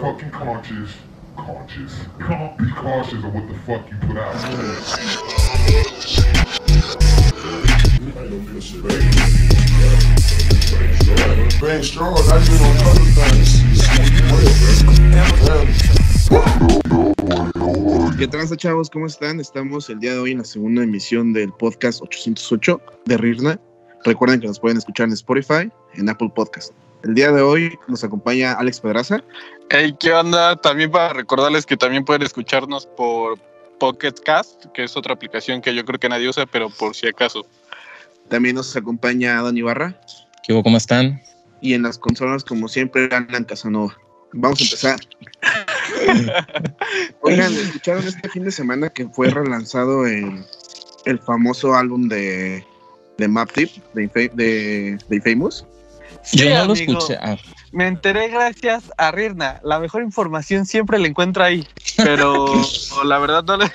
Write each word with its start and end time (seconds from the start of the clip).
fucking 0.00 0.30
conscious. 0.30 0.90
Conscious. 1.36 1.92
Be 2.58 2.70
cautious 2.76 3.24
of 3.24 3.34
what 3.34 3.46
the 3.48 3.54
fuck 3.66 3.88
you 3.90 3.96
put 4.06 4.16
out. 4.16 4.34
¿Qué 18.18 18.28
tranza, 18.28 18.56
chavos? 18.56 18.90
¿Cómo 18.90 19.06
están? 19.06 19.40
Estamos 19.40 19.90
el 19.90 20.00
día 20.00 20.14
de 20.14 20.18
hoy 20.18 20.32
en 20.32 20.38
la 20.38 20.44
segunda 20.44 20.82
emisión 20.82 21.32
del 21.32 21.52
podcast 21.52 22.02
808 22.02 22.80
de 23.06 23.16
Rirna. 23.16 23.60
Recuerden 24.04 24.40
que 24.40 24.46
nos 24.46 24.58
pueden 24.58 24.78
escuchar 24.78 25.08
en 25.08 25.12
Spotify, 25.12 25.70
en 25.94 26.08
Apple 26.08 26.30
Podcast. 26.34 26.72
El 27.04 27.14
día 27.14 27.30
de 27.32 27.42
hoy 27.42 27.78
nos 27.86 28.02
acompaña 28.02 28.54
Alex 28.54 28.80
Pedraza. 28.80 29.22
Hey, 29.68 29.94
¿qué 30.00 30.10
onda? 30.14 30.56
También 30.56 30.90
para 30.90 31.12
recordarles 31.12 31.66
que 31.66 31.76
también 31.76 32.02
pueden 32.02 32.22
escucharnos 32.22 32.86
por 32.86 33.38
Pocket 33.78 34.14
Cast, 34.24 34.64
que 34.72 34.84
es 34.84 34.96
otra 34.96 35.12
aplicación 35.12 35.60
que 35.60 35.74
yo 35.74 35.84
creo 35.84 36.00
que 36.00 36.08
nadie 36.08 36.30
usa, 36.30 36.46
pero 36.46 36.70
por 36.70 36.96
si 36.96 37.06
acaso. 37.06 37.44
También 38.30 38.56
nos 38.56 38.74
acompaña 38.74 39.38
Don 39.42 39.54
Ibarra. 39.54 40.00
¿Qué 40.46 40.54
hubo? 40.54 40.62
¿Cómo 40.62 40.78
están? 40.78 41.20
Y 41.60 41.74
en 41.74 41.82
las 41.82 41.98
consolas, 41.98 42.42
como 42.42 42.68
siempre, 42.68 43.06
Alan 43.12 43.44
Casanova. 43.44 43.94
Vamos 44.32 44.62
a 44.62 44.64
empezar. 44.64 45.00
Oigan, 47.20 47.52
¿escucharon 47.52 48.06
este 48.06 48.30
fin 48.30 48.44
de 48.44 48.50
semana 48.50 48.88
que 48.88 49.06
fue 49.08 49.28
relanzado 49.28 50.06
el, 50.06 50.42
el 51.04 51.18
famoso 51.18 51.74
álbum 51.74 52.08
de, 52.08 52.64
de 53.18 53.28
Map 53.28 53.50
Deep, 53.54 53.70
de, 53.92 54.08
de, 54.34 54.98
de 55.06 55.16
Infamous? 55.16 55.66
Yo 56.32 56.48
no 56.48 56.64
lo 56.66 56.72
amigo. 56.72 56.92
escuché. 56.98 57.18
Ah, 57.20 57.36
Me 57.72 57.86
enteré 57.86 58.28
gracias 58.28 58.84
a 58.98 59.10
Rirna. 59.10 59.60
La 59.62 59.78
mejor 59.78 60.02
información 60.02 60.66
siempre 60.66 60.98
la 60.98 61.06
encuentro 61.08 61.44
ahí, 61.44 61.66
pero 61.96 62.46
la 63.04 63.18
verdad 63.18 63.44
no 63.44 63.56
le, 63.58 63.70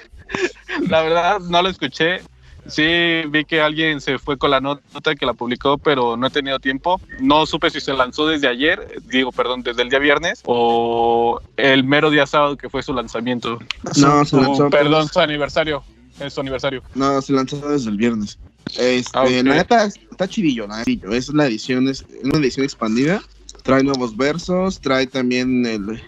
la 0.88 1.02
verdad 1.02 1.39
no 1.39 1.61
lo 1.61 1.70
escuché. 1.70 2.22
Sí, 2.67 2.83
vi 3.30 3.45
que 3.45 3.61
alguien 3.61 4.00
se 4.00 4.20
fue 4.20 4.38
con 4.38 4.52
la 4.52 4.59
nota 4.61 5.16
que 5.16 5.25
la 5.25 5.33
publicó, 5.33 5.77
pero 5.80 6.16
no 6.17 6.27
he 6.27 6.30
tenido 6.30 6.59
tiempo. 6.59 7.02
No 7.20 7.45
supe 7.47 7.72
si 7.72 7.80
se 7.81 7.94
lanzó 7.94 8.27
desde 8.27 8.47
ayer, 8.47 9.02
digo, 9.05 9.31
perdón, 9.31 9.64
desde 9.64 9.81
el 9.81 9.89
día 9.89 9.97
viernes 9.97 10.42
o 10.45 11.39
el 11.58 11.83
mero 11.83 12.11
día 12.11 12.27
sábado 12.27 12.58
que 12.58 12.70
fue 12.70 12.83
su 12.83 12.94
lanzamiento. 12.94 13.58
No, 13.97 14.23
se 14.23 14.31
Su- 14.31 14.42
lanzó, 14.42 14.70
perdón, 14.70 15.08
su 15.08 15.20
aniversario. 15.20 15.83
Es 16.20 16.33
su 16.33 16.42
aniversario. 16.42 16.83
no, 16.94 17.22
se 17.22 17.33
lanzó 17.33 17.58
desde 17.70 17.89
el 17.89 17.97
viernes. 17.97 18.38
Este, 18.78 19.09
Ah, 19.17 19.23
ok. 19.23 19.30
La 19.44 19.56
neta 19.56 19.86
está 19.86 20.28
chidillo, 20.28 20.67
la 20.67 20.84
neta. 20.84 21.08
Es 21.16 21.30
la 21.30 21.45
edición, 21.48 21.88
es 21.88 22.06
una 22.23 22.38
edición 22.39 22.64
expandida. 22.66 23.22
Trae 23.64 23.84
nuevos 23.84 24.16
versos, 24.16 24.80
trae 24.80 25.08
también 25.08 25.66
el. 25.66 26.02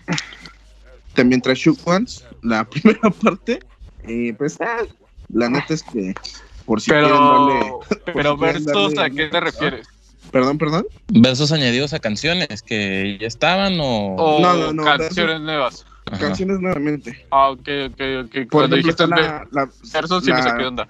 También 1.13 1.41
trae 1.41 1.55
Shook 1.55 1.79
Ones, 1.85 2.23
la 2.41 2.63
primera 2.69 3.09
parte. 3.09 3.59
Y 4.07 4.33
pues, 4.33 4.59
ah, 4.61 4.83
la 5.29 5.49
neta 5.49 5.73
es 5.73 5.83
que 5.83 6.13
por 6.65 6.79
si 6.81 6.91
quieren 6.91 7.09
darle. 7.09 7.73
Pero, 8.13 8.13
pero 8.13 8.37
si 8.37 8.45
versos, 8.45 8.93
darle- 8.93 9.01
¿a 9.01 9.09
qué 9.09 9.27
te 9.27 9.39
refieres? 9.39 9.87
Perdón, 10.31 10.57
perdón. 10.57 10.85
¿Versos 11.09 11.51
añadidos 11.51 11.93
a 11.93 11.99
canciones 11.99 12.61
que 12.61 13.17
ya 13.19 13.27
estaban 13.27 13.79
o...? 13.81 14.15
O 14.15 14.39
No, 14.41 14.53
no, 14.53 14.71
no, 14.73 14.83
canciones 14.85 15.41
nuevas. 15.41 15.85
Ajá. 16.07 16.17
Canciones 16.17 16.59
nuevamente. 16.59 17.25
Ah, 17.31 17.49
ok, 17.51 17.67
ok, 17.89 18.01
ok. 18.25 18.31
Por 18.33 18.47
Cuando 18.49 18.75
ejemplo, 18.75 18.77
dijiste 18.77 19.07
la, 19.07 19.45
la, 19.51 19.69
versos, 19.93 20.25
sí 20.25 20.33
me 20.33 20.41
saqué 20.41 20.65
onda. 20.65 20.87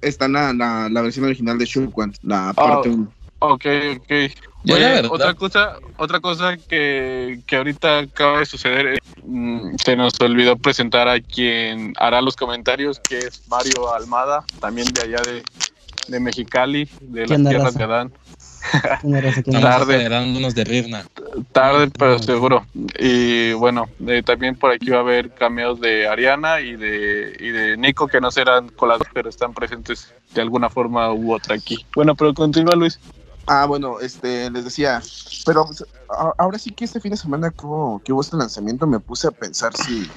está 0.00 0.28
la, 0.28 0.52
la, 0.52 0.88
la 0.88 1.02
versión 1.02 1.24
original 1.26 1.58
de 1.58 1.68
Ones, 1.94 2.18
la 2.22 2.52
parte 2.54 2.88
Ah, 2.88 2.92
1. 2.92 3.14
Ok, 3.40 3.64
ok. 3.96 4.08
Yo, 4.62 4.76
Oye, 4.76 4.84
verdad- 4.84 5.10
otra 5.12 5.34
cosa, 5.34 5.72
otra 5.98 6.20
cosa 6.20 6.56
que, 6.56 7.40
que 7.46 7.56
ahorita 7.56 7.98
acaba 7.98 8.38
de 8.38 8.46
suceder, 8.46 8.86
eh, 8.94 8.98
mm, 9.22 9.74
se 9.84 9.96
nos 9.96 10.14
olvidó 10.20 10.56
presentar 10.56 11.08
a 11.08 11.20
quien 11.20 11.92
hará 11.98 12.22
los 12.22 12.36
comentarios, 12.36 12.98
que 13.00 13.18
es 13.18 13.46
Mario 13.48 13.92
Almada, 13.92 14.44
también 14.60 14.86
de 14.94 15.02
allá 15.02 15.20
de, 15.22 15.42
de 16.08 16.20
Mexicali, 16.20 16.88
de 17.00 17.26
las 17.26 17.42
tierras 17.50 17.74
de 17.74 17.84
Adán. 17.84 18.12
Tarde. 18.72 19.94
acelerándonos 19.94 20.54
de 20.54 20.64
Rirna. 20.64 21.04
Tarde, 21.52 21.90
pero 21.98 22.18
seguro. 22.18 22.64
Y 22.98 23.52
bueno, 23.54 23.88
eh, 24.06 24.22
también 24.24 24.56
por 24.56 24.70
aquí 24.70 24.90
va 24.90 24.98
a 24.98 25.00
haber 25.00 25.30
cameos 25.30 25.80
de 25.80 26.08
Ariana 26.08 26.60
y 26.60 26.76
de, 26.76 27.36
y 27.38 27.48
de 27.50 27.76
Nico, 27.76 28.08
que 28.08 28.20
no 28.20 28.30
serán 28.30 28.68
colados, 28.70 29.06
pero 29.12 29.28
están 29.28 29.52
presentes 29.52 30.12
de 30.34 30.40
alguna 30.40 30.70
forma 30.70 31.12
u 31.12 31.32
otra 31.32 31.56
aquí. 31.56 31.84
Bueno, 31.94 32.14
pero 32.14 32.34
continúa 32.34 32.74
Luis. 32.74 32.98
Ah, 33.46 33.66
bueno, 33.66 34.00
este, 34.00 34.50
les 34.50 34.64
decía, 34.64 35.02
pero 35.44 35.66
pues, 35.66 35.84
ahora 36.38 36.58
sí 36.58 36.70
que 36.70 36.86
este 36.86 37.00
fin 37.00 37.10
de 37.10 37.18
semana 37.18 37.50
que 37.50 37.66
hubo, 37.66 38.00
que 38.02 38.12
hubo 38.12 38.22
este 38.22 38.36
lanzamiento 38.36 38.86
me 38.86 39.00
puse 39.00 39.28
a 39.28 39.32
pensar 39.32 39.76
si, 39.76 40.10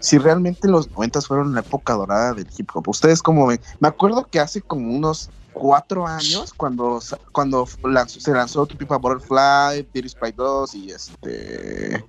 si 0.00 0.18
realmente 0.18 0.68
los 0.68 0.90
noventas 0.90 1.26
fueron 1.26 1.54
la 1.54 1.60
época 1.60 1.94
dorada 1.94 2.34
del 2.34 2.46
hip 2.56 2.68
hop. 2.74 2.88
¿Ustedes 2.88 3.22
cómo 3.22 3.46
ven? 3.46 3.60
Me 3.80 3.88
acuerdo 3.88 4.28
que 4.30 4.38
hace 4.38 4.60
como 4.60 4.94
unos 4.94 5.30
cuatro 5.58 6.06
años, 6.06 6.52
cuando, 6.56 7.00
cuando 7.32 7.66
lanzó- 7.84 8.20
se 8.20 8.32
lanzó 8.32 8.66
Tu 8.66 8.76
Pipa 8.76 8.96
Butterfly, 8.98 9.84
Theory 9.92 10.08
Spy 10.08 10.32
2 10.32 10.74
y 10.74 10.90
este... 10.90 12.04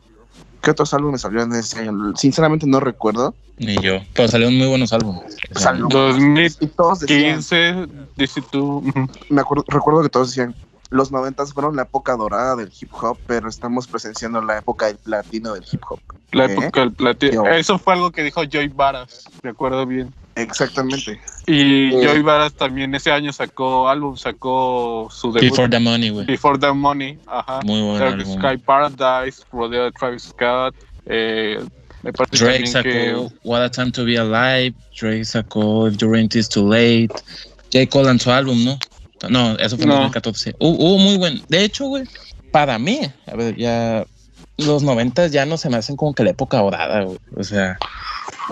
¿Qué 0.61 0.71
otros 0.71 0.93
álbumes 0.93 1.21
salieron 1.21 1.53
en 1.53 1.59
ese 1.59 1.79
año? 1.79 2.15
Sinceramente 2.17 2.67
no 2.67 2.79
recuerdo. 2.81 3.33
Ni 3.57 3.75
yo. 3.77 3.93
Pero 4.13 4.27
salieron 4.27 4.57
muy 4.57 4.67
buenos 4.67 4.91
álbumes. 4.91 5.37
Salió- 5.55 5.87
2015, 5.89 6.65
Y 6.65 6.67
todos 6.67 6.99
decían, 6.99 8.09
dice 8.17 8.41
tú. 8.51 8.83
me 9.29 9.41
acuerdo, 9.41 9.63
recuerdo 9.67 10.01
que 10.03 10.09
todos 10.09 10.29
decían, 10.29 10.53
los 10.89 11.11
noventas 11.11 11.53
fueron 11.53 11.75
la 11.75 11.83
época 11.83 12.15
dorada 12.15 12.55
del 12.55 12.71
hip 12.79 12.91
hop, 13.01 13.17
pero 13.27 13.47
estamos 13.47 13.87
presenciando 13.87 14.41
la 14.41 14.57
época 14.57 14.87
del 14.87 14.97
platino 14.97 15.53
del 15.53 15.63
hip 15.71 15.81
hop. 15.89 15.99
La 16.31 16.45
¿Eh? 16.45 16.53
época 16.53 16.79
del 16.81 16.93
platino. 16.93 17.45
Yo. 17.45 17.51
Eso 17.51 17.77
fue 17.77 17.93
algo 17.93 18.11
que 18.11 18.23
dijo 18.23 18.43
Joy 18.43 18.69
Varas, 18.69 19.25
me 19.43 19.51
acuerdo 19.51 19.85
bien. 19.85 20.13
Exactamente. 20.35 21.19
Y 21.47 21.93
Eh. 21.93 22.01
Joy 22.07 22.21
Varas 22.21 22.53
también 22.53 22.93
ese 22.95 23.11
año 23.11 23.31
sacó 23.33 23.89
álbum, 23.89 24.15
sacó 24.17 25.07
su 25.11 25.31
debut. 25.31 25.49
Before 25.49 25.69
the 25.69 25.79
Money, 25.79 26.09
güey. 26.09 26.25
Before 26.25 26.57
the 26.57 26.71
Money, 26.71 27.19
ajá. 27.27 27.59
Muy 27.65 27.81
buen 27.81 27.99
Dark 27.99 28.13
álbum. 28.13 28.37
Sky 28.39 28.57
Paradise, 28.57 29.43
rodeo 29.51 29.83
de 29.85 29.91
Travis 29.91 30.23
Scott. 30.23 30.75
Eh, 31.05 31.59
me 32.03 32.13
parece 32.13 32.43
Drake 32.45 32.67
sacó 32.67 32.83
que 32.89 33.29
What 33.43 33.61
a 33.63 33.69
Time 33.69 33.91
to 33.91 34.05
Be 34.05 34.17
Alive. 34.17 34.73
Drake 34.99 35.25
sacó 35.25 35.87
If 35.87 35.97
Your 35.97 36.11
Rent 36.11 36.35
Is 36.35 36.47
Too 36.49 36.67
Late. 36.69 37.09
J. 37.73 37.85
Cole 37.89 38.05
lanzó 38.05 38.31
álbum, 38.33 38.63
¿no? 38.63 38.79
No, 39.27 39.57
eso 39.57 39.75
fue 39.75 39.83
en 39.83 39.89
No. 39.89 39.95
2014. 39.95 40.55
Hubo, 40.59 40.97
muy 40.97 41.17
buen. 41.17 41.41
De 41.49 41.63
hecho, 41.63 41.85
güey, 41.87 42.03
para 42.51 42.77
mí, 42.79 42.99
a 43.27 43.35
ver, 43.35 43.55
ya. 43.55 44.05
Los 44.57 44.83
noventas 44.83 45.31
ya 45.31 45.45
no 45.45 45.57
se 45.57 45.69
me 45.69 45.77
hacen 45.77 45.95
como 45.95 46.13
que 46.13 46.23
la 46.23 46.31
época 46.31 46.57
dorada, 46.57 47.03
güey. 47.03 47.17
O 47.37 47.43
sea, 47.45 47.77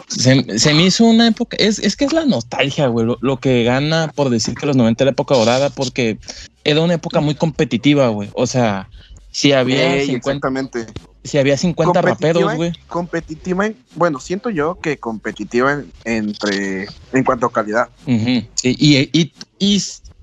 se, 0.08 0.58
se 0.58 0.74
me 0.74 0.86
hizo 0.86 1.04
una 1.04 1.28
época. 1.28 1.58
Es, 1.60 1.80
es 1.80 1.98
que 1.98 2.06
es 2.06 2.14
la 2.14 2.26
nostalgia, 2.26 2.88
güey, 2.88 3.06
lo, 3.06 3.18
lo 3.22 3.38
que 3.42 3.64
gana 3.66 4.12
por 4.16 4.30
decir 4.30 4.56
que 4.56 4.66
los 4.66 4.78
90 4.78 5.04
era 5.04 5.10
la 5.10 5.12
época 5.12 5.36
dorada, 5.36 5.70
porque 5.70 6.18
era 6.64 6.82
una 6.82 6.94
época 6.94 7.20
muy 7.20 7.36
competitiva, 7.36 8.08
güey. 8.08 8.30
O 8.34 8.48
sea, 8.48 8.90
si 9.32 9.52
había 9.52 9.96
Ey, 9.96 10.06
50, 10.08 10.30
exactamente. 10.30 10.86
si 11.26 11.38
había 11.40 11.58
50 11.58 12.02
Competitiva, 12.02 12.30
raperos, 12.34 12.56
güey. 12.56 12.72
Competitiva, 12.88 13.66
en- 13.66 13.76
bueno, 13.96 14.22
siento 14.22 14.50
yo 14.50 14.80
que 14.80 14.98
competitiva 14.98 15.74
en- 15.74 15.92
entre, 16.06 16.88
en 17.12 17.24
cuanto 17.26 17.48
a 17.48 17.52
calidad. 17.52 17.90
Y, 18.06 18.48
y, 18.64 19.10
y, 19.12 19.34
y 19.60 19.82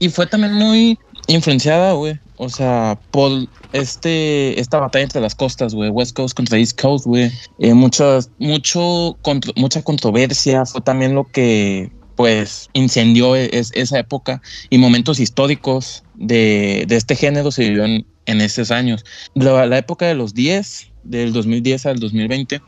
fue 0.09 0.27
también 0.27 0.53
muy 0.55 0.99
influenciada, 1.27 1.93
güey. 1.93 2.19
O 2.37 2.49
sea, 2.49 2.99
por 3.11 3.31
este 3.73 4.59
esta 4.61 4.79
batalla 4.81 5.05
entre 5.05 5.21
las 5.21 5.35
costas, 5.35 5.75
güey. 5.75 5.91
West 5.91 6.15
Coast 6.17 6.37
contra 6.37 6.59
East 6.59 6.81
Coast, 6.81 7.07
güey. 7.07 7.31
Eh, 7.59 7.75
muchas, 7.75 8.31
mucho, 8.39 9.17
contro- 9.23 9.53
mucha 9.57 9.83
controversia. 9.83 10.65
Fue 10.67 10.81
también 10.81 11.15
lo 11.15 11.25
que, 11.25 11.91
pues, 12.17 12.69
incendió 12.73 13.37
e- 13.37 13.51
es- 13.53 13.71
esa 13.75 13.99
época. 13.99 14.43
Y 14.71 14.79
momentos 14.79 15.21
históricos 15.21 16.03
de, 16.15 16.85
de 16.89 16.97
este 16.97 17.15
género 17.17 17.51
se 17.53 17.69
vivió 17.69 17.85
en, 17.85 18.07
en 18.27 18.41
esos 18.41 18.71
años. 18.71 19.05
La, 19.35 19.67
la 19.67 19.79
época 19.79 20.07
de 20.07 20.15
los 20.15 20.35
10, 20.35 20.89
del 21.05 21.33
2010 21.33 21.87
al 21.87 21.99
2020, 21.99 22.61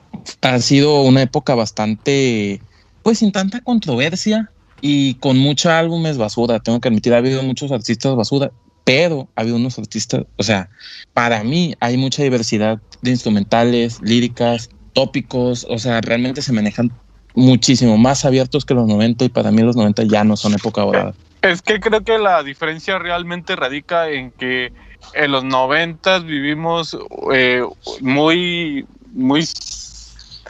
ha 0.43 0.59
sido 0.61 1.03
una 1.03 1.23
época 1.23 1.55
bastante, 1.55 2.61
pues, 3.03 3.19
sin 3.19 3.33
tanta 3.33 3.61
controversia 3.61 4.51
y 4.81 5.15
con 5.15 5.39
muchos 5.39 5.73
álbumes 5.73 6.19
basura. 6.19 6.61
Tengo 6.61 6.81
que 6.81 6.89
admitir, 6.89 7.15
ha 7.15 7.19
habido 7.19 7.43
muchos 7.43 7.73
artistas 7.73 8.15
basura, 8.17 8.51
pero 8.85 9.29
ha 9.35 9.41
habido 9.41 9.57
unos 9.57 9.79
artistas, 9.79 10.25
o 10.37 10.43
sea, 10.43 10.69
para 11.13 11.43
mí 11.43 11.75
hay 11.81 11.97
mucha 11.97 12.23
diversidad 12.23 12.81
de 13.03 13.11
instrumentales, 13.11 14.01
líricas, 14.01 14.71
tópicos, 14.93 15.67
o 15.69 15.79
sea, 15.79 16.01
realmente 16.01 16.41
se 16.41 16.53
manejan 16.53 16.93
muchísimo 17.35 17.99
más 17.99 18.25
abiertos 18.25 18.65
que 18.65 18.75
los 18.75 18.87
90 18.87 19.25
y 19.27 19.29
para 19.29 19.51
mí 19.51 19.63
los 19.63 19.77
90 19.77 20.05
ya 20.05 20.25
no 20.25 20.37
son 20.37 20.55
época 20.55 20.83
dorada. 20.83 21.15
Es 21.43 21.63
que 21.63 21.81
creo 21.81 22.03
que 22.03 22.19
la 22.19 22.43
diferencia 22.43 22.99
realmente 22.99 23.57
radica 23.57 24.09
en 24.09 24.31
que 24.31 24.73
en 25.15 25.33
los 25.33 25.45
noventas 25.45 26.25
vivimos 26.25 26.97
eh, 27.33 27.63
muy, 28.01 28.87
muy, 29.13 29.47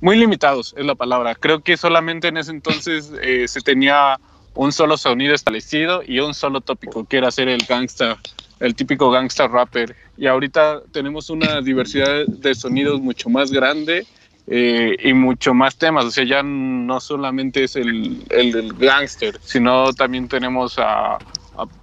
muy 0.00 0.16
limitados, 0.16 0.74
es 0.76 0.84
la 0.84 0.94
palabra. 0.94 1.34
Creo 1.34 1.60
que 1.60 1.76
solamente 1.76 2.28
en 2.28 2.36
ese 2.36 2.50
entonces 2.50 3.12
eh, 3.22 3.48
se 3.48 3.60
tenía 3.60 4.18
un 4.54 4.72
solo 4.72 4.96
sonido 4.96 5.34
establecido 5.34 6.02
y 6.06 6.20
un 6.20 6.34
solo 6.34 6.60
tópico, 6.60 7.04
que 7.04 7.18
era 7.18 7.28
hacer 7.28 7.48
el 7.48 7.64
gangsta 7.66 8.18
el 8.60 8.74
típico 8.74 9.10
gangsta 9.10 9.48
rapper. 9.48 9.94
Y 10.16 10.26
ahorita 10.26 10.82
tenemos 10.92 11.30
una 11.30 11.60
diversidad 11.60 12.26
de 12.26 12.54
sonidos 12.54 13.00
mucho 13.00 13.28
más 13.28 13.52
grande 13.52 14.06
eh, 14.46 14.96
y 15.02 15.12
mucho 15.12 15.54
más 15.54 15.76
temas. 15.76 16.04
O 16.06 16.10
sea, 16.10 16.24
ya 16.24 16.42
no 16.42 17.00
solamente 17.00 17.64
es 17.64 17.76
el, 17.76 18.24
el, 18.30 18.56
el 18.56 18.72
gangster, 18.74 19.38
sino 19.42 19.92
también 19.92 20.28
tenemos 20.28 20.78
a 20.78 21.18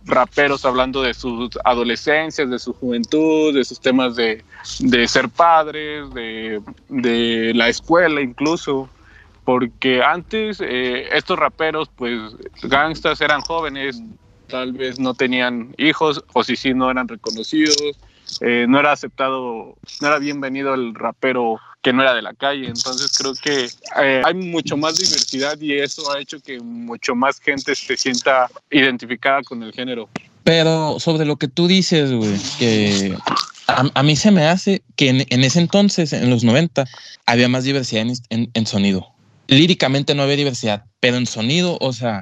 raperos 0.05 0.65
hablando 0.65 1.01
de 1.01 1.13
sus 1.13 1.49
adolescencias, 1.63 2.49
de 2.49 2.59
su 2.59 2.73
juventud, 2.73 3.53
de 3.53 3.63
sus 3.63 3.79
temas 3.79 4.15
de, 4.15 4.43
de 4.79 5.07
ser 5.07 5.29
padres, 5.29 6.13
de, 6.13 6.61
de, 6.89 7.53
la 7.53 7.69
escuela 7.69 8.21
incluso. 8.21 8.89
Porque 9.45 10.01
antes 10.01 10.61
eh, 10.61 11.09
estos 11.11 11.37
raperos, 11.37 11.89
pues 11.95 12.17
gangstas 12.61 13.19
eran 13.19 13.41
jóvenes, 13.41 14.01
tal 14.47 14.71
vez 14.71 14.99
no 14.99 15.13
tenían 15.13 15.73
hijos 15.77 16.23
o 16.33 16.43
si 16.43 16.55
sí 16.55 16.73
no 16.73 16.89
eran 16.89 17.07
reconocidos, 17.07 17.75
eh, 18.41 18.65
no 18.67 18.79
era 18.79 18.91
aceptado, 18.91 19.75
no 20.01 20.07
era 20.07 20.19
bienvenido 20.19 20.73
el 20.73 20.95
rapero 20.95 21.59
que 21.81 21.93
no 21.93 22.01
era 22.01 22.13
de 22.13 22.21
la 22.21 22.33
calle. 22.33 22.67
Entonces 22.67 23.15
creo 23.17 23.33
que 23.33 23.69
eh, 24.01 24.21
hay 24.23 24.33
mucho 24.33 24.77
más 24.77 24.97
diversidad 24.97 25.59
y 25.59 25.73
eso 25.73 26.11
ha 26.11 26.19
hecho 26.19 26.39
que 26.39 26.59
mucho 26.59 27.13
más 27.13 27.39
gente 27.39 27.75
se 27.75 27.97
sienta 27.97 28.49
identificada 28.71 29.41
con 29.43 29.61
el 29.61 29.73
género. 29.73 30.09
Pero 30.43 30.99
sobre 30.99 31.25
lo 31.25 31.37
que 31.37 31.47
tú 31.47 31.67
dices, 31.67 32.11
güey, 32.11 32.37
que 32.57 33.15
a, 33.67 34.03
mí 34.03 34.15
se 34.15 34.31
me 34.31 34.45
hace 34.45 34.81
que 34.95 35.09
en, 35.09 35.43
ese 35.43 35.59
entonces, 35.59 36.13
en 36.13 36.29
los 36.29 36.43
90, 36.43 36.85
había 37.25 37.47
más 37.47 37.63
diversidad 37.63 38.05
en, 38.29 38.49
en 38.53 38.65
sonido. 38.65 39.07
Líricamente 39.47 40.15
no 40.15 40.23
había 40.23 40.35
diversidad, 40.35 40.85
pero 40.99 41.17
en 41.17 41.25
sonido, 41.25 41.77
o 41.79 41.93
sea, 41.93 42.21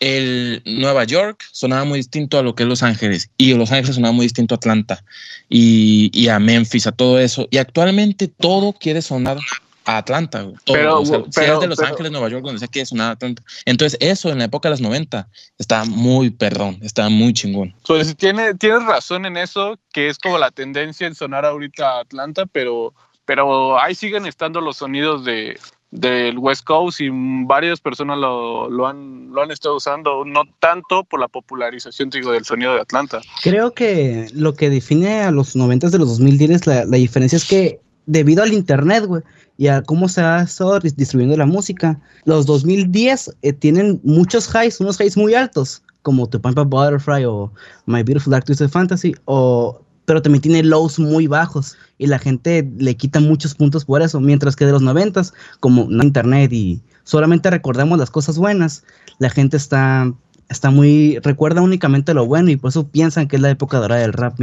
el 0.00 0.62
Nueva 0.64 1.04
York 1.04 1.44
sonaba 1.52 1.84
muy 1.84 1.98
distinto 1.98 2.38
a 2.38 2.42
lo 2.42 2.54
que 2.54 2.64
es 2.64 2.68
Los 2.68 2.82
Ángeles 2.82 3.30
y 3.36 3.54
Los 3.54 3.72
Ángeles 3.72 3.96
sonaba 3.96 4.12
muy 4.12 4.26
distinto 4.26 4.54
a 4.54 4.56
Atlanta 4.56 5.04
y, 5.48 6.10
y 6.12 6.28
a 6.28 6.38
Memphis, 6.38 6.86
a 6.86 6.92
todo 6.92 7.18
eso. 7.18 7.48
Y 7.50 7.58
actualmente 7.58 8.28
todo 8.28 8.72
quiere 8.72 9.02
sonar 9.02 9.38
a 9.84 9.98
Atlanta. 9.98 10.42
Todo, 10.64 10.76
pero, 10.76 11.00
o 11.00 11.06
sea, 11.06 11.18
pero, 11.18 11.32
sea 11.32 11.58
de 11.58 11.66
Los 11.66 11.78
pero, 11.78 11.88
Ángeles, 11.90 12.12
Nueva 12.12 12.28
York, 12.28 12.44
donde 12.44 12.58
sea 12.58 12.68
quiere 12.68 12.86
sonar 12.86 13.08
a 13.08 13.12
Atlanta. 13.12 13.42
Entonces 13.64 13.98
eso 14.00 14.30
en 14.30 14.38
la 14.38 14.44
época 14.44 14.68
de 14.68 14.72
los 14.72 14.80
90 14.80 15.28
estaba 15.58 15.84
muy 15.84 16.30
perdón, 16.30 16.78
estaba 16.82 17.08
muy 17.08 17.32
chingón. 17.32 17.74
Pues 17.86 18.16
tiene, 18.16 18.54
tienes 18.54 18.84
razón 18.84 19.26
en 19.26 19.36
eso, 19.36 19.78
que 19.92 20.08
es 20.08 20.18
como 20.18 20.38
la 20.38 20.50
tendencia 20.50 21.06
en 21.06 21.14
sonar 21.14 21.44
ahorita 21.44 21.98
a 21.98 22.00
Atlanta, 22.00 22.46
pero, 22.46 22.94
pero 23.24 23.78
ahí 23.80 23.94
siguen 23.94 24.26
estando 24.26 24.60
los 24.60 24.78
sonidos 24.78 25.24
de, 25.24 25.58
del 25.94 26.38
West 26.38 26.64
Coast 26.64 27.00
y 27.00 27.08
varias 27.46 27.80
personas 27.80 28.18
lo, 28.18 28.68
lo, 28.68 28.86
han, 28.86 29.30
lo 29.32 29.42
han 29.42 29.52
estado 29.52 29.76
usando, 29.76 30.24
no 30.24 30.42
tanto 30.58 31.04
por 31.04 31.20
la 31.20 31.28
popularización 31.28 32.10
digo, 32.10 32.32
del 32.32 32.44
sonido 32.44 32.74
de 32.74 32.80
Atlanta. 32.80 33.20
Creo 33.42 33.72
que 33.72 34.26
lo 34.34 34.54
que 34.54 34.70
define 34.70 35.22
a 35.22 35.30
los 35.30 35.54
90 35.54 35.90
de 35.90 35.98
los 35.98 36.08
2010, 36.08 36.66
la, 36.66 36.84
la 36.84 36.96
diferencia 36.96 37.36
es 37.36 37.46
que 37.46 37.80
debido 38.06 38.42
al 38.42 38.52
internet, 38.52 39.06
güey, 39.06 39.22
y 39.56 39.68
a 39.68 39.82
cómo 39.82 40.08
se 40.08 40.20
ha 40.20 40.42
estado 40.42 40.80
distribuyendo 40.80 41.36
la 41.36 41.46
música, 41.46 42.00
los 42.24 42.44
2010 42.46 43.36
eh, 43.42 43.52
tienen 43.52 44.00
muchos 44.02 44.52
highs, 44.52 44.80
unos 44.80 45.00
highs 45.00 45.16
muy 45.16 45.34
altos, 45.34 45.80
como 46.02 46.28
Pump 46.28 46.58
Up 46.58 46.68
Butterfly 46.68 47.24
o 47.24 47.52
My 47.86 48.02
Beautiful 48.02 48.32
Dark 48.32 48.44
Twisted 48.46 48.68
Fantasy, 48.68 49.14
o 49.26 49.80
pero 50.04 50.22
también 50.22 50.42
tiene 50.42 50.62
lows 50.62 50.98
muy 50.98 51.26
bajos 51.26 51.76
y 51.98 52.06
la 52.06 52.18
gente 52.18 52.68
le 52.78 52.96
quita 52.96 53.20
muchos 53.20 53.54
puntos 53.54 53.84
por 53.84 54.02
eso, 54.02 54.20
mientras 54.20 54.56
que 54.56 54.66
de 54.66 54.72
los 54.72 54.82
noventas, 54.82 55.32
como 55.60 55.86
no 55.88 56.02
internet 56.02 56.52
y 56.52 56.82
solamente 57.04 57.50
recordamos 57.50 57.98
las 57.98 58.10
cosas 58.10 58.38
buenas, 58.38 58.84
la 59.18 59.30
gente 59.30 59.56
está, 59.56 60.12
está 60.48 60.70
muy, 60.70 61.18
recuerda 61.20 61.60
únicamente 61.60 62.14
lo 62.14 62.26
bueno 62.26 62.50
y 62.50 62.56
por 62.56 62.70
eso 62.70 62.86
piensan 62.88 63.28
que 63.28 63.36
es 63.36 63.42
la 63.42 63.50
época 63.50 63.78
dorada 63.78 64.00
del 64.00 64.12
rap. 64.12 64.38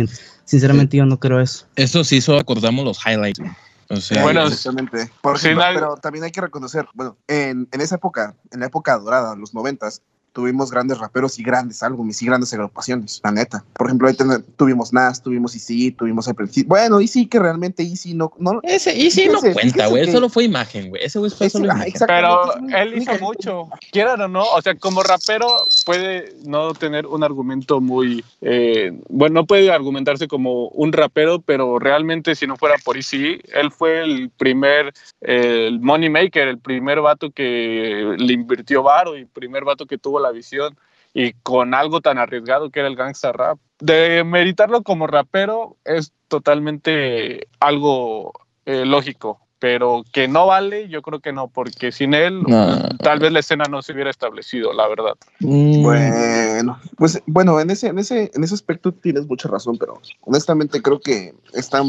Sinceramente 0.46 0.92
sí. 0.92 0.98
yo 0.98 1.06
no 1.06 1.19
creo 1.19 1.40
eso. 1.40 1.66
Eso 1.75 2.04
sí, 2.04 2.22
solo 2.22 2.40
acordamos 2.40 2.86
los 2.86 3.00
highlights. 3.06 3.42
O 3.90 3.98
sea, 3.98 4.24
bueno, 4.24 4.48
exactamente. 4.48 5.12
Por 5.22 5.38
sí, 5.38 5.50
pero 5.54 5.98
también 5.98 6.24
hay 6.24 6.31
que 6.31 6.40
reconocer, 6.40 6.88
bueno, 6.94 7.18
en, 7.28 7.68
en 7.72 7.81
esa 7.81 7.96
época, 7.96 8.36
en 8.52 8.62
la 8.62 8.68
época 8.68 8.98
dorada, 8.98 9.36
los 9.36 9.54
noventas, 9.54 10.02
tuvimos 10.33 10.72
grandes 10.72 10.98
raperos 10.98 11.38
y 11.39 11.44
grandes 11.44 11.83
álbumes 11.83 12.22
y 12.22 12.25
grandes 12.25 12.54
agrupaciones, 12.54 13.19
la 13.24 13.31
neta. 13.31 13.63
Por 13.74 13.88
ejemplo, 13.88 14.07
ahí 14.07 14.16
tuvimos 14.56 14.94
Nas, 14.94 15.22
tuvimos 15.22 15.54
Easy, 15.56 15.92
tuvimos 15.92 16.28
el 16.28 16.36
Bueno, 16.66 17.00
Easy 17.00 17.25
que 17.28 17.39
realmente 17.39 17.83
Easy 17.83 18.13
no... 18.13 18.31
no 18.39 18.60
ese 18.63 18.92
Easy 19.00 19.28
no 19.28 19.42
cuenta, 19.42 19.88
güey, 19.88 20.12
solo 20.12 20.30
fue 20.30 20.45
imagen, 20.45 20.89
güey. 20.89 21.04
Ese 21.04 21.19
güey 21.19 21.31
fue 21.31 21.48
ese, 21.48 21.57
solo 21.57 21.74
imagen. 21.74 21.94
Pero 22.07 22.56
él 22.69 22.98
hizo 22.98 23.18
mucho. 23.19 23.69
Quieran 23.92 24.22
o 24.22 24.28
no, 24.28 24.44
o 24.44 24.62
sea, 24.62 24.75
como 24.75 25.04
rapero 25.04 25.48
puede 25.86 26.36
no 26.45 26.74
tener 26.74 27.06
un 27.06 27.24
argumento 27.24 27.81
muy... 27.81 28.24
Eh, 28.42 28.92
bueno, 29.10 29.42
no 29.42 29.45
puede 29.45 29.72
argumentarse 29.72 30.27
como 30.27 30.68
un 30.69 30.94
rapero, 30.94 31.42
pero 31.42 31.80
realmente 31.80 32.36
si 32.36 32.48
no 32.48 32.56
fuera 32.56 32.75
por 32.84 32.95
Easy, 32.95 33.39
él 33.54 33.72
fue 33.72 34.04
el 34.04 34.30
primer, 34.30 34.94
eh, 35.22 35.68
el 35.68 35.80
money 35.80 36.10
maker, 36.10 36.48
el 36.48 36.60
primer 36.60 37.01
vato 37.01 37.31
que 37.31 38.16
le 38.18 38.34
invirtió 38.34 38.84
varo 38.84 39.18
y 39.18 39.25
primer 39.25 39.66
vato 39.66 39.86
que 39.86 39.98
tuvo 39.98 40.21
la 40.22 40.32
visión 40.32 40.78
y 41.14 41.34
con 41.34 41.74
algo 41.74 42.02
tan 42.02 42.18
arriesgado 42.18 42.70
que 42.70 42.80
era 42.80 42.90
el 42.90 42.96
gangsta 42.96 43.32
rap. 43.32 43.60
De 43.80 44.24
meritarlo 44.24 44.84
como 44.84 45.08
rapero 45.08 45.78
es 45.84 46.14
totalmente 46.28 47.48
algo 47.60 48.32
eh, 48.66 48.86
lógico, 48.86 49.40
pero 49.60 50.04
que 50.12 50.28
no 50.28 50.48
vale, 50.48 50.88
yo 50.88 51.02
creo 51.02 51.20
que 51.20 51.34
no, 51.34 51.48
porque 51.48 51.92
sin 51.92 52.14
él 52.14 52.42
no. 52.44 52.90
tal 53.00 53.20
vez 53.20 53.32
la 53.32 53.40
escena 53.42 53.66
no 53.70 53.82
se 53.82 53.94
hubiera 53.94 54.10
establecido, 54.10 54.74
la 54.74 54.88
verdad. 54.88 55.14
Mm. 55.40 55.84
Bueno, 55.84 56.80
pues 56.98 57.22
bueno, 57.28 57.60
en 57.60 57.70
ese, 57.70 57.88
en 57.88 58.00
ese, 58.00 58.32
en 58.34 58.44
ese 58.44 58.54
aspecto 58.54 58.92
tienes 58.92 59.28
mucha 59.28 59.50
razón, 59.50 59.78
pero 59.78 60.02
honestamente 60.22 60.82
creo 60.82 61.00
que 61.00 61.34
está, 61.54 61.84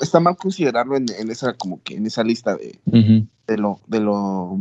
está 0.00 0.20
mal 0.20 0.36
considerarlo 0.36 0.96
en, 0.96 1.06
en 1.18 1.30
esa, 1.30 1.54
como 1.54 1.82
que 1.82 1.96
en 1.96 2.06
esa 2.06 2.22
lista 2.22 2.56
de, 2.56 2.78
uh 2.86 2.92
-huh. 2.92 3.26
de 3.46 3.58
lo, 3.58 3.80
de 3.86 4.00
lo, 4.00 4.56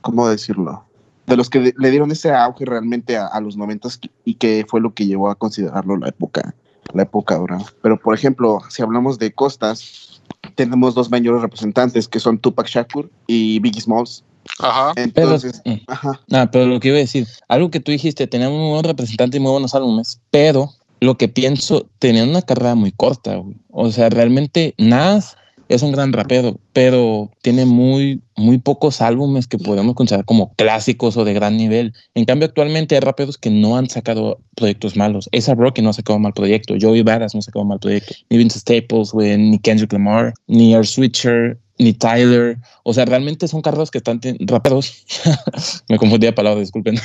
¿cómo 0.00 0.28
decirlo? 0.28 0.87
De 1.28 1.36
los 1.36 1.50
que 1.50 1.74
le 1.76 1.90
dieron 1.90 2.10
ese 2.10 2.32
auge 2.32 2.64
realmente 2.64 3.16
a, 3.16 3.26
a 3.26 3.40
los 3.40 3.56
noventas 3.56 4.00
y 4.24 4.34
que 4.34 4.64
fue 4.66 4.80
lo 4.80 4.94
que 4.94 5.06
llevó 5.06 5.30
a 5.30 5.34
considerarlo 5.34 5.96
la 5.96 6.08
época, 6.08 6.54
la 6.94 7.02
época 7.02 7.36
dorada. 7.36 7.64
Pero 7.82 7.98
por 7.98 8.14
ejemplo, 8.14 8.60
si 8.70 8.82
hablamos 8.82 9.18
de 9.18 9.32
costas, 9.32 10.22
tenemos 10.54 10.94
dos 10.94 11.10
mayores 11.10 11.42
representantes 11.42 12.08
que 12.08 12.18
son 12.18 12.38
Tupac 12.38 12.66
Shakur 12.66 13.10
y 13.26 13.60
Biggie 13.60 13.82
Smalls. 13.82 14.24
Ajá. 14.60 14.92
Entonces, 14.96 15.60
pero, 15.64 15.80
ajá. 15.88 16.20
Ah, 16.32 16.48
pero 16.50 16.66
lo 16.66 16.80
que 16.80 16.88
iba 16.88 16.96
a 16.96 17.00
decir, 17.00 17.26
algo 17.48 17.70
que 17.70 17.80
tú 17.80 17.92
dijiste, 17.92 18.26
teníamos 18.26 18.58
muy 18.58 18.68
buenos 18.68 18.86
representantes 18.86 19.38
y 19.38 19.42
muy 19.42 19.52
buenos 19.52 19.74
álbumes, 19.74 20.20
pero 20.30 20.70
lo 21.00 21.16
que 21.16 21.28
pienso, 21.28 21.86
tenían 21.98 22.30
una 22.30 22.42
carrera 22.42 22.74
muy 22.74 22.92
corta, 22.92 23.36
güey. 23.36 23.56
O 23.70 23.90
sea, 23.90 24.08
realmente 24.08 24.74
Nas 24.78 25.36
es 25.68 25.82
un 25.82 25.92
gran 25.92 26.12
rapero, 26.12 26.58
pero 26.72 27.30
tiene 27.42 27.66
muy, 27.66 28.22
muy 28.36 28.58
pocos 28.58 29.00
álbumes 29.02 29.46
que 29.46 29.58
podemos 29.58 29.94
considerar 29.94 30.24
como 30.24 30.52
clásicos 30.54 31.16
o 31.16 31.24
de 31.24 31.34
gran 31.34 31.56
nivel. 31.56 31.92
En 32.14 32.24
cambio, 32.24 32.46
actualmente 32.46 32.94
hay 32.94 33.00
raperos 33.00 33.36
que 33.36 33.50
no 33.50 33.76
han 33.76 33.88
sacado 33.88 34.40
proyectos 34.56 34.96
malos. 34.96 35.28
Esa 35.32 35.54
Rocky 35.54 35.82
no 35.82 35.90
ha 35.90 35.92
sacado 35.92 36.18
mal 36.18 36.32
proyecto. 36.32 36.74
Joey 36.80 37.02
Badass 37.02 37.34
no 37.34 37.40
ha 37.40 37.42
sacado 37.42 37.64
mal 37.64 37.78
proyecto. 37.78 38.14
Ni 38.30 38.38
Vince 38.38 38.58
Staples, 38.58 39.12
wey, 39.12 39.36
ni 39.36 39.58
Kendrick 39.58 39.92
Lamar, 39.92 40.32
ni 40.46 40.74
Air 40.74 40.86
Switcher, 40.86 41.58
ni 41.78 41.92
Tyler. 41.92 42.56
O 42.84 42.94
sea, 42.94 43.04
realmente 43.04 43.46
son 43.46 43.60
carreras 43.60 43.90
que 43.90 43.98
están 43.98 44.20
raperos. 44.40 45.04
Me 45.88 45.98
confundí 45.98 46.26
de 46.26 46.32
palabras, 46.32 46.62
disculpen. 46.62 46.98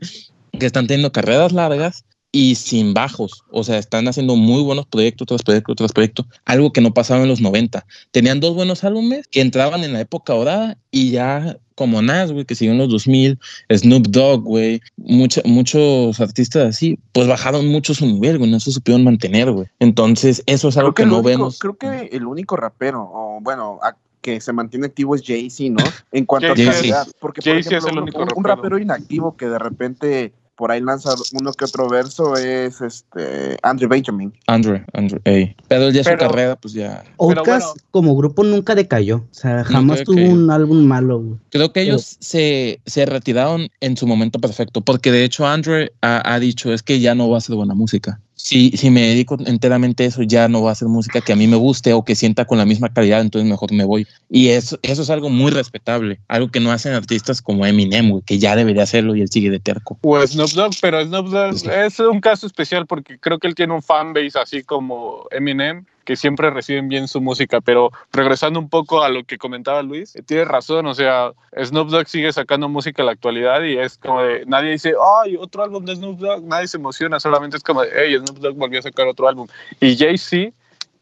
que 0.58 0.66
están 0.66 0.88
teniendo 0.88 1.12
carreras 1.12 1.52
largas 1.52 2.04
y 2.32 2.54
sin 2.56 2.94
bajos. 2.94 3.44
O 3.50 3.64
sea, 3.64 3.78
están 3.78 4.08
haciendo 4.08 4.36
muy 4.36 4.62
buenos 4.62 4.86
proyectos 4.86 5.26
tras 5.26 5.42
proyecto 5.42 5.74
tras 5.74 5.92
proyecto. 5.92 6.26
Algo 6.44 6.72
que 6.72 6.80
no 6.80 6.92
pasaba 6.92 7.22
en 7.22 7.28
los 7.28 7.40
90. 7.40 7.86
Tenían 8.10 8.40
dos 8.40 8.54
buenos 8.54 8.84
álbumes 8.84 9.26
que 9.28 9.40
entraban 9.40 9.84
en 9.84 9.92
la 9.92 10.00
época 10.00 10.34
dorada 10.34 10.78
y 10.90 11.10
ya 11.10 11.58
como 11.74 12.02
Nas, 12.02 12.32
güey, 12.32 12.44
que 12.44 12.56
siguió 12.56 12.72
en 12.72 12.78
los 12.78 12.88
2000, 12.88 13.38
Snoop 13.70 14.08
Dogg, 14.08 14.42
güey, 14.42 14.80
mucha, 14.96 15.42
muchos 15.44 16.18
artistas 16.18 16.70
así, 16.70 16.98
pues 17.12 17.28
bajaron 17.28 17.68
mucho 17.68 17.94
su 17.94 18.04
nivel, 18.04 18.38
güey, 18.38 18.50
no 18.50 18.58
se 18.58 18.72
supieron 18.72 19.04
mantener, 19.04 19.52
güey. 19.52 19.68
Entonces, 19.78 20.42
eso 20.46 20.70
es 20.70 20.76
algo 20.76 20.92
que, 20.92 21.04
que, 21.04 21.08
no 21.08 21.18
único, 21.18 21.28
vemos. 21.28 21.58
Creo 21.60 21.76
que 21.76 22.08
el 22.10 22.26
único 22.26 22.56
rapero, 22.56 23.08
o 23.14 23.38
bueno, 23.40 23.78
que 24.20 24.40
se 24.40 24.52
mantiene 24.52 24.86
activo 24.86 25.14
es 25.14 25.22
Jay-Z, 25.24 25.70
¿no? 25.70 25.84
En 26.10 26.24
cuanto 26.24 26.50
a 26.50 26.54
calidad. 26.56 27.06
Porque, 27.20 27.42
por 27.42 27.56
ejemplo, 27.56 27.78
es 27.78 27.84
el 27.84 27.98
único 27.98 28.22
un, 28.22 28.28
un 28.34 28.44
rapero 28.44 28.78
inactivo 28.78 29.36
que 29.36 29.46
de 29.46 29.58
repente 29.60 30.32
por 30.58 30.72
ahí 30.72 30.80
lanza 30.80 31.14
uno 31.32 31.52
que 31.52 31.64
otro 31.64 31.88
verso 31.88 32.36
es 32.36 32.80
este 32.80 33.56
Andrew 33.62 33.88
Benjamin. 33.88 34.34
Andrew, 34.48 34.80
Andrew, 34.92 35.20
ey. 35.24 35.54
Pero 35.68 35.90
ya 35.90 36.02
pero, 36.02 36.18
su 36.18 36.26
carrera, 36.26 36.56
pues 36.56 36.74
ya. 36.74 37.04
Outcast 37.16 37.46
bueno, 37.46 37.86
como 37.92 38.16
grupo 38.16 38.42
nunca 38.42 38.74
decayó. 38.74 39.18
O 39.18 39.34
sea, 39.34 39.62
jamás 39.62 40.02
tuvo 40.02 40.16
que... 40.16 40.28
un 40.28 40.50
álbum 40.50 40.84
malo. 40.84 41.20
Güey. 41.20 41.38
Creo 41.50 41.72
que 41.72 41.82
ellos 41.82 42.16
pero... 42.18 42.28
se, 42.28 42.80
se 42.86 43.06
retiraron 43.06 43.68
en 43.80 43.96
su 43.96 44.08
momento 44.08 44.40
perfecto. 44.40 44.80
Porque 44.80 45.12
de 45.12 45.22
hecho 45.22 45.46
Andrew 45.46 45.86
ha, 46.02 46.34
ha, 46.34 46.40
dicho 46.40 46.72
es 46.72 46.82
que 46.82 46.98
ya 46.98 47.14
no 47.14 47.30
va 47.30 47.36
a 47.36 47.38
hacer 47.38 47.54
buena 47.54 47.74
música. 47.74 48.20
Si, 48.38 48.70
si 48.70 48.90
me 48.90 49.02
dedico 49.02 49.36
enteramente 49.44 50.04
a 50.04 50.06
eso, 50.06 50.22
ya 50.22 50.48
no 50.48 50.62
va 50.62 50.70
a 50.70 50.74
ser 50.74 50.88
música 50.88 51.20
que 51.20 51.32
a 51.32 51.36
mí 51.36 51.46
me 51.46 51.56
guste 51.56 51.92
o 51.92 52.04
que 52.04 52.14
sienta 52.14 52.44
con 52.44 52.56
la 52.56 52.64
misma 52.64 52.92
calidad, 52.92 53.20
entonces 53.20 53.50
mejor 53.50 53.72
me 53.72 53.84
voy. 53.84 54.06
Y 54.30 54.48
eso, 54.48 54.78
eso 54.82 55.02
es 55.02 55.10
algo 55.10 55.28
muy 55.28 55.50
respetable, 55.50 56.20
algo 56.28 56.50
que 56.50 56.60
no 56.60 56.70
hacen 56.70 56.94
artistas 56.94 57.42
como 57.42 57.66
Eminem, 57.66 58.22
que 58.22 58.38
ya 58.38 58.56
debería 58.56 58.84
hacerlo 58.84 59.16
y 59.16 59.22
él 59.22 59.28
sigue 59.28 59.50
de 59.50 59.58
terco. 59.58 59.98
O 60.02 60.26
Snoop 60.26 60.52
Dogg, 60.52 60.72
pero 60.80 61.04
Snoop 61.04 61.28
Dogg 61.28 61.70
es 61.70 61.98
un 61.98 62.20
caso 62.20 62.46
especial 62.46 62.86
porque 62.86 63.18
creo 63.18 63.38
que 63.38 63.48
él 63.48 63.54
tiene 63.54 63.74
un 63.74 63.82
fanbase 63.82 64.38
así 64.38 64.62
como 64.62 65.26
Eminem 65.30 65.84
que 66.08 66.16
siempre 66.16 66.48
reciben 66.48 66.88
bien 66.88 67.06
su 67.06 67.20
música, 67.20 67.60
pero 67.60 67.90
regresando 68.12 68.58
un 68.58 68.70
poco 68.70 69.02
a 69.02 69.10
lo 69.10 69.24
que 69.24 69.36
comentaba 69.36 69.82
Luis, 69.82 70.16
eh, 70.16 70.22
tiene 70.22 70.46
razón, 70.46 70.86
o 70.86 70.94
sea, 70.94 71.32
Snoop 71.62 71.90
Dogg 71.90 72.08
sigue 72.08 72.32
sacando 72.32 72.66
música 72.66 73.02
en 73.02 73.06
la 73.06 73.12
actualidad 73.12 73.62
y 73.62 73.76
es 73.76 73.98
como 73.98 74.22
de, 74.22 74.46
nadie 74.46 74.70
dice, 74.70 74.94
ay, 75.22 75.36
otro 75.36 75.64
álbum 75.64 75.84
de 75.84 75.96
Snoop 75.96 76.18
Dogg, 76.18 76.44
nadie 76.44 76.66
se 76.66 76.78
emociona, 76.78 77.20
solamente 77.20 77.58
es 77.58 77.62
como 77.62 77.82
de, 77.82 77.90
hey, 77.94 78.16
Snoop 78.16 78.38
Dogg 78.38 78.56
volvió 78.56 78.78
a 78.78 78.82
sacar 78.84 79.06
otro 79.06 79.28
álbum. 79.28 79.46
Y 79.80 79.98
Jay-Z, 79.98 80.50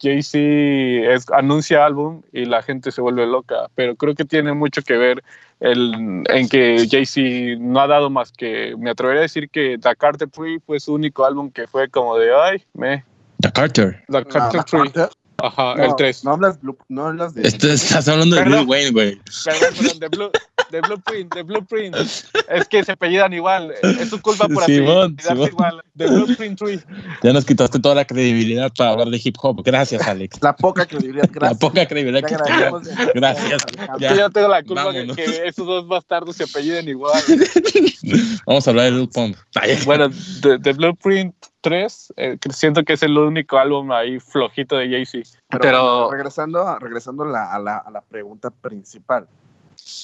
Jay-Z 0.02 1.38
anuncia 1.38 1.86
álbum 1.86 2.22
y 2.32 2.44
la 2.44 2.60
gente 2.62 2.90
se 2.90 3.00
vuelve 3.00 3.28
loca, 3.28 3.70
pero 3.76 3.94
creo 3.94 4.16
que 4.16 4.24
tiene 4.24 4.54
mucho 4.54 4.82
que 4.82 4.96
ver 4.96 5.22
el, 5.60 6.24
en 6.28 6.48
que 6.48 6.84
Jay-Z 6.90 7.60
no 7.60 7.78
ha 7.78 7.86
dado 7.86 8.10
más 8.10 8.32
que, 8.32 8.74
me 8.76 8.90
atrevería 8.90 9.20
a 9.20 9.22
decir 9.22 9.50
que 9.50 9.78
Carter 9.96 10.28
Tree 10.28 10.58
fue 10.66 10.80
su 10.80 10.94
único 10.94 11.24
álbum 11.24 11.52
que 11.52 11.68
fue 11.68 11.88
como 11.88 12.18
de, 12.18 12.34
ay, 12.34 12.64
me, 12.74 13.04
The 13.40 13.52
Carter. 13.52 14.04
The 14.08 14.24
Carter 14.24 14.56
No, 14.58 14.64
Tree. 14.64 14.80
Carter. 14.92 15.08
Ajá, 15.38 15.74
No, 15.76 15.84
el 15.84 15.96
3. 15.96 16.24
No 16.24 16.30
hablas, 16.32 16.58
Blue- 16.62 16.78
no 16.88 17.06
hablas 17.08 17.34
de. 17.34 17.46
Esto 17.46 17.68
estás 17.68 18.08
hablando 18.08 18.36
de. 18.36 18.46
Lil 18.46 18.66
Wayne, 18.66 18.90
güey. 18.90 19.20
Perdón, 19.44 19.74
perdón, 19.76 19.98
de, 20.00 20.08
Blue, 20.08 20.30
de 20.70 20.80
Blueprint, 20.80 21.34
de 21.34 21.42
Blueprint. 21.42 21.94
Es 21.94 22.68
que 22.70 22.82
se 22.82 22.92
apellidan 22.92 23.34
igual. 23.34 23.74
Es 23.82 24.08
su 24.08 24.18
culpa 24.22 24.48
por 24.48 24.64
Simón, 24.64 25.14
Simón. 25.20 25.48
igual. 25.48 25.82
De 25.92 26.06
Blueprint 26.06 26.58
Tree. 26.58 26.80
Ya 27.22 27.34
nos 27.34 27.44
quitaste 27.44 27.78
toda 27.80 27.94
la 27.94 28.06
credibilidad 28.06 28.72
para 28.74 28.92
hablar 28.92 29.08
de 29.08 29.20
hip 29.22 29.36
hop. 29.42 29.62
Gracias, 29.62 30.00
Alex. 30.08 30.38
La 30.40 30.56
poca 30.56 30.86
credibilidad, 30.86 31.26
La 31.26 31.32
gracias. 31.32 31.58
poca 31.60 31.86
credibilidad 31.86 32.26
que 32.26 32.34
de- 32.34 33.12
Gracias. 33.14 33.62
Ya. 34.00 34.14
Yo 34.16 34.30
tengo 34.30 34.48
la 34.48 34.62
culpa 34.62 34.90
que, 34.90 34.98
vámonos. 35.00 35.16
que 35.16 35.24
esos 35.46 35.66
dos 35.66 35.86
bastardos 35.86 36.36
se 36.36 36.44
apelliden 36.44 36.88
igual. 36.88 37.20
Vamos 38.46 38.66
a 38.66 38.70
hablar 38.70 38.86
de 38.86 38.92
Lil 38.92 39.08
Pump. 39.10 39.36
Bueno, 39.84 40.08
de, 40.40 40.56
de 40.58 40.72
Blueprint 40.72 41.34
3, 41.66 42.14
eh, 42.16 42.38
siento 42.50 42.84
que 42.84 42.92
es 42.92 43.02
el 43.02 43.18
único 43.18 43.58
álbum 43.58 43.90
ahí 43.90 44.20
flojito 44.20 44.76
de 44.76 44.88
Jay-Z. 44.88 45.36
Pero, 45.48 45.60
Pero, 45.60 46.10
regresando, 46.12 46.78
regresando 46.78 47.24
a, 47.24 47.26
la, 47.26 47.52
a, 47.52 47.58
la, 47.58 47.76
a 47.78 47.90
la 47.90 48.02
pregunta 48.02 48.50
principal, 48.50 49.26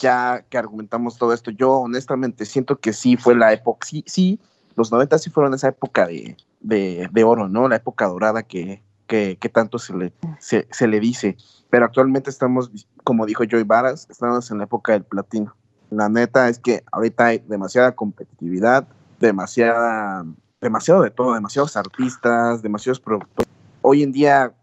ya 0.01 0.45
que 0.51 0.59
argumentamos 0.59 1.17
todo 1.17 1.33
esto, 1.33 1.53
yo 1.53 1.71
honestamente 1.71 2.47
siento 2.47 2.81
que 2.81 2.93
sí 2.93 3.17
fue 3.17 3.37
la 3.37 3.53
época, 3.53 3.87
sí, 3.87 4.03
sí, 4.09 4.41
los 4.75 4.91
90 4.91 5.19
sí 5.19 5.31
fueron 5.31 5.55
esa 5.55 5.69
época 5.69 6.05
de, 6.07 6.37
de, 6.59 7.09
de 7.13 7.25
oro, 7.25 7.49
¿no? 7.49 7.69
La 7.69 7.77
época 7.77 8.09
dorada 8.09 8.43
que, 8.43 8.83
que, 9.07 9.39
que 9.41 9.49
tanto 9.49 9.79
se 9.79 9.95
le, 9.95 10.13
se, 10.41 10.67
se 10.69 10.89
le 10.89 10.99
dice. 10.99 11.37
Pero 11.71 11.85
actualmente 11.85 12.29
estamos, 12.29 12.73
como 13.05 13.25
dijo 13.25 13.45
Joy 13.45 13.63
Varas, 13.63 14.09
estamos 14.11 14.51
en 14.51 14.59
la 14.59 14.65
época 14.65 14.95
del 14.95 15.05
platino. 15.05 15.55
La 15.91 16.09
neta 16.09 16.49
es 16.49 16.59
que 16.59 16.83
ahorita 16.91 17.27
hay 17.27 17.39
demasiada 17.39 17.93
competitividad, 17.93 18.89
demasiada, 19.21 20.25
demasiado 20.63 21.03
de 21.03 21.11
todo, 21.11 21.35
demasiados 21.35 21.77
artistas, 21.77 22.63
demasiados 22.63 23.01
productores. 23.01 23.53
Hoy 23.83 24.03
en 24.03 24.13
día, 24.13 24.55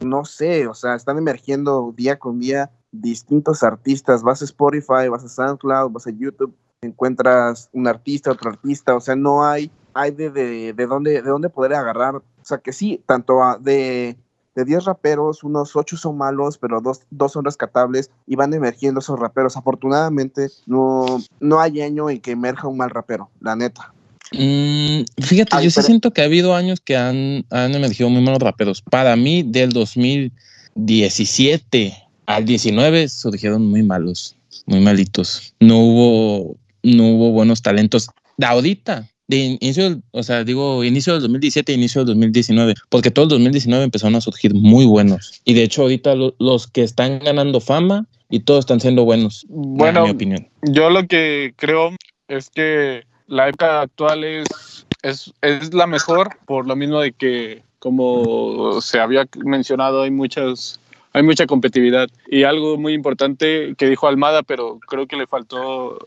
no 0.00 0.24
sé, 0.24 0.66
o 0.68 0.74
sea, 0.74 0.94
están 0.94 1.18
emergiendo 1.18 1.92
día 1.94 2.18
con 2.18 2.38
día 2.38 2.70
distintos 2.92 3.62
artistas. 3.62 4.22
Vas 4.22 4.40
a 4.40 4.44
Spotify, 4.44 5.08
vas 5.10 5.24
a 5.24 5.28
SoundCloud, 5.28 5.90
vas 5.90 6.06
a 6.06 6.10
YouTube, 6.10 6.54
encuentras 6.80 7.68
un 7.72 7.88
artista, 7.88 8.30
otro 8.30 8.50
artista, 8.50 8.94
o 8.94 9.00
sea, 9.00 9.16
no 9.16 9.44
hay, 9.44 9.70
hay 9.94 10.12
de, 10.12 10.30
de, 10.30 10.72
de 10.72 10.86
dónde, 10.86 11.20
de 11.22 11.28
dónde 11.28 11.50
poder 11.50 11.74
agarrar. 11.74 12.16
O 12.16 12.24
sea, 12.42 12.58
que 12.58 12.72
sí, 12.72 13.02
tanto 13.04 13.40
de, 13.60 14.16
de 14.54 14.64
10 14.64 14.84
raperos, 14.84 15.42
unos 15.42 15.74
8 15.74 15.96
son 15.96 16.16
malos, 16.16 16.56
pero 16.56 16.80
dos, 16.80 17.02
dos 17.10 17.32
son 17.32 17.44
rescatables 17.44 18.10
y 18.26 18.36
van 18.36 18.54
emergiendo 18.54 19.00
esos 19.00 19.18
raperos. 19.18 19.56
Afortunadamente, 19.56 20.48
no, 20.66 21.18
no 21.40 21.60
hay 21.60 21.82
año 21.82 22.08
en 22.08 22.20
que 22.20 22.30
emerja 22.30 22.68
un 22.68 22.76
mal 22.76 22.90
rapero, 22.90 23.28
la 23.40 23.56
neta. 23.56 23.92
Mm, 24.32 25.02
fíjate, 25.22 25.56
Ay, 25.56 25.64
yo 25.64 25.70
sí 25.70 25.76
pero- 25.76 25.86
siento 25.86 26.10
que 26.12 26.22
ha 26.22 26.24
habido 26.24 26.54
años 26.54 26.80
que 26.80 26.96
han, 26.96 27.44
han 27.50 27.74
emergido 27.74 28.08
muy 28.10 28.22
malos 28.22 28.40
raperos. 28.40 28.82
Para 28.82 29.16
mí, 29.16 29.42
del 29.42 29.70
2017 29.70 31.94
al 32.26 32.44
19 32.44 33.08
surgieron 33.08 33.66
muy 33.66 33.82
malos, 33.82 34.36
muy 34.66 34.80
malitos. 34.80 35.54
No 35.60 35.78
hubo, 35.78 36.56
no 36.82 37.04
hubo 37.08 37.30
buenos 37.32 37.62
talentos. 37.62 38.08
De 38.36 38.46
ahorita, 38.46 39.08
de 39.28 39.58
inicio, 39.60 40.00
o 40.10 40.22
sea, 40.22 40.44
digo, 40.44 40.84
inicio 40.84 41.14
del 41.14 41.22
2017 41.22 41.72
inicio 41.72 42.02
del 42.02 42.08
2019, 42.08 42.74
porque 42.90 43.10
todo 43.10 43.24
el 43.24 43.28
2019 43.30 43.84
empezaron 43.84 44.14
a 44.16 44.20
surgir 44.20 44.54
muy 44.54 44.84
buenos. 44.86 45.40
Y 45.44 45.54
de 45.54 45.62
hecho, 45.64 45.82
ahorita 45.82 46.14
lo- 46.14 46.34
los 46.38 46.66
que 46.66 46.82
están 46.82 47.18
ganando 47.18 47.60
fama 47.60 48.06
y 48.30 48.40
todos 48.40 48.60
están 48.60 48.80
siendo 48.80 49.04
buenos, 49.04 49.46
bueno, 49.48 50.00
en 50.00 50.04
mi 50.04 50.10
opinión. 50.10 50.48
Yo 50.62 50.90
lo 50.90 51.06
que 51.06 51.54
creo 51.56 51.94
es 52.28 52.50
que 52.50 53.04
la 53.28 53.48
época 53.48 53.82
actual 53.82 54.24
es, 54.24 54.86
es, 55.02 55.32
es 55.42 55.72
la 55.72 55.86
mejor, 55.86 56.36
por 56.46 56.66
lo 56.66 56.74
mismo 56.74 57.00
de 57.00 57.12
que, 57.12 57.62
como 57.78 58.80
se 58.80 58.98
había 58.98 59.26
mencionado, 59.44 60.02
hay 60.02 60.10
muchas 60.10 60.80
hay 61.14 61.22
mucha 61.22 61.46
competitividad 61.46 62.08
y 62.26 62.44
algo 62.44 62.76
muy 62.76 62.92
importante 62.92 63.74
que 63.76 63.88
dijo 63.88 64.06
Almada, 64.06 64.42
pero 64.42 64.78
creo 64.78 65.06
que 65.06 65.16
le 65.16 65.26
faltó 65.26 65.98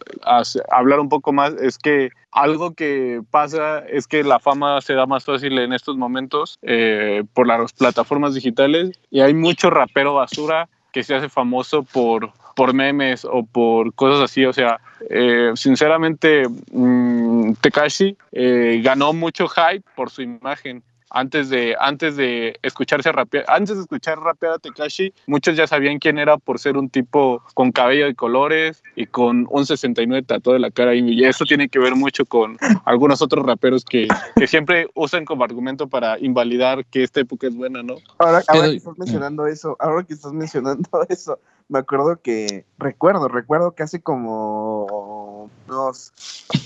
hablar 0.72 1.00
un 1.00 1.10
poco 1.10 1.34
más, 1.34 1.54
es 1.56 1.78
que 1.78 2.12
algo 2.32 2.74
que 2.76 3.22
pasa 3.30 3.80
es 3.80 4.08
que 4.08 4.24
la 4.24 4.40
fama 4.40 4.80
se 4.80 4.94
da 4.94 5.06
más 5.08 5.26
fácil 5.26 5.58
en 5.58 5.74
estos 5.74 5.98
momentos 5.98 6.60
eh, 6.62 7.24
por 7.34 7.48
las 7.48 7.74
plataformas 7.74 8.36
digitales 8.36 8.98
y 9.10 9.22
hay 9.22 9.34
mucho 9.34 9.70
rapero 9.70 10.14
basura 10.14 10.70
que 10.94 11.04
se 11.04 11.16
hace 11.16 11.30
famoso 11.30 11.84
por, 11.84 12.32
por 12.56 12.74
memes 12.74 13.26
o 13.26 13.44
por 13.44 13.94
cosas 13.96 14.22
así. 14.22 14.46
O 14.46 14.54
sea, 14.54 14.80
eh, 15.10 15.52
sinceramente, 15.56 16.44
mm, 16.72 17.54
Tekashi 17.62 18.18
eh, 18.32 18.82
ganó 18.84 19.14
mucho 19.14 19.48
hype 19.48 19.84
por 19.96 20.10
su 20.10 20.22
imagen. 20.22 20.84
Antes 21.14 21.50
de, 21.50 21.76
antes 21.78 22.16
de 22.16 22.58
escucharse 22.62 23.12
rapear, 23.12 23.44
antes 23.50 23.76
de 23.76 23.82
escuchar 23.82 24.18
rapear 24.18 24.54
a 24.54 24.60
Tekashi, 24.60 25.14
muchos 25.28 25.58
ya 25.58 25.68
sabían 25.68 26.00
quién 26.00 26.18
era 26.18 26.38
por 26.38 26.58
ser 26.58 26.78
un 26.78 26.90
tipo 26.90 27.44
con 27.54 27.74
cabello 27.74 28.06
de 28.06 28.16
colores 28.16 28.82
y 28.96 29.08
con 29.08 29.46
un 29.50 29.66
69 29.66 30.26
tatuado 30.26 30.56
en 30.56 30.62
la 30.62 30.72
cara. 30.72 30.96
Y 30.96 31.22
eso 31.26 31.44
tiene 31.44 31.68
que 31.68 31.80
ver 31.80 31.96
mucho 31.96 32.26
con 32.26 32.58
algunos 32.86 33.22
otros 33.22 33.46
raperos 33.46 33.84
que, 33.84 34.08
que 34.38 34.48
siempre 34.48 34.88
usan 34.94 35.26
como 35.26 35.44
argumento 35.44 35.88
para 35.88 36.18
invalidar 36.18 36.86
que 36.86 37.04
esta 37.04 37.20
época 37.20 37.48
es 37.48 37.56
buena, 37.58 37.84
¿no? 37.84 37.96
Ahora, 38.18 38.42
ahora 38.48 38.70
que 38.70 38.78
estás 38.78 38.98
mencionando 38.98 39.48
eso, 39.48 39.76
ahora 39.82 40.04
que 40.06 40.14
estás 40.14 40.32
mencionando 40.32 40.90
eso, 41.10 41.38
me 41.72 41.80
acuerdo 41.80 42.18
que, 42.22 42.66
recuerdo, 42.78 43.30
recuerdo 43.30 43.72
que 43.72 43.84
hace 43.84 44.02
como 44.02 45.50
unos 45.70 46.12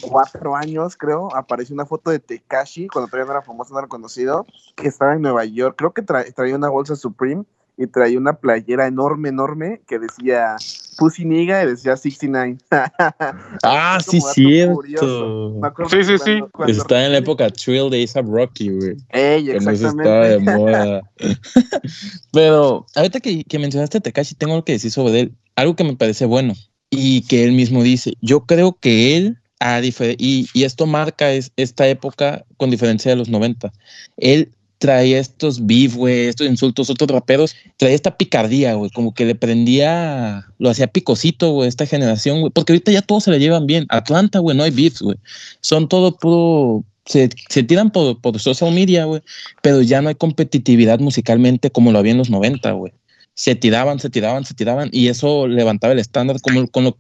cuatro 0.02 0.56
años, 0.56 0.98
creo, 0.98 1.30
apareció 1.36 1.76
una 1.76 1.86
foto 1.86 2.10
de 2.10 2.18
Tekashi, 2.18 2.88
cuando 2.88 3.08
todavía 3.08 3.28
no 3.28 3.32
era 3.34 3.42
famoso, 3.44 3.74
no 3.74 3.80
era 3.80 3.88
conocido, 3.88 4.48
que 4.76 4.88
estaba 4.88 5.14
en 5.14 5.22
Nueva 5.22 5.46
York, 5.46 5.76
creo 5.78 5.94
que 5.94 6.04
tra- 6.04 6.34
traía 6.34 6.56
una 6.56 6.70
bolsa 6.70 6.96
Supreme 6.96 7.46
y 7.78 7.88
traía 7.88 8.18
una 8.18 8.34
playera 8.34 8.88
enorme, 8.88 9.30
enorme, 9.30 9.82
que 9.88 10.00
decía 10.00 10.56
Pussy 10.98 11.26
Nigga 11.26 11.64
y 11.64 11.68
decía 11.68 11.98
69. 11.98 12.58
Ah, 13.64 14.00
sí, 14.06 14.20
cierto. 14.22 15.60
Sí, 15.90 16.04
sí, 16.04 16.18
sí. 16.18 16.24
cuando- 16.40 16.50
cuando 16.52 16.82
Está 16.82 17.06
en 17.06 17.12
la 17.12 17.18
época 17.18 17.50
Trill 17.50 17.90
de 17.90 18.04
A$AP 18.04 18.26
Rocky, 18.28 18.70
güey. 18.70 18.96
Ey, 19.10 19.50
eso 19.52 19.72
estaba 19.88 20.28
de 20.28 20.36
exactamente. 20.36 20.40
moda. 20.58 21.02
Pero 22.32 22.86
ahorita 22.96 23.20
que, 23.20 23.44
que 23.44 23.60
mencionaste 23.60 23.98
a 23.98 24.02
Tekashi, 24.02 24.36
tengo 24.36 24.54
algo 24.54 24.66
que 24.66 24.74
decir 24.74 24.92
sobre 24.92 25.20
él. 25.22 25.36
Algo 25.56 25.76
que 25.76 25.84
me 25.84 25.96
parece 25.96 26.26
bueno 26.26 26.54
y 26.90 27.22
que 27.24 27.44
él 27.44 27.54
mismo 27.54 27.84
dice. 27.84 28.14
Yo 28.22 28.46
creo 28.46 28.78
que 28.80 29.18
él, 29.18 29.38
a 29.60 29.82
y, 29.82 30.48
y 30.54 30.64
esto 30.64 30.86
marca 30.86 31.32
es, 31.32 31.52
esta 31.56 31.88
época 31.88 32.46
con 32.58 32.70
diferencia 32.70 33.12
de 33.12 33.18
los 33.18 33.30
90. 33.30 33.72
Él 34.18 34.52
traía 34.86 35.18
estos 35.18 35.66
beef, 35.66 35.96
güey, 35.96 36.28
estos 36.28 36.46
insultos, 36.46 36.92
otros 36.92 37.10
raperos, 37.10 37.56
traía 37.78 37.96
esta 37.96 38.16
picardía, 38.16 38.76
güey, 38.76 38.92
como 38.92 39.16
que 39.16 39.26
le 39.26 39.34
prendía, 39.34 40.46
lo 40.60 40.70
hacía 40.70 40.86
picosito, 40.86 41.54
güey, 41.54 41.68
esta 41.68 41.88
generación, 41.88 42.42
güey, 42.42 42.52
porque 42.52 42.74
ahorita 42.74 42.92
ya 42.92 43.02
todos 43.02 43.24
se 43.24 43.32
le 43.32 43.40
llevan 43.40 43.66
bien. 43.66 43.88
Atlanta, 43.90 44.38
güey, 44.38 44.56
no 44.56 44.62
hay 44.62 44.70
beefs, 44.70 45.02
güey. 45.02 45.18
Son 45.60 45.90
todo 45.90 46.16
puro, 46.16 46.84
se, 47.08 47.32
se 47.50 47.64
tiran 47.64 47.90
por, 47.90 48.40
social 48.40 48.72
media, 48.72 49.06
güey, 49.06 49.24
pero 49.64 49.82
ya 49.82 50.04
no 50.04 50.10
hay 50.10 50.16
competitividad 50.16 51.00
musicalmente 51.00 51.72
como 51.72 51.92
lo 51.92 51.98
había 51.98 52.12
en 52.12 52.20
los 52.20 52.30
90, 52.30 52.72
güey. 52.74 52.94
Se 53.34 53.56
tiraban, 53.56 54.00
se 54.00 54.12
tiraban, 54.12 54.46
se 54.46 54.54
tiraban, 54.54 54.90
y 54.92 55.08
eso 55.08 55.48
levantaba 55.48 55.94
el 55.94 56.00
estándar, 56.00 56.38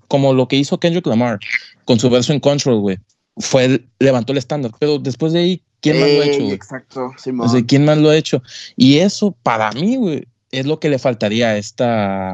como, 0.08 0.34
lo 0.34 0.48
que 0.48 0.56
hizo 0.56 0.80
Kendrick 0.80 1.06
Lamar 1.06 1.38
con 1.86 2.00
su 2.00 2.10
verso 2.10 2.34
en 2.34 2.40
Control, 2.40 2.80
güey. 2.80 2.98
Fue, 3.38 3.86
levantó 4.00 4.32
el 4.32 4.40
estándar, 4.40 4.72
pero 4.80 4.98
después 4.98 5.34
de 5.34 5.40
ahí, 5.40 5.62
¿quién 5.92 6.00
más 6.02 6.10
lo 6.12 6.22
ha 6.22 6.26
hecho, 6.26 6.42
güey? 6.44 6.54
Exacto, 6.54 7.12
Simón. 7.18 7.48
O 7.48 7.50
sea, 7.52 7.62
¿quién 7.66 7.86
más 7.86 7.98
lo 7.98 8.10
ha 8.10 8.18
hecho? 8.18 8.42
Y 8.76 8.98
eso, 8.98 9.36
para 9.44 9.72
mí, 9.72 9.96
güey, 9.96 10.26
es 10.52 10.66
lo 10.66 10.80
que 10.80 10.90
le 10.90 11.00
faltaría 11.00 11.50
a 11.50 11.58
esta, 11.58 12.32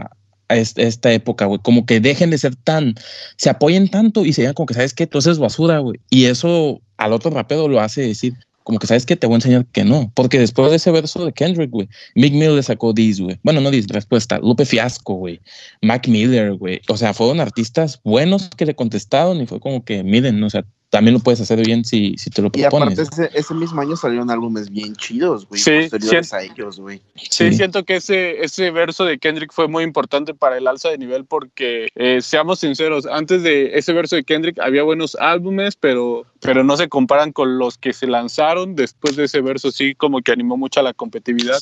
a 0.48 0.56
est- 0.58 0.80
esta 0.80 1.12
época, 1.12 1.46
güey. 1.46 1.60
Como 1.62 1.86
que 1.86 2.00
dejen 2.00 2.30
de 2.32 2.38
ser 2.38 2.56
tan, 2.56 2.96
se 3.38 3.50
apoyen 3.50 3.90
tanto 3.90 4.26
y 4.26 4.34
se 4.34 4.42
digan 4.42 4.54
como 4.54 4.66
que, 4.68 4.74
¿sabes 4.74 4.94
qué? 4.94 5.08
Tú 5.08 5.18
haces 5.18 5.40
basura, 5.40 5.80
güey. 5.80 6.00
Y 6.10 6.26
eso 6.26 6.82
al 6.98 7.14
otro 7.14 7.32
rapero 7.32 7.68
lo 7.68 7.80
hace 7.82 8.02
decir, 8.02 8.34
como 8.64 8.78
que 8.78 8.86
sabes 8.86 9.08
que 9.08 9.16
te 9.16 9.26
voy 9.26 9.34
a 9.34 9.38
enseñar 9.38 9.66
que 9.66 9.84
no. 9.84 10.12
Porque 10.14 10.38
después 10.38 10.70
de 10.70 10.76
ese 10.76 10.92
verso 10.92 11.26
de 11.26 11.34
Kendrick, 11.34 11.72
güey, 11.72 11.90
Mick 12.16 12.34
Mill 12.34 12.56
le 12.56 12.62
sacó 12.64 12.94
This, 12.94 13.20
güey. 13.20 13.40
Bueno, 13.44 13.60
no 13.60 13.72
This, 13.72 13.88
respuesta. 13.88 14.38
Lupe 14.38 14.66
Fiasco, 14.66 15.16
güey. 15.16 15.42
Mac 15.82 16.08
Miller, 16.08 16.54
güey. 16.54 16.80
O 16.88 16.96
sea, 16.96 17.14
fueron 17.16 17.40
artistas 17.40 18.00
buenos 18.04 18.50
que 18.56 18.68
le 18.68 18.76
contestaron 18.76 19.42
y 19.42 19.48
fue 19.48 19.60
como 19.60 19.84
que, 19.84 20.04
miren, 20.04 20.44
o 20.44 20.50
sea, 20.50 20.64
también 20.92 21.14
lo 21.16 21.20
puedes 21.22 21.40
hacer 21.40 21.66
bien 21.66 21.86
si, 21.86 22.16
si 22.18 22.30
te 22.30 22.42
lo 22.42 22.50
Y 22.50 22.62
propones. 22.64 23.00
aparte 23.00 23.24
ese, 23.24 23.40
ese 23.40 23.54
mismo 23.54 23.80
año 23.82 23.96
salieron 23.96 24.30
álbumes 24.30 24.70
bien 24.70 24.94
chidos, 24.96 25.48
güey, 25.48 25.60
Sí, 25.62 25.72
posteriores 25.90 26.28
sí. 26.30 26.36
a 26.36 26.42
ellos, 26.44 26.80
güey. 26.82 27.02
Sí, 27.16 27.50
Sí. 27.50 27.54
siento 27.54 27.84
que 27.86 27.96
ese, 27.96 28.44
ese 28.44 28.72
verso 28.72 29.06
de 29.06 29.18
Kendrick 29.18 29.54
fue 29.54 29.70
muy 29.70 29.86
importante 29.86 30.34
para 30.34 30.58
el 30.58 30.68
alza 30.68 30.90
de 30.90 30.98
nivel 30.98 31.24
porque, 31.26 31.88
eh, 31.96 32.20
seamos 32.22 32.60
sinceros, 32.60 33.06
antes 33.06 33.42
de 33.42 33.72
ese 33.78 33.94
verso 33.94 34.18
de 34.18 34.26
Kendrick 34.26 34.60
había 34.60 34.84
buenos 34.84 35.16
álbumes, 35.16 35.78
pero, 35.78 36.26
pero 36.42 36.64
no 36.66 36.76
se 36.76 36.90
comparan 36.90 37.32
con 37.32 37.58
los 37.58 37.78
que 37.78 37.94
se 37.94 38.06
lanzaron. 38.08 38.76
Después 38.76 39.16
de 39.16 39.24
ese 39.24 39.40
verso 39.40 39.72
sí 39.72 39.96
como 39.96 40.20
que 40.22 40.34
animó 40.34 40.58
mucho 40.58 40.82
a 40.82 40.84
la 40.84 40.94
competitividad 40.94 41.60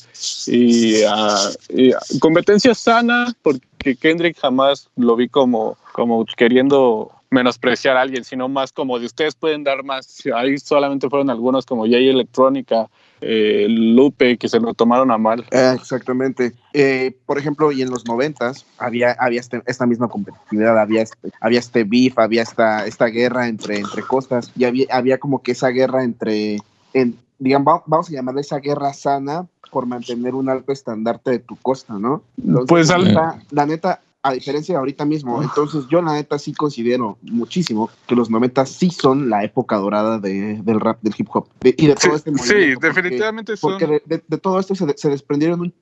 y, 0.48 1.04
ah, 1.04 1.50
y, 1.70 1.92
ah, 1.92 2.00
competencia 2.20 2.74
sana 2.74 3.32
porque 3.44 3.96
Kendrick 3.96 4.40
jamás 4.40 4.90
lo 4.96 5.16
vi 5.16 5.30
como, 5.30 5.78
como 5.94 6.26
queriendo 6.26 7.12
menospreciar 7.32 7.96
a 7.98 8.02
alguien, 8.02 8.24
sino 8.24 8.50
más 8.50 8.72
como 8.72 8.98
de 9.00 9.06
ustedes 9.06 9.36
pueden 9.36 9.64
dar 9.64 9.84
más. 9.84 10.22
Ahí 10.36 10.58
solamente 10.58 11.10
fueron 11.10 11.30
algunos 11.30 11.66
como 11.66 11.84
Jay 11.84 12.10
Electrónica, 12.10 12.88
eh, 13.22 13.68
Lupe, 13.70 14.38
que 14.38 14.48
se 14.50 14.60
lo 14.60 14.74
tomaron 14.74 15.12
a 15.12 15.18
mal. 15.18 15.46
Ah, 15.54 15.74
exactamente. 15.76 16.54
Eh, 16.74 17.16
por 17.26 17.38
ejemplo, 17.38 17.72
y 17.72 17.82
en 17.82 17.90
los 17.92 18.06
noventas 18.06 18.66
había, 18.78 19.12
había 19.20 19.42
este- 19.42 19.62
esta 19.66 19.86
misma 19.86 20.08
competitividad, 20.08 20.80
había 20.80 21.02
este, 21.04 21.30
había 21.40 21.60
este 21.60 21.84
beef, 21.84 22.18
había 22.18 22.42
esta, 22.42 22.86
esta 22.88 23.06
guerra 23.08 23.48
entre, 23.48 23.78
entre 23.80 24.02
costas, 24.04 24.52
y 24.56 24.64
había, 24.64 24.88
había 24.92 25.18
como 25.20 25.44
que 25.44 25.52
esa 25.52 25.68
guerra 25.70 26.04
entre, 26.04 26.58
en, 26.94 27.16
digamos, 27.38 27.68
va- 27.76 27.84
vamos 27.86 28.10
a 28.10 28.14
llamarle 28.14 28.42
esa 28.42 28.58
guerra 28.60 28.94
sana 28.94 29.46
por 29.72 29.86
mantener 29.86 30.34
un 30.34 30.50
alto 30.50 30.72
estandarte 30.72 31.30
de 31.30 31.40
tu 31.40 31.56
costa, 31.58 31.94
¿no? 32.00 32.24
Pues, 32.68 32.88
la, 32.88 32.98
neta, 32.98 33.44
la 33.52 33.66
neta, 33.68 34.02
a 34.22 34.34
diferencia 34.34 34.74
de 34.74 34.80
ahorita 34.80 35.06
mismo, 35.06 35.42
entonces 35.42 35.86
yo 35.90 36.02
la 36.02 36.14
neta 36.14 36.38
sí 36.38 36.54
considero 36.54 37.18
muchísimo 37.22 37.90
que 38.06 38.16
los 38.16 38.30
noventas 38.30 38.70
sí 38.70 38.90
son 38.90 39.30
la 39.30 39.44
época 39.46 39.78
dorada 39.78 40.20
de- 40.20 40.62
del 40.62 40.80
rap, 40.82 41.00
del 41.02 41.14
hip 41.18 41.30
hop, 41.34 41.48
de- 41.62 41.74
y 41.78 41.88
de 41.88 41.96
todo 41.96 42.16
este 42.16 42.32
Sí, 42.32 42.38
movimiento. 42.38 42.80
porque- 42.82 42.88
definitivamente 43.02 43.56
son. 43.58 43.72
porque 43.80 44.02
de, 44.06 44.38
todo 44.38 44.60
esto 44.60 44.76
se, 44.76 44.86
se 44.98 45.10
desprendieron 45.10 45.62
un, 45.62 45.74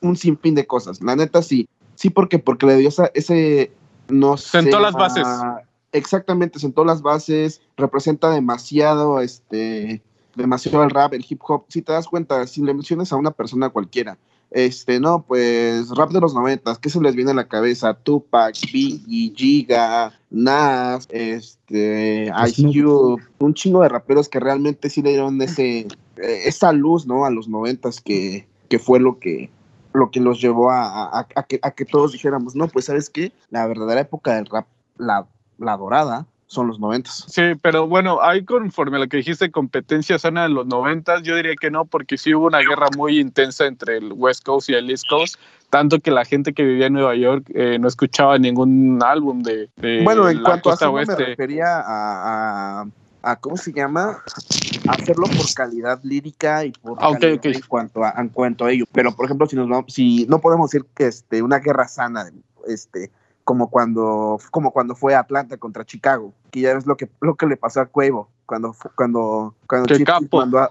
un 0.00 0.16
sinfín 0.16 0.54
de 0.54 0.66
cosas. 0.66 1.02
La 1.02 1.16
neta 1.16 1.42
sí, 1.42 1.68
sí 1.94 2.08
porque 2.08 2.38
porque 2.38 2.64
le 2.66 2.76
dio 2.76 2.88
esa, 2.88 3.10
ese 3.14 3.70
no 4.08 4.36
Sentó 4.38 4.78
sé, 4.78 4.82
las 4.82 4.94
bases. 4.94 5.24
ah, 5.26 5.60
exactamente, 5.92 6.58
sentó 6.58 6.84
las 6.86 7.02
bases, 7.02 7.60
representa 7.76 8.30
demasiado 8.30 9.20
este 9.20 10.00
demasiado 10.34 10.82
el 10.82 10.88
rap, 10.90 11.12
el 11.12 11.26
hip 11.28 11.40
hop. 11.46 11.64
Si 11.68 11.82
te 11.82 11.92
das 11.92 12.08
cuenta, 12.08 12.46
si 12.46 12.62
le 12.62 12.72
mencionas 12.72 13.12
a 13.12 13.16
una 13.16 13.32
persona 13.32 13.68
cualquiera, 13.68 14.16
este, 14.54 15.00
no, 15.00 15.22
pues 15.22 15.88
rap 15.96 16.10
de 16.10 16.20
los 16.20 16.34
noventas, 16.34 16.78
¿qué 16.78 16.90
se 16.90 17.00
les 17.00 17.14
viene 17.14 17.30
a 17.30 17.34
la 17.34 17.48
cabeza? 17.48 17.94
Tupac, 17.94 18.54
Biggie, 18.72 19.32
Giga, 19.34 20.12
Nas, 20.30 21.06
este, 21.10 22.30
Ice 22.46 22.62
Snoop. 22.62 22.72
Cube, 23.20 23.22
un 23.38 23.54
chingo 23.54 23.82
de 23.82 23.88
raperos 23.88 24.28
que 24.28 24.40
realmente 24.40 24.90
sí 24.90 25.02
le 25.02 25.10
dieron 25.10 25.40
ese, 25.42 25.80
eh, 26.16 26.42
esa 26.44 26.72
luz, 26.72 27.06
¿no? 27.06 27.24
A 27.24 27.30
los 27.30 27.48
noventas 27.48 28.00
que, 28.00 28.46
que 28.68 28.78
fue 28.78 29.00
lo 29.00 29.18
que 29.18 29.50
lo 29.94 30.10
que 30.10 30.20
los 30.20 30.40
llevó 30.40 30.70
a, 30.70 31.04
a- 31.20 31.26
a 31.36 31.42
que, 31.42 31.58
a 31.60 31.70
que 31.72 31.84
todos 31.84 32.12
dijéramos, 32.12 32.54
no, 32.56 32.66
pues 32.66 32.86
sabes 32.86 33.10
qué, 33.10 33.30
la 33.50 33.66
verdadera 33.66 34.00
época 34.00 34.34
del 34.36 34.46
rap, 34.46 34.66
la, 34.96 35.26
la 35.58 35.76
dorada, 35.76 36.26
son 36.52 36.68
los 36.68 36.78
noventas. 36.78 37.24
Sí, 37.28 37.42
pero 37.60 37.86
bueno, 37.86 38.18
ahí 38.22 38.44
conforme 38.44 38.96
a 38.98 39.00
lo 39.00 39.08
que 39.08 39.16
dijiste, 39.18 39.50
competencia 39.50 40.18
sana 40.18 40.44
en 40.46 40.54
los 40.54 40.66
noventas, 40.66 41.22
yo 41.22 41.34
diría 41.36 41.54
que 41.60 41.70
no, 41.70 41.84
porque 41.86 42.18
sí 42.18 42.34
hubo 42.34 42.46
una 42.46 42.58
guerra 42.60 42.88
muy 42.96 43.18
intensa 43.18 43.66
entre 43.66 43.96
el 43.96 44.12
West 44.12 44.44
Coast 44.44 44.68
y 44.70 44.74
el 44.74 44.90
East 44.90 45.04
Coast, 45.08 45.36
tanto 45.70 45.98
que 46.00 46.10
la 46.10 46.24
gente 46.24 46.52
que 46.52 46.62
vivía 46.64 46.86
en 46.86 46.92
Nueva 46.92 47.14
York 47.16 47.44
eh, 47.54 47.78
no 47.80 47.88
escuchaba 47.88 48.38
ningún 48.38 49.00
álbum 49.02 49.42
de, 49.42 49.70
de 49.76 50.02
Bueno, 50.04 50.28
en 50.28 50.42
la 50.42 50.50
cuanto 50.50 50.68
a 50.68 50.72
costa 50.72 50.84
eso 50.86 50.92
me 50.92 50.98
oeste. 50.98 51.24
refería 51.24 51.78
a, 51.80 52.82
a, 52.82 52.86
a, 53.22 53.36
¿cómo 53.36 53.56
se 53.56 53.72
llama? 53.72 54.18
Hacerlo 54.88 55.26
por 55.28 55.46
calidad 55.54 56.00
lírica 56.02 56.64
y 56.64 56.72
por 56.72 56.98
Ah, 57.00 57.08
ok, 57.08 57.18
calidad 57.20 57.38
ok. 57.38 57.44
en 57.46 57.60
cuanto 57.68 58.04
a 58.04 58.10
en 58.18 58.28
cuanto 58.28 58.64
a 58.66 58.70
ello. 58.72 58.84
Pero 58.92 59.14
por 59.14 59.24
ejemplo, 59.24 59.46
si 59.46 59.56
nos 59.56 59.68
vamos, 59.68 59.92
si 59.92 60.26
no 60.28 60.40
podemos 60.40 60.70
decir 60.70 60.86
que 60.94 61.06
este 61.06 61.40
una 61.42 61.58
guerra 61.58 61.88
sana, 61.88 62.30
este 62.66 63.10
como 63.44 63.70
cuando 63.70 64.38
como 64.50 64.70
cuando 64.72 64.94
fue 64.94 65.14
Atlanta 65.14 65.56
contra 65.56 65.84
Chicago, 65.84 66.32
que 66.50 66.60
ya 66.60 66.74
ves 66.74 66.86
lo 66.86 66.96
que 66.96 67.08
lo 67.20 67.34
que 67.34 67.46
le 67.46 67.56
pasó 67.56 67.80
a 67.80 67.86
Cuevo 67.86 68.28
cuando 68.46 68.74
cuando 68.96 69.54
cuando 69.66 69.94
Capo. 70.04 70.38
mandó 70.38 70.58
a, 70.58 70.70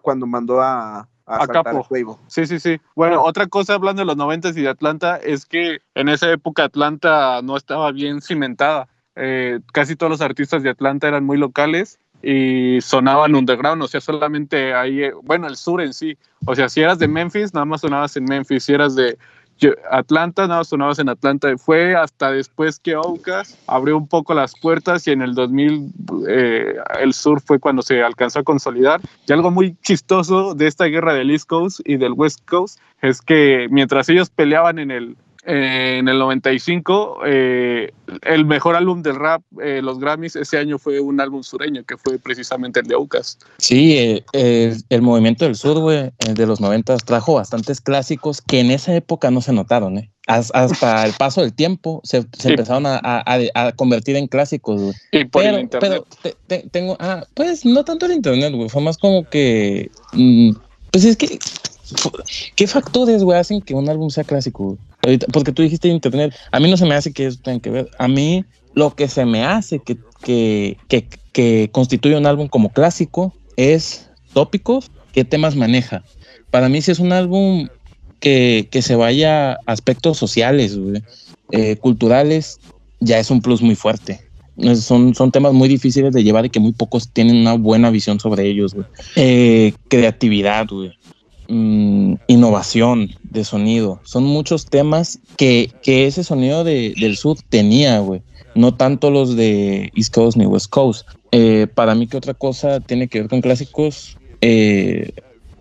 cuando 0.00 0.26
mandó 0.26 0.60
a 0.60 1.08
a, 1.24 1.44
A 1.44 1.46
Capo. 1.46 1.78
a 1.80 1.84
Cuevo. 1.84 2.18
Sí, 2.26 2.46
sí, 2.46 2.58
sí. 2.58 2.80
Bueno, 2.96 3.22
otra 3.22 3.46
cosa 3.46 3.74
hablando 3.74 4.00
de 4.00 4.06
los 4.06 4.16
noventas 4.16 4.56
y 4.56 4.62
de 4.62 4.68
Atlanta 4.68 5.16
es 5.16 5.46
que 5.46 5.80
en 5.94 6.08
esa 6.08 6.30
época 6.30 6.64
Atlanta 6.64 7.40
no 7.42 7.56
estaba 7.56 7.90
bien 7.92 8.20
cimentada. 8.20 8.88
Eh, 9.14 9.60
casi 9.72 9.94
todos 9.94 10.10
los 10.10 10.20
artistas 10.20 10.62
de 10.62 10.70
Atlanta 10.70 11.06
eran 11.08 11.24
muy 11.24 11.36
locales 11.36 11.98
y 12.22 12.80
sonaban 12.80 13.34
underground, 13.34 13.82
o 13.82 13.88
sea, 13.88 14.00
solamente 14.00 14.74
ahí, 14.74 15.02
eh, 15.02 15.12
bueno, 15.22 15.46
el 15.48 15.56
sur 15.56 15.80
en 15.80 15.92
sí. 15.92 16.16
O 16.46 16.54
sea, 16.54 16.68
si 16.68 16.80
eras 16.80 16.98
de 16.98 17.08
Memphis, 17.08 17.52
nada 17.52 17.66
más 17.66 17.80
sonabas 17.80 18.16
en 18.16 18.24
Memphis. 18.24 18.64
Si 18.64 18.72
eras 18.72 18.94
de 18.94 19.18
Atlanta, 19.90 20.46
nada 20.46 20.60
más 20.60 20.68
sonabas 20.68 20.98
en 20.98 21.08
Atlanta. 21.08 21.48
Fue 21.58 21.94
hasta 21.94 22.30
después 22.32 22.78
que 22.78 22.94
Outkast 22.94 23.58
abrió 23.66 23.96
un 23.96 24.08
poco 24.08 24.34
las 24.34 24.58
puertas 24.58 25.06
y 25.06 25.12
en 25.12 25.22
el 25.22 25.34
2000 25.34 25.92
eh, 26.28 26.74
el 27.00 27.12
sur 27.12 27.40
fue 27.40 27.58
cuando 27.58 27.82
se 27.82 28.02
alcanzó 28.02 28.40
a 28.40 28.42
consolidar. 28.42 29.00
Y 29.26 29.32
algo 29.32 29.50
muy 29.50 29.76
chistoso 29.82 30.54
de 30.54 30.66
esta 30.66 30.86
guerra 30.86 31.14
del 31.14 31.30
East 31.30 31.46
Coast 31.46 31.80
y 31.84 31.96
del 31.96 32.12
West 32.12 32.40
Coast 32.48 32.78
es 33.00 33.20
que 33.20 33.66
mientras 33.70 34.08
ellos 34.08 34.30
peleaban 34.30 34.78
en 34.78 34.90
el, 34.90 35.16
eh, 35.44 35.96
en 35.98 36.08
el 36.08 36.18
95, 36.18 37.18
eh, 37.26 37.92
el 38.22 38.44
mejor 38.44 38.76
álbum 38.76 39.02
del 39.02 39.16
rap, 39.16 39.42
eh, 39.60 39.80
los 39.82 39.98
Grammys, 39.98 40.36
ese 40.36 40.58
año 40.58 40.78
fue 40.78 41.00
un 41.00 41.20
álbum 41.20 41.42
sureño, 41.42 41.82
que 41.84 41.96
fue 41.96 42.18
precisamente 42.18 42.80
el 42.80 42.86
de 42.86 42.94
Outkast. 42.94 43.42
Sí, 43.58 44.22
eh, 44.32 44.76
el 44.88 45.02
movimiento 45.02 45.44
del 45.44 45.56
sur, 45.56 45.78
güey, 45.80 45.98
eh, 45.98 46.12
de 46.34 46.46
los 46.46 46.60
noventas 46.60 47.04
trajo 47.04 47.34
bastantes 47.34 47.80
clásicos 47.80 48.40
que 48.40 48.60
en 48.60 48.70
esa 48.70 48.94
época 48.94 49.30
no 49.30 49.40
se 49.40 49.52
notaron, 49.52 49.98
¿eh? 49.98 50.10
Has- 50.28 50.52
hasta 50.54 51.04
el 51.06 51.12
paso 51.14 51.40
del 51.40 51.52
tiempo 51.52 52.00
se, 52.04 52.22
se 52.22 52.28
Sí. 52.38 52.48
empezaron 52.50 52.86
a, 52.86 52.96
a- 53.02 53.24
a- 53.54 53.66
a 53.66 53.72
convertir 53.72 54.14
en 54.16 54.28
clásicos, 54.28 54.80
güey. 54.80 54.94
Y 55.10 55.24
por 55.24 55.42
Pero, 55.42 55.56
el 55.56 55.62
internet. 55.62 55.90
pero 55.90 56.06
te- 56.22 56.36
te- 56.60 56.68
tengo, 56.68 56.96
ah, 57.00 57.24
pues 57.34 57.64
no 57.64 57.84
tanto 57.84 58.06
el 58.06 58.12
internet, 58.12 58.52
güey, 58.54 58.68
fue 58.68 58.80
más 58.82 58.96
como 58.96 59.28
que, 59.28 59.90
mm, 60.12 60.52
pues 60.92 61.04
es 61.04 61.16
que, 61.16 61.38
¿qué 62.54 62.66
factores, 62.66 63.24
güey, 63.24 63.38
hacen 63.38 63.60
que 63.60 63.74
un 63.74 63.88
álbum 63.88 64.10
sea 64.10 64.24
clásico? 64.24 64.64
güey? 64.64 64.78
Porque 65.32 65.52
tú 65.52 65.62
dijiste 65.62 65.88
internet, 65.88 66.34
a 66.52 66.60
mí 66.60 66.70
no 66.70 66.76
se 66.76 66.86
me 66.86 66.94
hace 66.94 67.12
que 67.12 67.26
eso 67.26 67.38
tenga 67.42 67.60
que 67.60 67.70
ver, 67.70 67.90
a 67.98 68.06
mí 68.06 68.44
lo 68.74 68.94
que 68.94 69.08
se 69.08 69.24
me 69.24 69.44
hace 69.44 69.80
que, 69.80 69.98
que, 70.22 70.76
que, 71.32 71.68
constituye 71.72 72.16
un 72.16 72.26
álbum 72.26 72.46
como 72.46 72.72
clásico 72.72 73.34
es 73.56 74.08
tópicos, 74.32 74.90
qué 75.12 75.24
temas 75.24 75.56
maneja. 75.56 76.04
Para 76.50 76.68
mí 76.68 76.80
si 76.82 76.92
es 76.92 77.00
un 77.00 77.12
álbum 77.12 77.68
que, 78.20 78.68
que 78.70 78.80
se 78.80 78.94
vaya 78.94 79.52
a 79.52 79.58
aspectos 79.66 80.18
sociales, 80.18 80.78
eh, 81.50 81.76
culturales, 81.76 82.60
ya 83.00 83.18
es 83.18 83.30
un 83.30 83.42
plus 83.42 83.60
muy 83.60 83.74
fuerte. 83.74 84.20
Son, 84.76 85.14
son 85.14 85.32
temas 85.32 85.52
muy 85.52 85.68
difíciles 85.68 86.12
de 86.12 86.22
llevar 86.22 86.46
y 86.46 86.50
que 86.50 86.60
muy 86.60 86.72
pocos 86.72 87.08
tienen 87.08 87.36
una 87.36 87.54
buena 87.54 87.90
visión 87.90 88.20
sobre 88.20 88.46
ellos. 88.46 88.76
Eh, 89.16 89.72
creatividad, 89.88 90.68
güey. 90.68 90.92
Mm, 91.48 92.14
innovación 92.28 93.10
de 93.22 93.44
sonido. 93.44 94.00
Son 94.04 94.24
muchos 94.24 94.66
temas 94.66 95.18
que, 95.36 95.70
que 95.82 96.06
ese 96.06 96.24
sonido 96.24 96.64
de- 96.64 96.94
del 96.98 97.16
sur 97.16 97.36
tenía, 97.48 97.98
güey. 98.00 98.22
No 98.54 98.74
tanto 98.74 99.10
los 99.10 99.34
de 99.36 99.90
East 99.94 100.14
Coast 100.14 100.36
ni 100.36 100.46
West 100.46 100.68
Coast. 100.70 101.06
Eh, 101.32 101.66
para 101.74 101.94
mí, 101.94 102.06
que 102.06 102.16
otra 102.18 102.34
cosa 102.34 102.80
tiene 102.80 103.08
que 103.08 103.20
ver 103.20 103.28
con 103.30 103.40
clásicos? 103.40 104.18
Eh, 104.40 105.12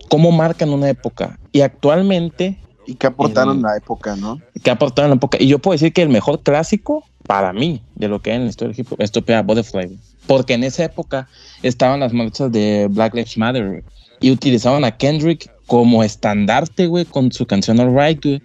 ¿Cómo 0.10 0.32
marcan 0.32 0.70
una 0.72 0.90
época? 0.90 1.40
Y 1.52 1.62
actualmente, 1.62 2.58
Y 2.88 2.96
que 2.96 3.08
aportaron 3.08 3.60
Mm. 3.60 3.64
la 3.64 3.78
época, 3.78 4.16
¿no? 4.16 4.42
que 4.64 4.72
aportaron 4.72 5.12
la 5.12 5.16
época. 5.16 5.38
Y 5.40 5.48
yo 5.48 5.60
puedo 5.60 5.74
decir 5.74 5.94
que 5.94 6.02
el 6.02 6.10
mejor 6.10 6.42
clásico, 6.42 7.06
para 7.28 7.54
mí, 7.54 7.82
de 7.96 8.08
lo 8.08 8.22
que 8.22 8.32
hay 8.32 8.38
en 8.38 8.44
la 8.46 8.50
historia 8.50 8.74
del 8.74 8.80
hip 8.82 8.92
hop, 8.92 9.02
es 9.02 9.12
Topia 9.12 9.42
Butterfly. 9.44 9.98
Porque 10.28 10.54
en 10.56 10.64
esa 10.64 10.84
época 10.84 11.30
estaban 11.64 12.00
las 12.02 12.12
marchas 12.12 12.52
de 12.52 12.88
Black 12.90 13.14
Lives 13.14 13.38
Matter 13.38 13.84
y 14.20 14.32
utilizaban 14.32 14.84
a 14.84 14.98
Kendrick 14.98 15.50
como 15.72 16.04
estandarte, 16.04 16.88
güey, 16.88 17.06
con 17.06 17.32
su 17.32 17.46
canción 17.46 17.80
Alright, 17.80 18.22
güey, 18.22 18.42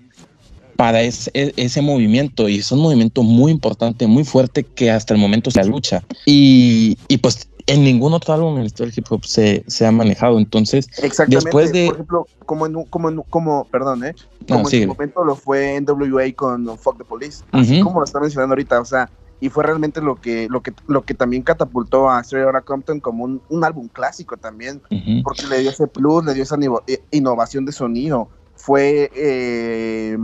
para 0.76 1.02
ese, 1.02 1.28
e- 1.34 1.52
ese 1.56 1.82
movimiento. 1.82 2.48
Y 2.48 2.58
es 2.58 2.70
un 2.70 2.78
movimiento 2.78 3.24
muy 3.24 3.50
importante, 3.50 4.06
muy 4.06 4.22
fuerte 4.22 4.62
que 4.62 4.92
hasta 4.92 5.12
el 5.12 5.18
momento 5.18 5.50
se 5.50 5.64
lucha. 5.64 6.04
Y, 6.24 6.96
y 7.08 7.16
pues 7.16 7.48
en 7.66 7.82
ningún 7.82 8.12
otro 8.12 8.32
álbum 8.32 8.54
en 8.54 8.60
la 8.60 8.66
historia 8.66 8.92
del 8.92 8.98
hip 9.00 9.10
hop 9.10 9.24
se, 9.24 9.64
se 9.66 9.84
ha 9.84 9.90
manejado. 9.90 10.38
Entonces, 10.38 10.86
Exactamente. 11.02 11.46
Después 11.46 11.72
de- 11.72 11.86
Por 11.86 11.94
ejemplo, 11.96 12.26
como 12.44 12.64
en 12.66 12.76
un- 12.76 12.84
como 12.84 13.08
en 13.08 13.16
como, 13.28 13.64
perdón, 13.72 14.04
¿eh? 14.04 14.14
No, 14.42 14.46
Como 14.46 14.60
en 14.60 14.66
sigue. 14.66 14.82
su 14.84 14.88
momento 14.90 15.24
lo 15.24 15.34
fue 15.34 15.80
NWA 15.80 16.32
con 16.36 16.78
Fuck 16.78 16.98
the 16.98 17.04
Police. 17.04 17.42
Así 17.50 17.80
como 17.80 17.98
lo 17.98 18.04
está 18.04 18.20
mencionando 18.20 18.52
ahorita. 18.52 18.80
O 18.80 18.84
sea, 18.84 19.10
y 19.40 19.50
fue 19.50 19.64
realmente 19.64 20.00
lo 20.00 20.16
que, 20.16 20.48
lo 20.48 20.62
que, 20.62 20.72
lo 20.86 21.04
que 21.04 21.14
también 21.14 21.42
catapultó 21.42 22.08
a 22.10 22.20
Straight 22.20 22.46
Outta 22.46 22.62
Compton 22.62 23.00
como 23.00 23.24
un, 23.24 23.42
un 23.48 23.64
álbum 23.64 23.88
clásico 23.88 24.36
también, 24.36 24.80
porque 25.22 25.46
le 25.46 25.58
dio 25.58 25.70
ese 25.70 25.86
plus, 25.86 26.24
le 26.24 26.34
dio 26.34 26.42
esa 26.42 26.56
eh, 26.86 27.02
innovación 27.10 27.66
de 27.66 27.72
sonido. 27.72 28.28
Fue 28.56 29.10
eh, 29.14 30.16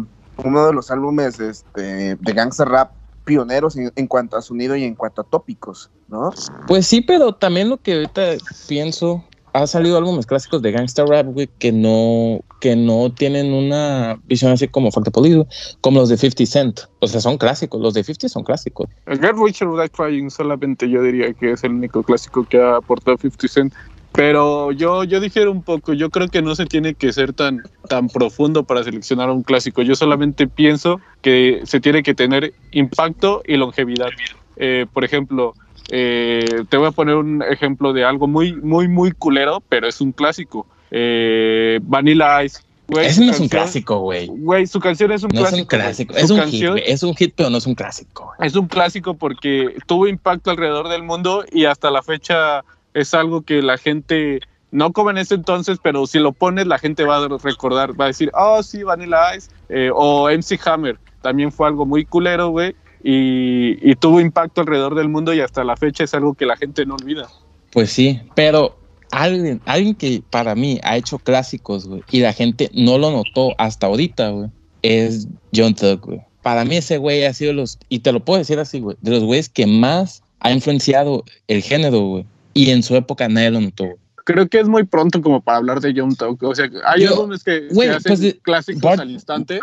uno 0.42 0.66
de 0.66 0.72
los 0.72 0.90
álbumes 0.90 1.38
este, 1.38 2.16
de 2.16 2.32
gangster 2.32 2.68
rap 2.68 2.92
pioneros 3.24 3.76
en, 3.76 3.92
en 3.94 4.06
cuanto 4.06 4.36
a 4.36 4.42
sonido 4.42 4.74
y 4.76 4.84
en 4.84 4.94
cuanto 4.94 5.20
a 5.20 5.24
tópicos, 5.24 5.90
¿no? 6.08 6.30
Pues 6.66 6.86
sí, 6.86 7.02
pero 7.02 7.34
también 7.34 7.68
lo 7.68 7.76
que 7.76 7.94
ahorita 7.94 8.22
pienso, 8.66 9.24
ha 9.52 9.66
salido 9.66 9.98
álbumes 9.98 10.26
clásicos 10.26 10.62
de 10.62 10.72
gangsta 10.72 11.04
rap, 11.04 11.26
güey, 11.26 11.48
que 11.58 11.72
no, 11.72 12.40
que 12.60 12.74
no 12.74 13.12
tienen 13.12 13.52
una 13.52 14.18
visión 14.24 14.52
así 14.52 14.68
como 14.68 14.90
Factor 14.90 15.12
Polido, 15.12 15.46
como 15.80 16.00
los 16.00 16.08
de 16.08 16.16
50 16.16 16.46
Cent. 16.46 16.80
O 17.00 17.06
sea, 17.06 17.20
son 17.20 17.38
clásicos, 17.38 17.80
los 17.80 17.94
de 17.94 18.02
50 18.02 18.28
son 18.28 18.44
clásicos. 18.44 18.88
El 19.06 19.20
Get 19.20 19.34
Rich 19.36 19.62
or 19.62 19.80
Die 19.80 19.88
Trying 19.88 20.30
solamente 20.30 20.88
yo 20.88 21.02
diría 21.02 21.32
que 21.34 21.52
es 21.52 21.64
el 21.64 21.72
único 21.72 22.02
clásico 22.02 22.44
que 22.44 22.60
ha 22.60 22.76
aportado 22.76 23.18
50 23.18 23.48
Cent. 23.48 23.74
Pero 24.12 24.72
yo, 24.72 25.04
yo 25.04 25.20
difiero 25.20 25.50
un 25.50 25.62
poco, 25.62 25.94
yo 25.94 26.10
creo 26.10 26.28
que 26.28 26.42
no 26.42 26.54
se 26.54 26.66
tiene 26.66 26.94
que 26.94 27.12
ser 27.14 27.32
tan, 27.32 27.62
tan 27.88 28.08
profundo 28.08 28.62
para 28.62 28.84
seleccionar 28.84 29.30
un 29.30 29.42
clásico. 29.42 29.80
Yo 29.80 29.94
solamente 29.94 30.46
pienso 30.46 31.00
que 31.22 31.62
se 31.64 31.80
tiene 31.80 32.02
que 32.02 32.14
tener 32.14 32.52
impacto 32.72 33.42
y 33.46 33.56
longevidad. 33.56 34.10
Eh, 34.56 34.84
por 34.92 35.04
ejemplo, 35.04 35.54
eh, 35.94 36.64
te 36.70 36.78
voy 36.78 36.88
a 36.88 36.90
poner 36.90 37.16
un 37.16 37.42
ejemplo 37.42 37.92
de 37.92 38.02
algo 38.02 38.26
muy, 38.26 38.54
muy, 38.54 38.88
muy 38.88 39.12
culero, 39.12 39.62
pero 39.68 39.86
es 39.86 40.00
un 40.00 40.12
clásico. 40.12 40.66
Eh, 40.90 41.80
Vanilla 41.82 42.42
Ice. 42.42 42.60
Güey, 42.88 43.06
Ese 43.06 43.24
no 43.26 43.30
es 43.30 43.40
un 43.40 43.48
clásico, 43.48 43.98
güey. 43.98 44.26
Güey, 44.26 44.66
su 44.66 44.80
canción 44.80 45.12
es 45.12 45.22
un 45.22 45.28
No 45.34 45.40
es 45.40 45.48
clásico. 45.48 45.62
un 45.62 45.66
clásico, 45.82 46.14
es 46.14 46.30
un 46.30 46.36
hit, 46.38 46.44
canción-. 46.44 46.80
Es 46.82 47.02
un 47.02 47.14
hit, 47.14 47.34
pero 47.36 47.50
no 47.50 47.58
es 47.58 47.66
un 47.66 47.74
clásico. 47.74 48.32
es 48.40 48.56
un 48.56 48.68
clásico 48.68 49.14
porque 49.14 49.76
tuvo 49.86 50.08
impacto 50.08 50.50
alrededor 50.50 50.88
del 50.88 51.02
mundo 51.02 51.44
y 51.52 51.66
hasta 51.66 51.90
la 51.90 52.02
fecha 52.02 52.64
es 52.94 53.12
algo 53.12 53.42
que 53.42 53.60
la 53.60 53.76
gente, 53.76 54.40
no 54.70 54.92
como 54.92 55.10
en 55.10 55.18
ese 55.18 55.34
entonces, 55.34 55.78
pero 55.82 56.06
si 56.06 56.18
lo 56.18 56.32
pones 56.32 56.66
la 56.66 56.78
gente 56.78 57.04
va 57.04 57.18
a 57.22 57.28
recordar, 57.28 57.98
va 58.00 58.06
a 58.06 58.08
decir, 58.08 58.30
oh 58.32 58.62
sí, 58.62 58.82
Vanilla 58.82 59.36
Ice, 59.36 59.50
eh, 59.68 59.90
o 59.94 60.30
MC 60.30 60.58
Hammer, 60.66 60.98
también 61.20 61.52
fue 61.52 61.68
algo 61.68 61.84
muy 61.84 62.06
culero, 62.06 62.48
güey, 62.48 62.74
y, 63.02 63.94
tuvo 63.96 64.20
impacto 64.20 64.60
alrededor 64.60 64.94
del 64.94 65.08
mundo 65.08 65.34
y 65.34 65.40
hasta 65.40 65.64
la 65.64 65.76
fecha 65.76 66.04
es 66.04 66.14
algo 66.14 66.34
que 66.34 66.46
la 66.46 66.56
gente 66.56 66.86
no 66.86 66.94
olvida. 66.94 67.28
Pues 67.72 67.90
sí, 67.90 68.20
pero 68.34 68.78
alguien, 69.10 69.60
alguien 69.64 69.94
que 69.94 70.22
para 70.30 70.54
mí 70.54 70.78
ha 70.82 70.96
hecho 70.96 71.18
clásicos, 71.18 71.86
güey, 71.86 72.02
y 72.10 72.20
la 72.20 72.32
gente 72.32 72.70
no 72.74 72.98
lo 72.98 73.10
notó 73.10 73.54
hasta 73.58 73.86
ahorita, 73.86 74.30
güey, 74.30 74.50
es 74.82 75.28
John 75.54 75.74
Thug, 75.74 76.00
güey. 76.00 76.20
Para 76.42 76.64
mí 76.64 76.76
ese 76.76 76.98
güey 76.98 77.24
ha 77.24 77.32
sido 77.32 77.52
los, 77.52 77.78
y 77.88 78.00
te 78.00 78.12
lo 78.12 78.24
puedo 78.24 78.38
decir 78.38 78.58
así, 78.58 78.80
güey, 78.80 78.96
de 79.00 79.12
los 79.12 79.24
güeyes 79.24 79.48
que 79.48 79.66
más 79.66 80.22
ha 80.40 80.52
influenciado 80.52 81.24
el 81.46 81.62
género, 81.62 82.00
güey. 82.00 82.26
Y 82.54 82.70
en 82.70 82.82
su 82.82 82.96
época 82.96 83.28
nadie 83.28 83.50
lo 83.50 83.60
notó, 83.60 83.84
güey. 83.84 83.96
Creo 84.24 84.48
que 84.48 84.60
es 84.60 84.68
muy 84.68 84.84
pronto 84.84 85.20
como 85.20 85.40
para 85.40 85.58
hablar 85.58 85.80
de 85.80 85.92
Young 85.92 86.16
Thug, 86.16 86.42
o 86.44 86.54
sea, 86.54 86.68
hay 86.86 87.02
Yo- 87.04 87.10
álbumes 87.10 87.42
que 87.42 87.68
se 87.70 87.88
hacen 87.90 88.02
pues, 88.06 88.20
de- 88.20 88.38
clásicos 88.40 88.82
Bart- 88.82 89.00
al 89.00 89.10
instante. 89.10 89.60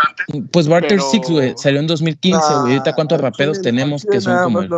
Pues 0.52 0.67
Barter 0.67 0.89
Pero- 0.89 1.10
Six, 1.10 1.30
güey, 1.30 1.54
salió 1.58 1.80
en 1.80 1.88
2015, 1.88 2.39
güey. 2.62 2.74
Ahorita 2.74 2.93
cuántos 2.93 3.19
Ah, 3.19 3.22
raperos 3.24 3.62
tenemos 3.62 4.06
que 4.10 4.19
son 4.22 4.34
nada 4.34 4.43
como 4.45 4.62
él? 4.62 4.69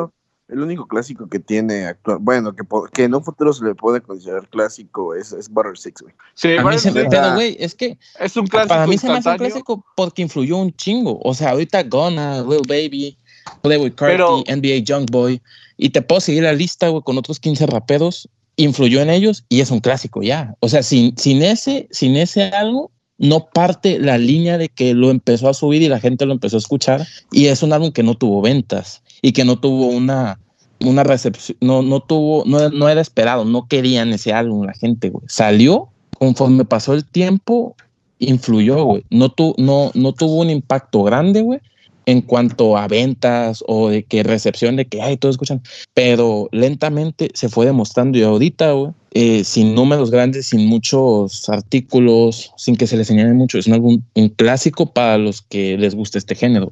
El 0.50 0.60
único 0.60 0.86
clásico 0.86 1.30
que 1.30 1.40
tiene 1.40 1.86
actual, 1.86 2.18
bueno, 2.20 2.54
que, 2.54 2.64
que 2.92 3.06
en 3.06 3.16
un 3.16 3.24
futuro 3.24 3.54
se 3.54 3.64
le 3.64 3.74
puede 3.74 4.02
considerar 4.02 4.50
clásico 4.50 5.16
es, 5.16 5.32
es 5.32 5.48
Butter 5.48 5.78
Six, 5.78 6.02
güey. 6.02 6.14
Sí, 6.34 6.50
A 6.50 6.58
mí 6.58 6.64
Butter 6.64 6.80
se 6.80 6.92
me, 6.92 7.00
Six 7.02 7.10
pero 7.10 7.34
güey, 7.36 7.56
es 7.58 7.74
que 7.74 7.98
es 8.20 8.36
un 8.36 8.48
clásico 8.48 8.68
para 8.68 8.86
mí 8.86 8.98
se 8.98 9.08
me 9.08 9.14
hace 9.18 9.30
un 9.30 9.38
clásico 9.38 9.86
porque 9.96 10.22
influyó 10.22 10.58
un 10.58 10.74
chingo. 10.76 11.22
O 11.24 11.34
sea, 11.34 11.52
ahorita 11.52 11.84
Gonna, 11.84 12.42
Lil 12.44 12.64
Baby, 12.68 13.18
Playboy 13.62 13.92
Carti, 13.92 14.44
NBA 14.52 14.84
Youngboy, 14.84 15.42
y 15.78 15.90
te 15.92 16.02
puedo 16.02 16.20
seguir 16.20 16.44
la 16.44 16.52
lista, 16.52 16.90
güey, 16.90 17.02
con 17.02 17.18
otros 17.18 17.40
15 17.40 17.66
raperos, 17.68 18.28
influyó 18.64 19.02
en 19.02 19.10
ellos 19.10 19.46
y 19.50 19.62
es 19.62 19.72
un 19.72 19.80
clásico 19.80 20.22
ya. 20.22 20.56
O 20.60 20.70
sea, 20.70 20.84
sin, 20.84 21.18
sin 21.18 21.44
ese, 21.44 21.88
sin 21.92 22.16
ese 22.16 22.44
algo, 22.44 22.92
no 23.18 23.48
parte 23.54 24.00
la 24.00 24.18
línea 24.18 24.58
de 24.58 24.70
que 24.70 24.94
lo 24.94 25.12
empezó 25.12 25.50
a 25.50 25.54
subir 25.54 25.82
y 25.82 25.88
la 25.88 26.00
gente 26.00 26.26
lo 26.26 26.34
empezó 26.34 26.58
a 26.58 26.60
escuchar. 26.60 27.08
Y 27.32 27.48
es 27.48 27.64
un 27.64 27.74
álbum 27.74 27.92
que 27.92 28.04
no 28.04 28.16
tuvo 28.16 28.42
ventas 28.42 29.04
y 29.22 29.32
que 29.32 29.46
no 29.46 29.60
tuvo 29.60 29.88
una, 29.88 30.40
una 30.80 31.04
recepción, 31.04 31.58
no, 31.62 31.82
no 31.82 32.00
tuvo, 32.00 32.44
no, 32.46 32.70
no 32.70 32.90
era 32.90 33.02
esperado, 33.02 33.46
no 33.46 33.68
querían 33.68 34.12
ese 34.14 34.34
álbum 34.34 34.66
la 34.66 34.74
gente. 34.74 35.12
Salió, 35.28 35.90
conforme 36.18 36.66
pasó 36.66 36.94
el 36.94 37.06
tiempo, 37.06 37.76
influyó, 38.20 38.84
güey. 38.84 39.04
No, 39.10 39.30
tu, 39.30 39.56
no, 39.58 39.92
no 39.94 40.14
tuvo 40.14 40.42
un 40.42 40.50
impacto 40.50 41.04
grande, 41.04 41.42
güey, 41.42 41.60
en 42.06 42.22
cuanto 42.22 42.78
a 42.78 42.88
ventas 42.88 43.64
o 43.68 43.90
de 43.90 44.04
que 44.04 44.24
recepción 44.24 44.76
de 44.76 44.86
que, 44.86 45.02
ay, 45.02 45.18
todos 45.18 45.36
escuchan, 45.36 45.62
pero 45.94 46.50
lentamente 46.52 47.30
se 47.34 47.50
fue 47.50 47.66
demostrando 47.66 48.18
y 48.18 48.24
ahorita, 48.24 48.74
eh, 49.14 49.44
sin 49.44 49.76
números 49.76 50.10
grandes, 50.10 50.48
sin 50.48 50.68
muchos 50.68 51.48
artículos, 51.50 52.52
sin 52.58 52.76
que 52.76 52.88
se 52.88 52.98
les 52.98 53.08
señale 53.08 53.34
mucho, 53.34 53.58
es 53.58 53.68
un 53.68 53.74
álbum, 53.74 54.02
un 54.16 54.30
clásico 54.30 54.92
para 54.92 55.18
los 55.18 55.42
que 55.42 55.78
les 55.78 55.96
gusta 55.96 56.18
este 56.18 56.36
género. 56.36 56.70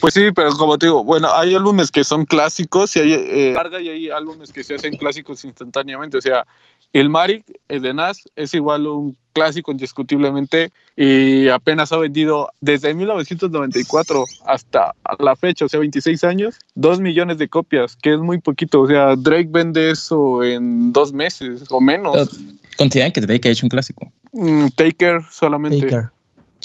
Pues 0.00 0.14
sí, 0.14 0.30
pero 0.34 0.52
como 0.52 0.78
te 0.78 0.86
digo, 0.86 1.04
bueno, 1.04 1.28
hay 1.32 1.54
álbumes 1.54 1.90
que 1.90 2.04
son 2.04 2.24
clásicos 2.24 2.96
y 2.96 3.00
hay 3.00 3.12
eh, 3.12 3.54
y 3.82 3.88
hay 3.88 4.10
álbumes 4.10 4.52
que 4.52 4.64
se 4.64 4.74
hacen 4.76 4.96
clásicos 4.96 5.44
instantáneamente. 5.44 6.18
O 6.18 6.20
sea, 6.20 6.46
el 6.92 7.08
Marik, 7.08 7.44
el 7.68 7.82
de 7.82 7.94
Nas, 7.94 8.22
es 8.36 8.54
igual 8.54 8.86
un 8.86 9.16
clásico 9.32 9.72
indiscutiblemente 9.72 10.72
y 10.96 11.48
apenas 11.48 11.90
ha 11.92 11.96
vendido 11.96 12.50
desde 12.60 12.92
1994 12.94 14.24
hasta 14.46 14.94
la 15.18 15.34
fecha, 15.36 15.64
o 15.64 15.68
sea, 15.68 15.80
26 15.80 16.22
años, 16.24 16.56
2 16.74 17.00
millones 17.00 17.38
de 17.38 17.48
copias, 17.48 17.96
que 17.96 18.12
es 18.12 18.18
muy 18.18 18.38
poquito. 18.38 18.82
O 18.82 18.86
sea, 18.86 19.16
Drake 19.16 19.48
vende 19.50 19.90
eso 19.90 20.42
en 20.42 20.92
dos 20.92 21.12
meses 21.12 21.64
o 21.70 21.80
menos. 21.80 22.40
¿Consideran 22.76 23.12
que 23.12 23.22
Drake 23.22 23.48
ha 23.48 23.52
hecho 23.52 23.66
un 23.66 23.70
clásico? 23.70 24.12
Mm, 24.32 24.66
Taker 24.76 25.22
solamente. 25.30 25.80
Taker. 25.80 26.10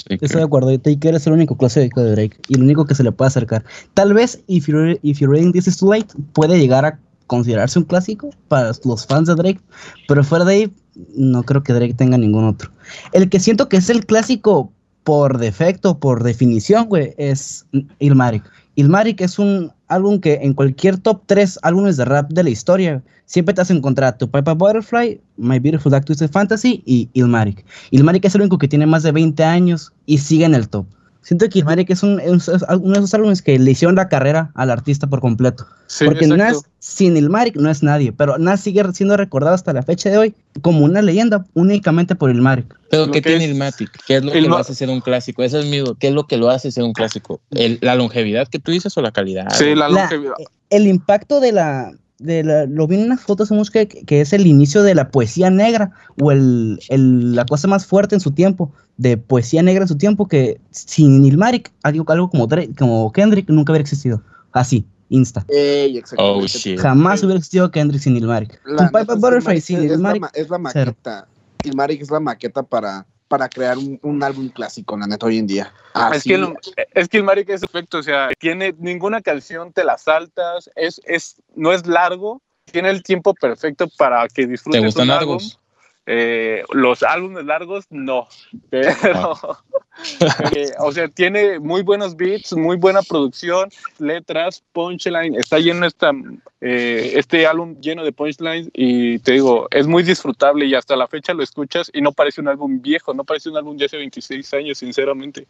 Estoy 0.10 0.40
de 0.40 0.44
acuerdo. 0.44 0.78
Taker 0.78 1.16
es 1.16 1.26
el 1.26 1.34
único 1.34 1.58
clásico 1.58 2.02
de 2.04 2.12
Drake 2.12 2.38
y 2.50 2.56
el 2.56 2.64
único 2.64 2.86
que 2.86 2.96
se 2.96 3.04
le 3.04 3.12
puede 3.12 3.28
acercar. 3.28 3.64
Tal 3.94 4.14
vez 4.14 4.44
If 4.48 4.68
You're, 4.68 5.00
If 5.02 5.20
You're 5.20 5.34
Reading 5.34 5.54
This 5.54 5.68
Is 5.68 5.78
Too 5.78 5.92
Late 5.92 6.08
puede 6.34 6.60
llegar 6.60 6.86
a 6.86 7.00
considerarse 7.28 7.80
un 7.80 7.86
clásico 7.86 8.32
para 8.48 8.72
los 8.84 9.06
fans 9.06 9.28
de 9.28 9.36
Drake, 9.36 9.62
pero 10.08 10.24
fuera 10.24 10.46
de 10.46 10.54
ahí 10.54 10.74
no 11.16 11.44
creo 11.44 11.64
que 11.64 11.74
Drake 11.74 11.94
tenga 11.94 12.18
ningún 12.18 12.46
otro. 12.46 12.72
El 13.14 13.30
que 13.30 13.40
siento 13.40 13.70
que 13.70 13.78
es 13.78 13.90
el 13.90 14.06
clásico 14.06 14.72
por 15.04 15.38
defecto, 15.38 16.00
por 16.00 16.24
definición, 16.24 16.88
güey, 16.88 17.14
es 17.18 17.66
Ilmatic. 18.00 18.44
Ilmatic 18.76 19.22
es 19.22 19.40
un 19.40 19.72
álbum 19.88 20.20
que 20.20 20.40
en 20.42 20.54
cualquier 20.54 20.98
top 20.98 21.22
3 21.26 21.60
álbumes 21.62 21.98
de 21.98 22.06
rap 22.06 22.32
de 22.32 22.44
la 22.44 22.50
historia 22.50 23.02
siempre 23.26 23.54
te 23.54 23.62
vas 23.62 23.72
a 23.72 23.74
encontrar 23.74 24.18
tu 24.18 24.30
Piper 24.30 24.56
Butterfly, 24.56 25.22
My 25.38 25.60
Beautiful 25.60 25.92
Dark 25.92 26.06
Twisted 26.06 26.30
Fantasy 26.30 26.84
y 26.86 27.10
Ilmatic. 27.14 27.66
Ilmatic 27.92 28.26
es 28.26 28.36
el 28.36 28.42
único 28.42 28.58
que 28.58 28.68
tiene 28.68 28.86
más 28.86 29.04
de 29.04 29.12
20 29.12 29.44
años 29.44 29.94
y 30.06 30.18
sigue 30.18 30.46
en 30.46 30.56
el 30.56 30.68
top. 30.68 30.86
Siento 31.28 31.50
que 31.50 31.60
Ilmatic 31.60 31.90
es, 31.90 32.04
un, 32.04 32.22
es 32.22 32.48
uno 32.48 32.94
de 32.94 33.00
esos 33.00 33.14
álbumes 33.14 33.42
que 33.42 33.60
le 33.60 33.72
hicieron 33.72 33.96
la 33.98 34.08
carrera 34.08 34.50
al 34.56 34.72
artista 34.72 35.08
por 35.08 35.20
completo. 35.20 35.68
Sí, 35.88 36.06
Porque. 36.06 36.26
Nas, 36.26 36.62
sin 36.80 37.18
Ilmatic, 37.18 37.58
no 37.58 37.70
es 37.70 37.84
nadie. 37.84 38.14
Pero 38.14 38.38
Nas 38.38 38.62
sigue 38.62 38.82
siendo 38.94 39.18
recordado 39.18 39.54
hasta 39.54 39.74
la 39.74 39.84
fecha 39.84 40.10
de 40.10 40.18
hoy 40.18 40.36
como 40.62 40.86
una 40.86 41.02
leyenda 41.02 41.46
únicamente 41.54 42.16
por 42.16 42.30
Ilmatic. 42.32 42.74
Pero 42.90 43.08
Lo 43.08 43.12
¿qué 43.12 43.22
que 43.22 43.30
tiene 43.32 43.44
es- 43.44 43.52
Ilmatic? 43.52 43.92
¿Qué 44.08 44.16
es 44.16 44.24
lo 44.24 44.32
que 44.32 44.38
el 44.38 44.46
lo 44.46 44.56
hace 44.58 44.74
ser 44.74 44.88
un 44.90 45.02
clásico? 45.02 45.44
Eso 45.44 45.60
es 45.60 45.66
mi 45.66 45.80
duda. 45.80 45.96
¿Qué 46.00 46.08
es 46.08 46.14
lo 46.14 46.28
que 46.28 46.38
lo 46.38 46.50
hace 46.50 46.72
ser 46.72 46.86
un 46.86 46.94
clásico? 46.94 47.42
¿El- 47.52 47.78
¿La 47.82 47.96
longevidad 47.96 48.48
que 48.48 48.60
tú 48.60 48.72
dices 48.72 48.98
o 48.98 49.02
la 49.02 49.12
calidad? 49.12 49.48
Sí, 49.50 49.76
la 49.76 49.90
La- 49.90 50.04
longevidad. 50.04 50.36
el 50.70 50.88
impacto 50.88 51.42
de 51.42 51.52
la, 51.52 51.92
de 52.20 52.44
la 52.44 52.66
lo 52.66 52.88
vi 52.88 52.96
en 52.96 53.06
unas 53.06 53.22
fotos 53.22 53.52
en 53.52 53.58
música 53.58 53.86
que, 53.86 54.04
que 54.04 54.22
es 54.22 54.34
el 54.34 54.48
inicio 54.48 54.82
de 54.84 54.96
la 54.96 55.12
poesía 55.12 55.50
negra 55.50 55.92
o 56.20 56.32
el, 56.32 56.80
el- 56.90 57.36
la 57.36 57.46
cosa 57.46 57.68
más 57.68 57.86
fuerte 57.86 58.16
en 58.16 58.22
su 58.22 58.32
tiempo 58.32 58.72
de 58.98 59.18
poesía 59.18 59.62
negra 59.62 59.84
en 59.84 59.88
su 59.88 59.98
tiempo 59.98 60.28
que 60.28 60.60
sin 60.72 61.24
Ilmatic 61.26 61.72
algo, 61.84 62.04
algo 62.12 62.30
como, 62.30 62.48
como 62.78 63.12
Kendrick 63.12 63.50
nunca 63.50 63.72
hubiera 63.72 63.84
existido 63.84 64.22
así 64.52 64.86
insta 65.10 65.46
Ey, 65.48 65.98
exactamente. 65.98 66.40
Oh, 66.44 66.48
shit. 66.48 66.80
jamás 66.80 67.22
hubiera 67.24 67.38
existido 67.38 67.70
Kendrick 67.70 68.02
sin 68.02 68.18
Ilmatic 68.18 68.60
La 68.66 68.86
es 68.86 68.92
que 68.92 69.16
Butterfly 69.16 69.58
es, 69.58 69.70
la, 69.70 69.84
Ilmatic 69.96 70.22
ma- 70.22 70.32
es 70.34 70.50
la 70.50 70.60
cero. 70.74 70.92
maqueta. 71.04 71.28
Ilmatic 71.64 72.02
es 72.02 72.10
la 72.12 72.20
maqueta 72.20 72.64
para, 72.64 73.06
para 73.28 73.50
crear 73.50 73.78
un, 73.78 74.00
un 74.02 74.24
álbum 74.24 74.50
clásico, 74.50 74.98
la 74.98 75.08
neta, 75.08 75.26
hoy 75.26 75.38
en 75.38 75.48
día. 75.48 75.74
Es 76.14 76.24
que, 76.24 76.36
el, 76.36 76.54
es 76.94 77.08
que 77.10 77.18
el 77.18 77.24
Maric 77.24 77.50
es 77.50 77.64
efecto, 77.64 78.00
o 78.00 78.04
sea, 78.04 78.30
tiene 78.40 78.74
ninguna 78.78 79.22
canción, 79.22 79.74
te 79.74 79.84
la 79.84 79.98
saltas, 79.98 80.70
es, 80.76 81.02
es, 81.06 81.42
no 81.56 81.72
es 81.74 81.86
largo, 81.88 82.42
tiene 82.66 82.90
el 82.90 83.04
tiempo 83.04 83.34
perfecto 83.34 83.88
para 83.98 84.28
que 84.28 84.48
disfrutes 84.48 84.82
¿Te 84.82 84.86
gustan 84.86 85.04
un 85.04 85.08
largos? 85.08 85.44
álbum. 85.44 85.67
Eh, 86.10 86.64
los 86.72 87.04
álbumes 87.04 87.44
largos, 87.44 87.86
no, 87.90 88.30
pero, 88.70 89.34
eh, 90.56 90.72
o 90.80 90.90
sea, 90.94 91.10
tiene 91.10 91.60
muy 91.60 91.82
buenos 91.82 92.16
beats, 92.16 92.54
muy 92.54 92.78
buena 92.78 93.02
producción, 93.02 93.70
letras, 94.00 94.64
punchline, 94.72 95.36
está 95.36 95.60
lleno 95.60 95.86
esta, 95.86 96.14
eh, 96.62 97.12
este 97.16 97.46
álbum 97.46 97.76
lleno 97.82 98.06
de 98.06 98.14
punchlines 98.14 98.70
y 98.72 99.20
te 99.20 99.34
digo, 99.34 99.68
es 99.70 99.86
muy 99.86 100.02
disfrutable 100.02 100.66
y 100.66 100.76
hasta 100.76 100.96
la 100.96 101.10
fecha 101.10 101.34
lo 101.34 101.44
escuchas 101.44 101.92
y 101.94 102.00
no 102.00 102.14
parece 102.14 102.40
un 102.40 102.48
álbum 102.48 102.82
viejo, 102.82 103.14
no 103.14 103.26
parece 103.26 103.50
un 103.50 103.58
álbum 103.58 103.76
de 103.76 103.84
hace 103.86 103.98
26 103.98 104.54
años, 104.54 104.78
sinceramente. 104.78 105.46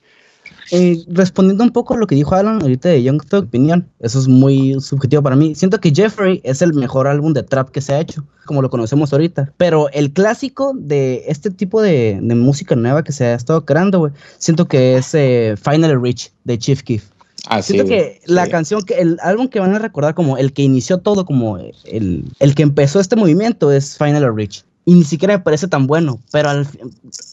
Eh, 0.71 1.01
respondiendo 1.07 1.63
un 1.63 1.71
poco 1.71 1.93
a 1.93 1.97
lo 1.97 2.07
que 2.07 2.15
dijo 2.15 2.35
Alan 2.35 2.61
ahorita 2.61 2.89
de 2.89 3.01
Young 3.01 3.23
Thug, 3.25 3.45
opinión, 3.45 3.87
eso 3.99 4.19
es 4.19 4.27
muy 4.27 4.79
subjetivo 4.81 5.21
para 5.23 5.35
mí. 5.35 5.55
Siento 5.55 5.79
que 5.79 5.93
Jeffrey 5.93 6.41
es 6.43 6.61
el 6.61 6.73
mejor 6.73 7.07
álbum 7.07 7.33
de 7.33 7.43
trap 7.43 7.69
que 7.69 7.79
se 7.81 7.93
ha 7.93 7.99
hecho, 8.01 8.25
como 8.45 8.61
lo 8.61 8.69
conocemos 8.69 9.13
ahorita. 9.13 9.53
Pero 9.57 9.89
el 9.91 10.11
clásico 10.11 10.73
de 10.75 11.23
este 11.27 11.51
tipo 11.51 11.81
de, 11.81 12.19
de 12.21 12.35
música 12.35 12.75
nueva 12.75 13.03
que 13.03 13.11
se 13.13 13.25
ha 13.25 13.35
estado 13.35 13.63
creando, 13.65 14.11
siento 14.37 14.67
que 14.67 14.97
es 14.97 15.13
eh, 15.13 15.55
Final 15.61 16.01
Reach 16.01 16.31
de 16.43 16.57
Chief 16.57 16.81
Keef. 16.83 17.05
Así, 17.47 17.73
Siento 17.73 17.89
que 17.89 18.19
la 18.25 18.47
canción, 18.49 18.81
que 18.81 18.95
el 18.95 19.17
álbum 19.21 19.47
que 19.47 19.61
van 19.61 19.73
a 19.73 19.79
recordar 19.79 20.15
como 20.15 20.37
el 20.37 20.51
que 20.51 20.63
inició 20.63 20.97
todo, 20.97 21.25
como 21.25 21.57
el, 21.57 22.25
el 22.39 22.55
que 22.55 22.63
empezó 22.63 22.99
este 22.99 23.15
movimiento 23.15 23.71
es 23.71 23.97
Final 23.97 24.35
Reach. 24.35 24.65
Y 24.83 24.93
ni 24.95 25.03
siquiera 25.05 25.37
me 25.37 25.43
parece 25.43 25.67
tan 25.69 25.87
bueno, 25.87 26.19
pero 26.31 26.49
al, 26.49 26.67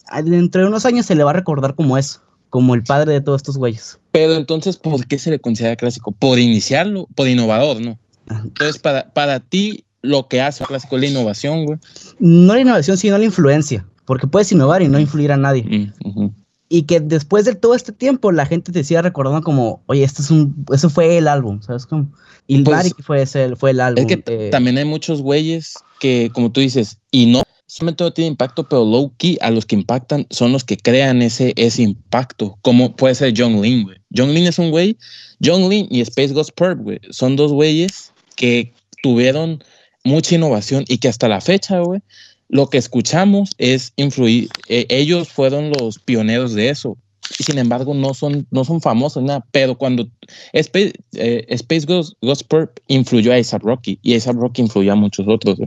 al- 0.08 0.24
dentro 0.24 0.60
de 0.62 0.68
unos 0.68 0.84
años 0.86 1.06
se 1.06 1.14
le 1.16 1.24
va 1.24 1.30
a 1.30 1.34
recordar 1.34 1.74
como 1.74 1.96
eso, 1.98 2.20
como 2.54 2.76
el 2.76 2.84
padre 2.84 3.14
de 3.14 3.20
todos 3.20 3.40
estos 3.40 3.58
güeyes. 3.58 3.98
Pero 4.12 4.34
entonces, 4.34 4.76
¿por 4.76 5.04
qué 5.08 5.18
se 5.18 5.28
le 5.28 5.40
considera 5.40 5.74
clásico? 5.74 6.12
Por 6.12 6.38
iniciarlo, 6.38 7.08
por 7.16 7.26
innovador, 7.26 7.80
¿no? 7.80 7.98
Entonces, 8.30 8.78
para, 8.78 9.12
para 9.12 9.40
ti, 9.40 9.84
lo 10.02 10.28
que 10.28 10.40
hace 10.40 10.62
un 10.62 10.68
clásico 10.68 10.94
es 10.94 11.02
la 11.02 11.08
innovación, 11.08 11.64
güey. 11.64 11.78
No 12.20 12.54
la 12.54 12.60
innovación, 12.60 12.96
sino 12.96 13.18
la 13.18 13.24
influencia, 13.24 13.84
porque 14.04 14.28
puedes 14.28 14.52
innovar 14.52 14.82
y 14.82 14.88
no 14.88 15.00
influir 15.00 15.32
a 15.32 15.36
nadie. 15.36 15.64
Mm. 15.64 16.28
Y 16.68 16.82
que 16.84 17.00
después 17.00 17.44
de 17.44 17.56
todo 17.56 17.74
este 17.74 17.90
tiempo 17.90 18.30
la 18.30 18.46
gente 18.46 18.70
te 18.70 18.84
siga 18.84 19.02
recordando 19.02 19.42
como, 19.42 19.82
oye, 19.86 20.04
este 20.04 20.22
es 20.22 20.30
un, 20.30 20.64
eso 20.72 20.88
fue 20.88 21.18
el 21.18 21.26
álbum, 21.26 21.60
¿sabes 21.60 21.86
cómo? 21.86 22.12
Y 22.46 22.62
Pues, 22.62 22.94
fue 23.00 23.22
ese, 23.22 23.56
fue 23.56 23.72
el 23.72 23.80
álbum. 23.80 24.00
Es 24.00 24.06
que 24.06 24.22
eh, 24.32 24.50
también 24.52 24.78
hay 24.78 24.84
muchos 24.84 25.20
güeyes 25.22 25.74
que, 25.98 26.30
como 26.32 26.52
tú 26.52 26.60
dices, 26.60 26.98
y 27.10 27.26
no 27.26 27.42
solamente 27.74 28.04
no 28.04 28.12
tiene 28.12 28.28
impacto, 28.28 28.68
pero 28.68 28.84
low 28.84 29.12
key 29.16 29.36
a 29.40 29.50
los 29.50 29.66
que 29.66 29.74
impactan 29.74 30.28
son 30.30 30.52
los 30.52 30.62
que 30.62 30.76
crean 30.76 31.22
ese, 31.22 31.52
ese 31.56 31.82
impacto, 31.82 32.56
como 32.62 32.94
puede 32.94 33.16
ser 33.16 33.34
John 33.36 33.60
Lin, 33.60 33.82
güey. 33.82 33.96
John 34.16 34.32
Lin 34.32 34.46
es 34.46 34.60
un 34.60 34.70
güey, 34.70 34.96
John 35.42 35.68
Lin 35.68 35.88
y 35.90 36.00
Space 36.02 36.32
Ghost 36.32 36.52
Perp, 36.54 36.82
güey, 36.82 37.00
son 37.10 37.34
dos 37.34 37.50
güeyes 37.52 38.12
que 38.36 38.72
tuvieron 39.02 39.60
mucha 40.04 40.36
innovación 40.36 40.84
y 40.86 40.98
que 40.98 41.08
hasta 41.08 41.26
la 41.26 41.40
fecha, 41.40 41.80
güey, 41.80 42.00
lo 42.48 42.70
que 42.70 42.78
escuchamos 42.78 43.50
es 43.58 43.92
influir, 43.96 44.50
eh, 44.68 44.86
ellos 44.88 45.28
fueron 45.28 45.72
los 45.72 45.98
pioneros 45.98 46.54
de 46.54 46.68
eso. 46.68 46.96
Y 47.38 47.44
sin 47.44 47.58
embargo, 47.58 47.94
no 47.94 48.14
son, 48.14 48.46
no 48.50 48.64
son 48.64 48.80
famosos, 48.80 49.22
nada. 49.22 49.44
Pero 49.50 49.76
cuando 49.76 50.06
Space, 50.52 50.92
eh, 51.14 51.44
Space 51.48 51.86
Ghost, 51.86 52.14
Ghost 52.22 52.42
Perp 52.48 52.78
influyó 52.88 53.32
a 53.32 53.36
A$AP 53.36 53.62
Rocky 53.62 53.98
y 54.02 54.14
A$AP 54.14 54.36
Rocky 54.36 54.62
influyó 54.62 54.92
a 54.92 54.96
muchos 54.96 55.26
otros. 55.28 55.58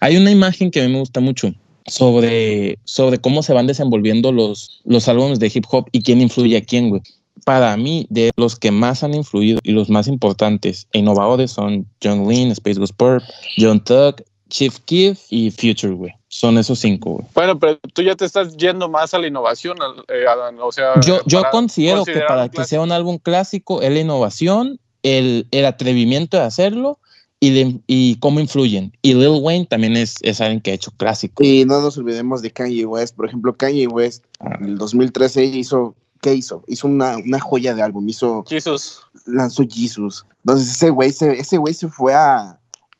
Hay 0.00 0.16
una 0.16 0.30
imagen 0.30 0.70
que 0.70 0.80
a 0.80 0.86
mí 0.86 0.92
me 0.92 1.00
gusta 1.00 1.20
mucho 1.20 1.54
sobre, 1.86 2.78
sobre 2.84 3.18
cómo 3.18 3.42
se 3.42 3.52
van 3.52 3.66
desenvolviendo 3.66 4.32
los, 4.32 4.80
los 4.84 5.08
álbumes 5.08 5.38
de 5.38 5.50
hip 5.54 5.64
hop 5.70 5.86
y 5.92 6.02
quién 6.02 6.20
influye 6.20 6.56
a 6.56 6.64
quién, 6.64 6.90
güey. 6.90 7.02
Para 7.44 7.76
mí, 7.76 8.06
de 8.10 8.30
los 8.36 8.56
que 8.56 8.70
más 8.70 9.02
han 9.04 9.12
influido 9.12 9.60
y 9.62 9.72
los 9.72 9.90
más 9.90 10.08
importantes 10.08 10.86
e 10.92 11.00
innovadores 11.00 11.50
son 11.50 11.86
John 12.02 12.28
Lin, 12.28 12.52
Space 12.52 12.78
Ghost 12.78 12.94
Perp, 12.96 13.22
John 13.58 13.82
Thug, 13.82 14.16
Chief 14.48 14.78
Keef 14.86 15.20
y 15.30 15.50
Future, 15.50 15.92
güey. 15.92 16.12
Son 16.36 16.58
esos 16.58 16.80
cinco, 16.80 17.10
güey. 17.10 17.26
Bueno, 17.32 17.56
pero 17.60 17.78
tú 17.92 18.02
ya 18.02 18.16
te 18.16 18.24
estás 18.24 18.56
yendo 18.56 18.88
más 18.88 19.14
a 19.14 19.18
la 19.20 19.28
innovación, 19.28 19.76
eh, 20.08 20.26
Adán, 20.28 20.56
o 20.60 20.72
sea... 20.72 21.00
Yo, 21.00 21.20
yo 21.26 21.42
considero 21.52 22.04
que 22.04 22.18
para 22.26 22.48
que 22.48 22.64
sea 22.64 22.80
un 22.80 22.90
álbum 22.90 23.18
clásico 23.18 23.82
es 23.82 23.92
la 23.92 24.00
innovación, 24.00 24.80
el, 25.04 25.46
el 25.52 25.64
atrevimiento 25.64 26.36
de 26.36 26.42
hacerlo 26.42 26.98
y, 27.38 27.50
de- 27.50 27.80
y 27.86 28.16
cómo 28.16 28.40
influyen. 28.40 28.92
Y 29.00 29.14
Lil 29.14 29.40
Wayne 29.42 29.66
también 29.66 29.96
es, 29.96 30.16
es 30.22 30.40
alguien 30.40 30.60
que 30.60 30.72
ha 30.72 30.74
hecho 30.74 30.90
clásico. 30.96 31.44
Y 31.44 31.64
no 31.66 31.80
nos 31.80 31.96
olvidemos 31.98 32.42
de 32.42 32.50
Kanye 32.50 32.84
West. 32.84 33.14
Por 33.14 33.26
ejemplo, 33.28 33.54
Kanye 33.54 33.86
West 33.86 34.24
en 34.40 34.64
el 34.70 34.76
2013 34.78 35.44
hizo, 35.44 35.94
¿qué 36.20 36.34
hizo? 36.34 36.64
Hizo 36.66 36.88
una, 36.88 37.16
una 37.18 37.38
joya 37.38 37.76
de 37.76 37.82
álbum, 37.82 38.08
hizo, 38.08 38.42
Jesus. 38.48 39.02
lanzó 39.26 39.62
Jesus. 39.70 40.26
Entonces 40.44 40.68
ese 40.74 40.90
güey 40.90 41.12
se, 41.12 41.30
ese 41.38 41.58
güey 41.58 41.74
se 41.74 41.86
fue 41.86 42.12
a, 42.12 42.58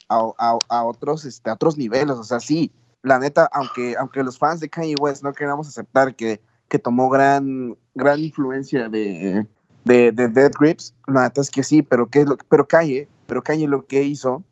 a, 0.08 0.30
a- 0.38 0.58
a 0.68 0.84
otros, 0.84 1.24
este, 1.24 1.50
a 1.50 1.54
otros 1.54 1.76
niveles. 1.76 2.14
O 2.16 2.22
sea, 2.22 2.38
sí, 2.38 2.70
la 3.04 3.18
neta, 3.18 3.48
aunque, 3.52 3.94
aunque 3.98 4.22
los 4.24 4.38
fans 4.38 4.60
de 4.60 4.68
Kanye 4.68 4.96
West 4.98 5.22
no 5.22 5.32
queramos 5.32 5.68
aceptar 5.68 6.14
que, 6.16 6.40
que 6.68 6.78
tomó 6.78 7.08
gran, 7.10 7.76
gran 7.94 8.18
influencia 8.18 8.88
de, 8.88 9.46
de, 9.84 10.10
de 10.10 10.28
Dead 10.28 10.50
Grips, 10.58 10.94
la 11.06 11.22
neta 11.24 11.40
es 11.42 11.50
que 11.50 11.62
sí, 11.62 11.82
pero, 11.82 12.06
¿qué 12.08 12.22
es 12.22 12.26
lo, 12.26 12.36
pero 12.48 12.66
Kanye, 12.66 13.06
pero 13.26 13.42
Kanye 13.42 13.68
lo 13.68 13.86
que 13.86 14.02
hizo 14.02 14.42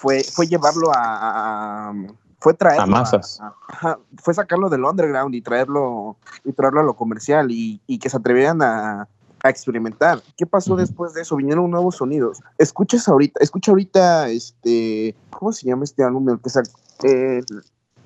fue, 0.00 0.22
fue 0.22 0.46
llevarlo 0.46 0.90
a, 0.94 1.92
fue 2.40 2.54
traerlo 2.54 2.82
A 2.84 2.86
masas. 2.86 3.40
a- 3.40 3.98
fue 4.22 4.32
sacarlo 4.32 4.68
del 4.70 4.84
underground 4.84 5.34
y 5.34 5.42
traerlo 5.42 6.16
y 6.44 6.52
traerlo 6.52 6.80
a 6.80 6.84
lo 6.84 6.94
comercial 6.94 7.50
y, 7.50 7.80
y 7.88 7.98
que 7.98 8.08
se 8.08 8.16
atrevieran 8.16 8.62
a, 8.62 9.08
a 9.42 9.50
experimentar. 9.50 10.22
¿Qué 10.36 10.46
pasó 10.46 10.76
después 10.76 11.14
de 11.14 11.22
eso? 11.22 11.34
Vinieron 11.34 11.68
nuevos 11.68 11.96
sonidos. 11.96 12.40
Escuchas 12.58 13.08
ahorita, 13.08 13.40
escucha 13.42 13.72
ahorita 13.72 14.28
este, 14.30 15.16
¿cómo 15.30 15.52
se 15.52 15.66
llama 15.66 15.82
este 15.84 16.04
álbum? 16.04 16.28
El 16.28 16.38
que 16.40 16.50
eh, 17.04 17.40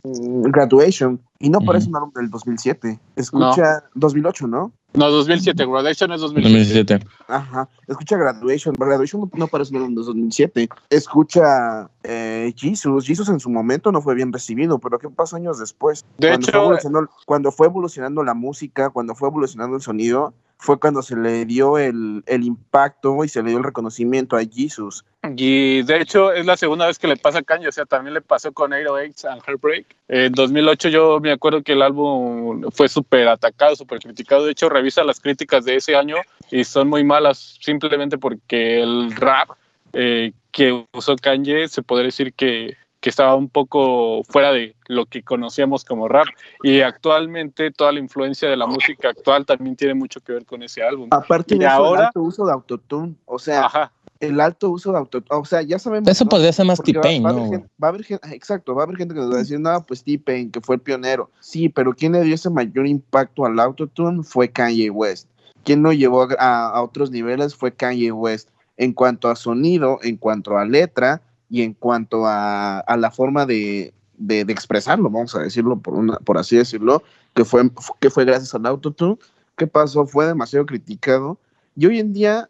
Graduation 0.05 1.21
y 1.39 1.49
no 1.49 1.61
parece 1.61 1.89
un 1.89 1.97
álbum 1.97 2.13
del 2.15 2.29
2007. 2.29 2.99
Escucha 3.15 3.85
2008, 3.95 4.47
¿no? 4.49 4.73
No, 4.95 5.11
2007, 5.11 5.65
Graduation 5.65 6.13
es 6.13 6.21
2007. 6.21 6.95
2017. 6.95 7.07
Ajá, 7.29 7.69
escucha 7.87 8.17
Graduation, 8.17 8.75
Graduation 8.77 9.23
no, 9.23 9.31
no 9.35 9.47
parece 9.47 9.71
un 9.71 9.77
álbum 9.77 9.95
del 9.95 10.05
2007. 10.05 10.69
Escucha 10.91 11.89
eh, 12.03 12.53
Jesus, 12.57 13.07
Jesus 13.07 13.29
en 13.29 13.41
su 13.41 13.49
momento 13.49 13.93
no 13.93 14.03
fue 14.03 14.15
bien 14.15 14.33
recibido, 14.33 14.79
pero 14.79 14.99
¿qué 14.99 15.09
pasó 15.09 15.37
años 15.37 15.59
después? 15.59 16.05
De 16.19 16.29
cuando, 16.29 16.49
hecho, 16.49 16.53
fue 16.53 16.61
evolucionando, 16.61 17.11
cuando 17.25 17.53
fue 17.53 17.67
evolucionando 17.69 18.25
la 18.25 18.35
música, 18.35 18.91
cuando 18.91 19.15
fue 19.15 19.29
evolucionando 19.29 19.77
el 19.77 19.83
sonido, 19.83 20.35
fue 20.63 20.79
cuando 20.79 21.03
se 21.03 21.17
le 21.17 21.45
dio 21.45 21.77
el, 21.77 22.23
el 22.27 22.45
impacto 22.45 23.25
y 23.25 23.29
se 23.29 23.43
le 23.43 23.49
dio 23.49 23.59
el 23.59 23.65
reconocimiento 23.65 24.37
a 24.37 24.45
Jesus. 24.45 25.05
Y 25.37 25.83
de 25.83 26.01
hecho 26.01 26.33
es 26.33 26.47
la 26.47 26.57
segunda 26.57 26.87
vez 26.87 27.01
que 27.01 27.09
le 27.09 27.17
pasa 27.17 27.41
a 27.41 27.43
Kanye, 27.43 27.67
o 27.67 27.73
sea, 27.73 27.85
también 27.85 28.15
le 28.15 28.21
pasó 28.21 28.53
con 28.53 28.73
808 28.73 29.29
and 29.29 29.43
Heartbreak. 29.45 29.97
En 30.07 30.33
2008 30.33 30.89
yo 30.89 31.19
me 31.19 31.33
acuerdo 31.33 31.65
que 31.65 31.73
el 31.73 31.83
álbum 31.83 32.71
fue 32.71 32.89
súper 32.89 33.27
atacado, 33.27 33.75
súper 33.75 33.99
criticado. 33.99 34.45
De 34.45 34.53
hecho, 34.53 34.69
revisa 34.69 35.03
las 35.03 35.19
críticas 35.19 35.65
de 35.65 35.75
ese 35.75 35.97
año 35.97 36.19
y 36.49 36.63
son 36.63 36.89
muy 36.89 37.03
malas 37.03 37.59
simplemente 37.61 38.17
porque 38.17 38.81
el 38.83 39.17
rap 39.17 39.51
eh, 39.93 40.33
que 40.53 40.87
usó 40.93 41.17
Kanye 41.17 41.67
se 41.67 41.83
podría 41.83 42.07
decir 42.07 42.35
que, 42.35 42.77
que 43.03 43.11
estaba 43.11 43.35
un 43.35 43.49
poco 43.49 44.23
fuera 44.29 44.53
de 44.53 44.77
lo 44.87 45.07
que 45.07 45.25
conocíamos 45.25 45.85
como 45.85 46.07
rap. 46.07 46.29
Y 46.63 46.83
actualmente 46.83 47.73
toda 47.73 47.91
la 47.91 47.99
influencia 47.99 48.49
de 48.49 48.57
la 48.57 48.65
música 48.67 49.09
actual 49.11 49.45
también 49.45 49.75
tiene 49.75 49.93
mucho 49.95 50.21
que 50.21 50.33
ver 50.33 50.47
con 50.47 50.63
ese 50.63 50.85
álbum. 50.85 51.09
Aparte 51.11 51.57
Y 51.57 51.59
de 51.59 51.65
eso, 51.67 51.75
ahora- 51.75 52.01
el 52.03 52.07
alto 52.07 52.23
uso 52.23 52.47
de 52.47 52.53
autotune, 52.53 53.15
o 53.27 53.41
sea, 53.41 53.65
Ajá. 53.67 53.93
el 54.21 54.41
alto 54.41 54.71
uso 54.71 54.93
de 54.93 54.99
autotune, 54.99 55.41
o 55.41 55.45
sea, 55.45 55.63
ya 55.63 55.81
sabemos. 55.81 56.09
Eso 56.09 56.23
¿no? 56.25 56.29
podría 56.31 56.53
ser 56.53 56.65
más 56.65 56.79
Porque 56.79 56.93
va- 56.93 57.01
T-Pain, 57.03 57.25
va 57.27 57.31
a 57.31 57.33
¿no? 57.33 57.51
va 57.51 57.59
a 57.81 57.89
haber 57.89 58.05
gen- 58.05 58.21
exacto, 58.31 58.73
va 58.73 58.83
a 58.83 58.85
haber 58.85 58.97
gente 58.99 59.15
que 59.15 59.21
nos 59.21 59.31
va 59.33 59.35
a 59.35 59.39
decir, 59.39 59.59
no, 59.59 59.83
pues 59.83 60.05
T-Pain, 60.05 60.53
que 60.53 60.61
fue 60.61 60.77
el 60.77 60.81
pionero. 60.81 61.29
Sí, 61.41 61.69
pero 61.69 61.93
quien 61.95 62.13
le 62.13 62.23
dio 62.23 62.37
ese 62.37 62.51
mayor 62.51 62.87
impacto 62.87 63.45
al 63.45 63.59
autotune 63.59 64.23
fue 64.23 64.49
Kanye 64.49 64.91
West. 64.91 65.29
Quien 65.65 65.83
lo 65.83 65.93
llevó 65.93 66.29
a, 66.39 66.69
a 66.69 66.81
otros 66.83 67.11
niveles 67.11 67.57
fue 67.57 67.73
Kanye 67.73 68.13
West. 68.13 68.49
En 68.77 68.93
cuanto 68.93 69.29
a 69.29 69.35
sonido, 69.35 69.99
en 70.03 70.17
cuanto 70.17 70.57
a 70.57 70.65
letra 70.65 71.21
y 71.53 71.61
en 71.61 71.75
cuanto 71.75 72.25
a, 72.27 72.79
a 72.81 72.97
la 72.97 73.11
forma 73.11 73.45
de, 73.45 73.93
de- 74.17 74.47
de 74.47 74.53
expresarlo, 74.55 75.11
vamos 75.11 75.35
a 75.37 75.41
decirlo 75.43 75.79
por, 75.79 75.93
una, 75.95 76.17
por 76.21 76.39
así 76.39 76.57
decirlo, 76.57 77.03
que 77.35 77.45
fue, 77.45 77.71
que 78.01 78.09
fue 78.09 78.25
gracias 78.25 78.55
al 78.55 78.65
autotune. 78.65 79.19
¿Qué 79.57 79.67
pasó? 79.67 80.07
Fue 80.07 80.25
demasiado 80.27 80.65
criticado. 80.65 81.37
Y 81.77 81.85
hoy 81.87 81.99
en 82.01 82.15
día 82.15 82.49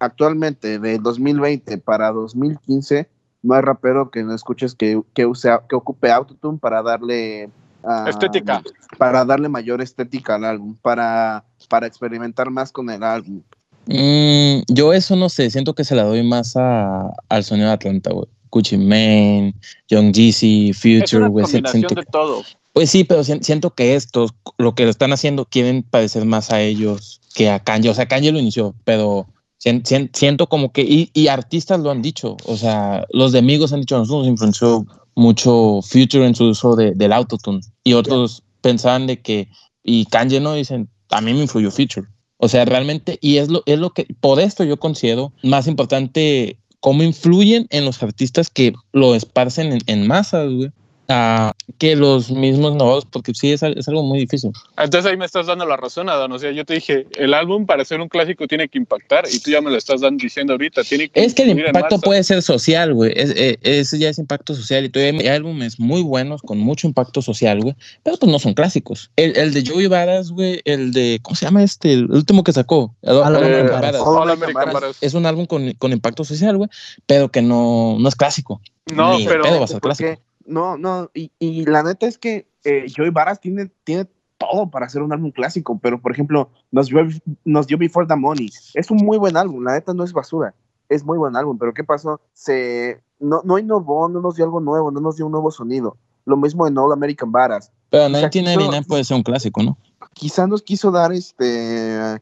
actualmente 0.00 0.80
de 0.80 0.98
2020 0.98 1.78
para 1.78 2.10
2015 2.10 3.08
no 3.42 3.54
hay 3.54 3.60
rapero 3.62 4.10
que 4.10 4.24
no 4.24 4.34
escuches 4.34 4.74
que, 4.74 5.00
que, 5.14 5.24
use, 5.26 5.48
que 5.68 5.76
ocupe 5.76 6.10
autotune 6.10 6.58
para 6.58 6.82
darle 6.82 7.48
ah, 7.84 8.06
Estética. 8.08 8.60
para 8.98 9.24
darle 9.24 9.48
mayor 9.48 9.80
estética 9.80 10.34
al 10.34 10.44
álbum 10.44 10.74
para 10.82 11.44
para 11.68 11.86
experimentar 11.86 12.50
más 12.50 12.72
con 12.72 12.90
el 12.90 13.02
álbum 13.04 13.42
Mm, 13.86 14.62
yo 14.68 14.92
eso 14.92 15.16
no 15.16 15.28
sé, 15.28 15.50
siento 15.50 15.74
que 15.74 15.84
se 15.84 15.94
la 15.94 16.04
doy 16.04 16.22
más 16.22 16.56
a, 16.56 17.10
al 17.28 17.44
sonido 17.44 17.68
de 17.68 17.74
Atlanta, 17.74 18.12
güey. 18.12 18.26
Gucci 18.50 18.76
Mane, 18.76 19.54
Young 19.88 20.12
Jeezy, 20.14 20.72
Future, 20.74 21.28
güey. 21.28 21.44
de 21.94 22.04
todo. 22.12 22.42
pues 22.74 22.90
sí, 22.90 23.04
pero 23.04 23.24
si- 23.24 23.38
siento 23.42 23.70
que 23.74 23.94
estos, 23.94 24.32
lo 24.58 24.74
que 24.74 24.84
lo 24.84 24.90
están 24.90 25.12
haciendo, 25.12 25.46
quieren 25.46 25.82
parecer 25.82 26.24
más 26.26 26.50
a 26.50 26.60
ellos 26.60 27.20
que 27.34 27.48
a 27.50 27.60
Kanye. 27.60 27.88
O 27.88 27.94
sea, 27.94 28.06
Kanye 28.08 28.30
lo 28.30 28.38
inició, 28.38 28.74
pero 28.84 29.26
sien- 29.58 29.82
sien- 29.84 30.10
siento 30.12 30.48
como 30.48 30.70
que, 30.70 30.82
y, 30.82 31.10
y 31.14 31.28
artistas 31.28 31.80
lo 31.80 31.90
han 31.90 32.02
dicho, 32.02 32.36
o 32.44 32.56
sea, 32.58 33.06
los 33.10 33.32
de 33.32 33.38
amigos 33.38 33.72
han 33.72 33.80
dicho, 33.80 33.96
nosotros 33.98 34.20
nos 34.26 34.28
influenció 34.32 34.86
mucho 35.14 35.80
Future 35.82 36.26
en 36.26 36.34
su 36.34 36.44
uso 36.48 36.76
de, 36.76 36.92
del 36.94 37.12
autotune. 37.12 37.60
Y 37.84 37.94
otros 37.94 38.42
pensaban 38.60 39.06
de 39.06 39.20
que, 39.22 39.48
y 39.82 40.04
Kanye 40.06 40.40
no 40.40 40.52
dicen, 40.54 40.88
a 41.10 41.20
mí 41.22 41.32
me 41.32 41.40
influyó 41.40 41.70
Future. 41.70 42.06
O 42.44 42.48
sea, 42.48 42.64
realmente, 42.64 43.18
y 43.20 43.36
es 43.36 43.50
lo, 43.50 43.62
es 43.66 43.78
lo 43.78 43.90
que, 43.90 44.04
por 44.18 44.40
esto 44.40 44.64
yo 44.64 44.76
considero 44.76 45.32
más 45.44 45.68
importante 45.68 46.56
cómo 46.80 47.04
influyen 47.04 47.68
en 47.70 47.84
los 47.84 48.02
artistas 48.02 48.50
que 48.50 48.72
lo 48.90 49.14
esparcen 49.14 49.70
en, 49.72 49.78
en 49.86 50.08
masas, 50.08 50.52
güey. 50.52 50.72
A 51.12 51.52
que 51.78 51.94
los 51.96 52.30
mismos 52.30 52.74
novatos, 52.74 53.04
porque 53.06 53.32
sí 53.34 53.52
es, 53.52 53.62
es 53.62 53.88
algo 53.88 54.02
muy 54.02 54.18
difícil. 54.20 54.50
Entonces 54.78 55.10
ahí 55.10 55.16
me 55.16 55.24
estás 55.26 55.46
dando 55.46 55.66
la 55.66 55.76
razón, 55.76 56.08
Adán. 56.08 56.32
O 56.32 56.38
sea, 56.38 56.50
yo 56.52 56.64
te 56.64 56.74
dije, 56.74 57.06
el 57.16 57.34
álbum 57.34 57.66
para 57.66 57.84
ser 57.84 58.00
un 58.00 58.08
clásico 58.08 58.46
tiene 58.48 58.68
que 58.68 58.78
impactar 58.78 59.24
y 59.30 59.38
tú 59.40 59.50
ya 59.50 59.60
me 59.60 59.70
lo 59.70 59.76
estás 59.76 60.00
dando, 60.00 60.22
diciendo 60.22 60.54
ahorita. 60.54 60.82
Tiene 60.84 61.08
que 61.08 61.24
Es 61.24 61.34
que 61.34 61.42
el 61.42 61.50
impacto 61.58 62.00
puede 62.00 62.24
ser 62.24 62.42
social, 62.42 62.94
güey. 62.94 63.12
Es, 63.14 63.30
eh, 63.36 63.58
ese 63.62 63.98
ya 63.98 64.08
es 64.08 64.18
impacto 64.18 64.54
social. 64.54 64.84
Y 64.84 64.88
todavía 64.88 65.20
hay 65.20 65.26
álbumes 65.28 65.78
muy 65.78 66.02
buenos 66.02 66.42
con 66.42 66.58
mucho 66.58 66.86
impacto 66.86 67.22
social, 67.22 67.60
güey. 67.60 67.74
Pero 68.02 68.16
pues 68.16 68.30
no 68.32 68.38
son 68.38 68.54
clásicos. 68.54 69.10
El, 69.16 69.36
el 69.36 69.52
de 69.52 69.64
Joey 69.66 69.86
Badass, 69.86 70.30
güey. 70.30 70.60
El 70.64 70.92
de, 70.92 71.18
¿cómo 71.22 71.36
se 71.36 71.44
llama 71.46 71.62
este? 71.62 71.92
El 71.92 72.10
último 72.10 72.42
que 72.44 72.52
sacó. 72.52 72.94
El- 73.02 73.16
All 73.16 73.36
el- 73.36 73.44
American. 73.44 73.82
Es 75.00 75.14
un 75.14 75.26
álbum 75.26 75.46
con, 75.46 75.72
con 75.74 75.92
impacto 75.92 76.24
social, 76.24 76.56
güey. 76.56 76.70
Pero 77.06 77.30
que 77.30 77.42
no, 77.42 77.96
no 77.98 78.08
es 78.08 78.14
clásico. 78.16 78.60
No, 78.94 79.18
Ni 79.18 79.26
pero 79.26 79.42
pedo 79.42 79.58
va 79.58 79.64
a 79.64 79.68
ser 79.68 79.80
Porque- 79.80 79.96
clásico. 80.04 80.22
No, 80.46 80.76
no, 80.76 81.10
y, 81.14 81.30
y 81.38 81.64
la 81.66 81.82
neta 81.82 82.06
es 82.06 82.18
que 82.18 82.46
eh, 82.64 82.86
Joey 82.94 83.10
Varas 83.10 83.40
tiene, 83.40 83.70
tiene 83.84 84.08
todo 84.38 84.70
para 84.70 84.86
hacer 84.86 85.02
un 85.02 85.12
álbum 85.12 85.30
clásico, 85.30 85.78
pero 85.80 86.00
por 86.00 86.12
ejemplo, 86.12 86.50
nos 86.70 86.88
dio, 86.88 87.00
nos 87.44 87.66
dio 87.66 87.78
Before 87.78 88.06
the 88.06 88.16
Money. 88.16 88.50
Es 88.74 88.90
un 88.90 88.98
muy 88.98 89.18
buen 89.18 89.36
álbum, 89.36 89.62
la 89.64 89.72
neta 89.72 89.94
no 89.94 90.04
es 90.04 90.12
basura. 90.12 90.54
Es 90.88 91.04
muy 91.04 91.16
buen 91.16 91.36
álbum, 91.36 91.56
pero 91.58 91.72
¿qué 91.72 91.84
pasó? 91.84 92.20
Se, 92.34 93.00
no, 93.18 93.40
no 93.44 93.58
innovó, 93.58 94.08
no 94.08 94.20
nos 94.20 94.36
dio 94.36 94.44
algo 94.44 94.60
nuevo, 94.60 94.90
no 94.90 95.00
nos 95.00 95.16
dio 95.16 95.26
un 95.26 95.32
nuevo 95.32 95.50
sonido. 95.50 95.96
Lo 96.24 96.36
mismo 96.36 96.66
en 96.66 96.76
All 96.76 96.92
American 96.92 97.32
Badass. 97.32 97.72
Pero 97.90 98.04
sea, 98.04 98.28
1999 98.30 98.78
quiso- 98.78 98.88
puede 98.88 99.04
ser 99.04 99.16
un 99.16 99.22
clásico, 99.22 99.62
¿no? 99.62 99.78
Quizá 100.14 100.46
nos 100.46 100.62
quiso 100.62 100.90
dar 100.90 101.12
este, 101.12 102.20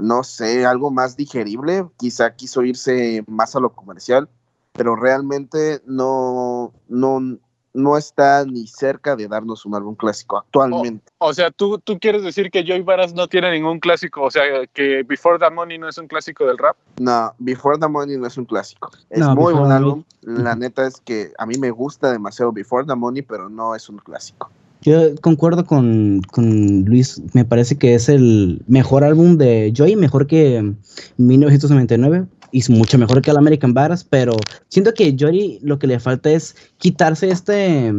no 0.00 0.22
sé, 0.24 0.64
algo 0.64 0.90
más 0.90 1.16
digerible, 1.16 1.86
quizá 1.98 2.34
quiso 2.34 2.62
irse 2.62 3.24
más 3.26 3.56
a 3.56 3.60
lo 3.60 3.72
comercial, 3.72 4.28
pero 4.72 4.94
realmente 4.96 5.82
no, 5.86 6.72
no, 6.88 7.38
no 7.74 7.96
está 7.96 8.44
ni 8.44 8.66
cerca 8.66 9.16
de 9.16 9.28
darnos 9.28 9.64
un 9.64 9.74
álbum 9.74 9.94
clásico 9.94 10.38
actualmente. 10.38 11.10
O 11.18 11.32
sea, 11.32 11.50
¿tú, 11.50 11.78
tú 11.78 11.98
quieres 11.98 12.22
decir 12.22 12.50
que 12.50 12.64
Joey 12.66 12.82
Varas 12.82 13.14
no 13.14 13.28
tiene 13.28 13.50
ningún 13.50 13.80
clásico, 13.80 14.22
o 14.22 14.30
sea, 14.30 14.42
que 14.72 15.02
Before 15.04 15.38
the 15.38 15.50
Money 15.50 15.78
no 15.78 15.88
es 15.88 15.98
un 15.98 16.06
clásico 16.06 16.46
del 16.46 16.58
rap. 16.58 16.76
No, 17.00 17.32
Before 17.38 17.78
the 17.78 17.88
Money 17.88 18.16
no 18.18 18.26
es 18.26 18.36
un 18.36 18.44
clásico. 18.44 18.90
Es 19.10 19.20
No, 19.20 19.34
muy 19.34 19.52
Before 19.52 19.60
buen 19.60 19.72
álbum. 19.72 20.04
La 20.22 20.54
neta 20.54 20.86
es 20.86 21.00
que 21.00 21.32
a 21.38 21.46
mí 21.46 21.54
me 21.58 21.70
gusta 21.70 22.12
demasiado 22.12 22.52
Before 22.52 22.86
the 22.86 22.94
Money, 22.94 23.22
pero 23.22 23.48
no 23.48 23.74
es 23.74 23.88
un 23.88 23.98
clásico. 23.98 24.50
Yo 24.82 25.14
concuerdo 25.20 25.64
con, 25.64 26.22
con 26.32 26.84
Luis, 26.84 27.22
me 27.34 27.44
parece 27.44 27.78
que 27.78 27.94
es 27.94 28.08
el 28.08 28.62
mejor 28.66 29.04
álbum 29.04 29.38
de 29.38 29.72
Joy, 29.74 29.94
mejor 29.94 30.26
que 30.26 30.74
1999 31.18 32.26
y 32.52 32.62
mucho 32.70 32.98
mejor 32.98 33.22
que 33.22 33.30
el 33.30 33.36
American 33.36 33.74
Badass, 33.74 34.04
pero 34.04 34.36
siento 34.68 34.94
que 34.94 35.16
Joy 35.16 35.58
lo 35.62 35.78
que 35.78 35.86
le 35.86 35.98
falta 35.98 36.30
es 36.30 36.54
quitarse 36.78 37.30
este 37.30 37.92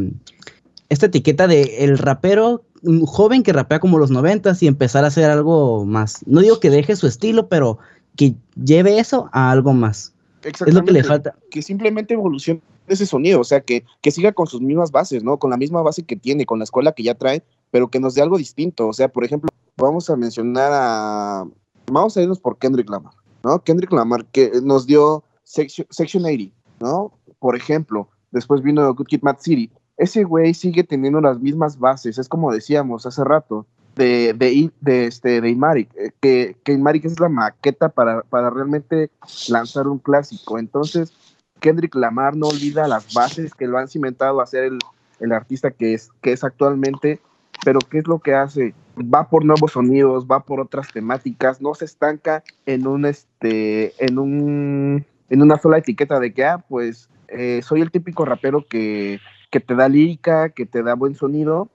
esta 0.89 1.07
etiqueta 1.07 1.47
de 1.47 1.83
el 1.83 1.97
rapero 1.97 2.63
joven 3.05 3.43
que 3.43 3.53
rapea 3.53 3.79
como 3.79 3.97
los 3.97 4.11
noventas 4.11 4.61
y 4.61 4.67
empezar 4.67 5.03
a 5.03 5.07
hacer 5.07 5.29
algo 5.29 5.85
más. 5.85 6.23
No 6.27 6.41
digo 6.41 6.59
que 6.59 6.69
deje 6.69 6.95
su 6.95 7.07
estilo, 7.07 7.47
pero 7.47 7.79
que 8.15 8.35
lleve 8.61 8.99
eso 8.99 9.29
a 9.31 9.51
algo 9.51 9.73
más. 9.73 10.13
Es 10.43 10.73
lo 10.73 10.83
que 10.83 10.91
le 10.91 11.03
falta. 11.03 11.35
que 11.49 11.61
simplemente 11.61 12.13
evolucione 12.13 12.61
ese 12.87 13.05
sonido, 13.05 13.39
o 13.39 13.43
sea, 13.45 13.61
que, 13.61 13.85
que 14.01 14.11
siga 14.11 14.33
con 14.33 14.47
sus 14.47 14.59
mismas 14.59 14.91
bases, 14.91 15.23
¿no? 15.23 15.39
Con 15.39 15.51
la 15.51 15.57
misma 15.57 15.81
base 15.81 16.03
que 16.03 16.17
tiene, 16.17 16.45
con 16.45 16.59
la 16.59 16.65
escuela 16.65 16.91
que 16.91 17.03
ya 17.03 17.15
trae, 17.15 17.41
pero 17.71 17.87
que 17.87 18.01
nos 18.01 18.13
dé 18.13 18.21
algo 18.21 18.37
distinto. 18.37 18.87
O 18.89 18.93
sea, 18.93 19.07
por 19.07 19.23
ejemplo, 19.23 19.49
vamos 19.77 20.09
a 20.09 20.17
mencionar 20.17 20.71
a. 20.73 21.45
Vamos 21.87 22.15
a 22.17 22.21
irnos 22.21 22.39
por 22.39 22.57
Kendrick 22.57 22.89
Lamar, 22.89 23.13
¿no? 23.43 23.63
Kendrick 23.63 23.91
Lamar, 23.91 24.25
que 24.25 24.51
nos 24.61 24.85
dio 24.87 25.23
Section, 25.43 25.87
Section 25.89 26.25
80, 26.25 26.55
¿no? 26.79 27.13
Por 27.39 27.55
ejemplo, 27.55 28.09
después 28.31 28.61
vino 28.61 28.93
Good 28.93 29.07
Kid 29.07 29.21
Mad 29.21 29.37
City. 29.39 29.71
Ese 29.97 30.23
güey 30.23 30.53
sigue 30.53 30.83
teniendo 30.83 31.21
las 31.21 31.39
mismas 31.39 31.77
bases, 31.77 32.17
es 32.17 32.27
como 32.27 32.51
decíamos 32.51 33.05
hace 33.05 33.23
rato, 33.23 33.65
de, 33.95 34.33
de, 34.33 34.71
de, 34.81 35.05
este, 35.05 35.41
de 35.41 35.49
Imaric, 35.49 35.95
eh, 35.95 36.11
que, 36.19 36.57
que 36.63 36.73
es 36.73 37.19
la 37.19 37.29
maqueta 37.29 37.89
para, 37.89 38.23
para 38.23 38.49
realmente 38.49 39.11
lanzar 39.49 39.87
un 39.87 39.99
clásico. 39.99 40.57
Entonces, 40.57 41.13
Kendrick 41.59 41.95
Lamar 41.95 42.35
no 42.35 42.47
olvida 42.47 42.87
las 42.87 43.13
bases 43.13 43.53
que 43.53 43.67
lo 43.67 43.77
han 43.77 43.87
cimentado 43.87 44.41
a 44.41 44.47
ser 44.47 44.63
el, 44.63 44.79
el 45.19 45.31
artista 45.31 45.71
que 45.71 45.93
es, 45.93 46.09
que 46.21 46.33
es 46.33 46.43
actualmente, 46.43 47.19
pero 47.63 47.79
¿qué 47.79 47.99
es 47.99 48.07
lo 48.07 48.19
que 48.19 48.33
hace? 48.33 48.73
Va 48.97 49.29
por 49.29 49.45
nuevos 49.45 49.71
sonidos, 49.71 50.25
va 50.25 50.41
por 50.41 50.59
otras 50.59 50.91
temáticas, 50.91 51.61
no 51.61 51.73
se 51.73 51.85
estanca 51.85 52.43
en 52.65 52.87
un 52.87 53.05
este, 53.05 53.93
en 54.03 54.19
un, 54.19 55.05
en 55.29 55.41
una 55.41 55.57
sola 55.57 55.77
etiqueta 55.77 56.19
de 56.19 56.33
que, 56.33 56.45
ah, 56.45 56.63
pues 56.67 57.09
eh, 57.27 57.61
soy 57.63 57.81
el 57.81 57.91
típico 57.91 58.25
rapero 58.25 58.65
que, 58.67 59.19
que 59.49 59.59
te 59.59 59.75
da 59.75 59.89
lírica, 59.89 60.49
que 60.49 60.65
te 60.65 60.83
da 60.83 60.95
buen 60.95 61.15
sonido, 61.15 61.69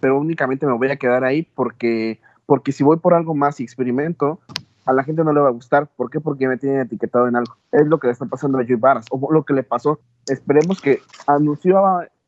pero 0.00 0.18
únicamente 0.18 0.66
me 0.66 0.72
voy 0.72 0.90
a 0.90 0.96
quedar 0.96 1.24
ahí 1.24 1.48
porque, 1.54 2.20
porque 2.46 2.72
si 2.72 2.84
voy 2.84 2.98
por 2.98 3.14
algo 3.14 3.34
más 3.34 3.60
y 3.60 3.62
experimento, 3.62 4.40
a 4.84 4.92
la 4.92 5.04
gente 5.04 5.22
no 5.24 5.32
le 5.32 5.40
va 5.40 5.48
a 5.48 5.52
gustar. 5.52 5.86
¿Por 5.86 6.10
qué? 6.10 6.20
Porque 6.20 6.48
me 6.48 6.58
tienen 6.58 6.80
etiquetado 6.80 7.28
en 7.28 7.36
algo. 7.36 7.56
Es 7.70 7.86
lo 7.86 7.98
que 7.98 8.08
le 8.08 8.12
está 8.12 8.26
pasando 8.26 8.58
a 8.58 8.64
Joey 8.64 8.76
Varas, 8.76 9.06
o 9.10 9.32
lo 9.32 9.44
que 9.44 9.54
le 9.54 9.62
pasó. 9.62 10.00
Esperemos 10.26 10.80
que 10.80 11.00
anunció 11.26 11.78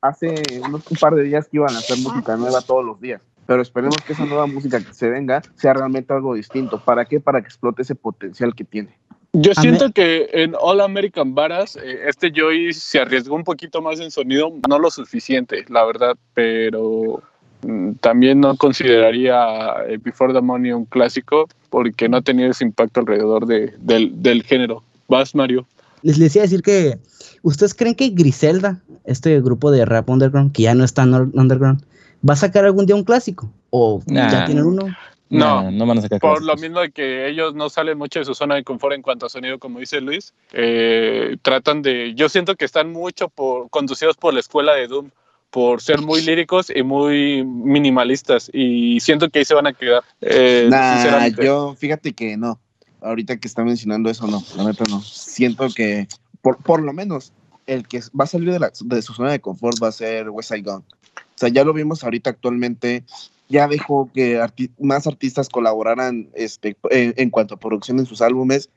hace 0.05 0.35
unos, 0.67 0.83
un 0.91 0.97
par 0.99 1.15
de 1.15 1.23
días 1.23 1.49
que 1.49 1.57
iban 1.57 1.71
a 1.71 1.75
lanzar 1.75 1.99
música 1.99 2.37
nueva 2.37 2.61
todos 2.61 2.85
los 2.85 3.01
días. 3.01 3.23
Pero 3.47 3.63
esperemos 3.63 3.97
que 4.07 4.13
esa 4.13 4.25
nueva 4.25 4.47
música 4.47 4.81
que 4.81 4.93
se 4.93 5.09
venga 5.09 5.43
sea 5.57 5.75
realmente 5.75 6.13
algo 6.13 6.35
distinto. 6.35 6.79
¿Para 6.79 7.05
qué? 7.05 7.21
Para 7.21 7.41
que 7.41 7.49
explote 7.49 7.83
ese 7.83 7.95
potencial 7.95 8.55
que 8.55 8.65
tiene. 8.65 8.97
Yo 9.33 9.53
siento 9.55 9.91
que 9.91 10.29
en 10.33 10.55
All 10.61 10.81
American 10.81 11.35
Varas, 11.35 11.77
eh, 11.77 12.03
este 12.07 12.33
Joey 12.35 12.73
se 12.73 13.01
arriesgó 13.01 13.35
un 13.35 13.43
poquito 13.43 13.83
más 13.83 13.99
en 13.99 14.11
sonido, 14.11 14.53
no 14.69 14.79
lo 14.79 14.91
suficiente, 14.91 15.65
la 15.69 15.85
verdad, 15.85 16.17
pero 16.35 17.21
mm, 17.63 17.95
también 17.95 18.39
no 18.41 18.57
consideraría 18.57 19.75
eh, 19.89 19.99
Before 20.01 20.33
the 20.33 20.41
Money 20.41 20.71
un 20.71 20.85
clásico 20.85 21.49
porque 21.69 22.09
no 22.09 22.19
ha 22.19 22.23
tenido 22.23 22.51
ese 22.51 22.65
impacto 22.65 23.01
alrededor 23.01 23.47
de, 23.47 23.75
del, 23.79 24.23
del 24.23 24.45
género. 24.45 24.85
Vas, 25.09 25.35
Mario. 25.35 25.67
Les, 26.03 26.17
les 26.17 26.37
iba 26.37 26.43
a 26.43 26.47
decir 26.47 26.63
que, 26.63 26.99
¿ustedes 27.45 27.75
creen 27.75 27.95
que 27.95 28.09
Griselda, 28.09 28.83
este 29.05 29.41
grupo 29.41 29.71
de 29.71 29.85
rap 29.85 30.09
underground, 30.11 30.51
que 30.53 30.63
ya 30.63 30.75
no 30.75 30.83
está 30.85 31.03
en 31.05 31.15
underground, 31.15 31.85
va 32.29 32.35
a 32.35 32.37
sacar 32.37 32.65
algún 32.65 32.87
día 32.87 32.97
un 32.97 33.05
clásico? 33.05 33.49
¿O 33.71 34.03
ya 34.07 34.45
tienen 34.47 34.65
uno? 34.65 34.87
No, 35.31 35.63
No, 35.63 35.71
no 35.71 35.87
van 35.87 35.99
a 35.99 36.03
sacar 36.03 36.21
Por 36.21 36.39
clásicos. 36.39 36.47
lo 36.47 36.61
mismo 36.61 36.81
de 36.81 36.91
que 36.91 37.29
ellos 37.29 37.55
no 37.55 37.69
salen 37.71 37.97
mucho 37.99 38.19
de 38.19 38.25
su 38.25 38.35
zona 38.35 38.57
de 38.57 38.65
confort 38.65 38.95
en 38.95 39.03
cuanto 39.03 39.27
a 39.27 39.29
sonido, 39.29 39.59
como 39.59 39.79
dice 39.81 40.01
Luis, 40.01 40.33
eh, 40.53 41.37
tratan 41.43 41.83
de, 41.83 42.15
yo 42.15 42.29
siento 42.29 42.57
que 42.57 42.65
están 42.65 42.93
mucho 42.93 43.29
por, 43.29 43.69
conducidos 43.71 44.17
por 44.17 44.35
la 44.35 44.41
escuela 44.41 44.75
de 44.75 44.87
Doom, 44.87 45.11
por 45.51 45.81
ser 45.81 46.01
muy 46.03 46.21
líricos 46.23 46.71
y 46.75 46.83
muy 46.83 47.45
minimalistas, 47.45 48.51
y 48.53 48.99
siento 49.01 49.29
que 49.31 49.41
ahí 49.41 49.45
se 49.45 49.55
van 49.55 49.67
a 49.67 49.73
quedar. 49.73 50.03
eh, 50.21 50.67
Nah, 50.71 50.95
sinceramente. 50.95 51.45
yo, 51.45 51.75
fíjate 51.79 52.13
que 52.13 52.37
no. 52.37 52.59
Ahorita 53.01 53.37
que 53.39 53.47
está 53.49 53.63
mencionando 53.65 54.09
eso, 54.11 54.27
no. 54.27 54.43
La 54.57 54.65
neta 54.65 54.85
no. 54.89 55.01
Siento 55.03 55.69
que, 55.75 56.09
por, 56.45 56.59
por 56.59 56.81
lo 56.83 56.93
menos, 56.93 57.33
el 57.67 57.89
que 57.89 58.01
va 58.19 58.25
a 58.25 58.27
salir 58.29 58.53
de, 58.53 58.59
la- 58.61 58.71
de 58.85 59.03
su 59.03 59.15
zona 59.15 59.33
de 59.33 59.41
confort 59.41 59.83
va 59.83 59.89
a 59.89 59.93
ser 59.93 60.29
West 60.29 60.51
Side 60.51 60.63
Gun. 60.63 60.85
O 61.17 61.37
sea, 61.37 61.49
ya 61.49 61.65
lo 61.65 61.73
vimos 61.73 62.05
ahorita 62.05 62.31
actualmente. 62.31 63.03
Ya 63.49 63.67
dejó 63.67 64.11
que 64.15 64.39
arti- 64.39 64.71
más 64.79 65.07
artistas 65.07 65.49
colaboraran 65.49 66.29
este, 66.35 66.77
en, 66.91 67.15
en 67.17 67.31
cuanto 67.31 67.55
a 67.55 67.59
producción 67.59 67.99
en 67.99 68.07
sus 68.07 68.21
álbumes. 68.23 68.69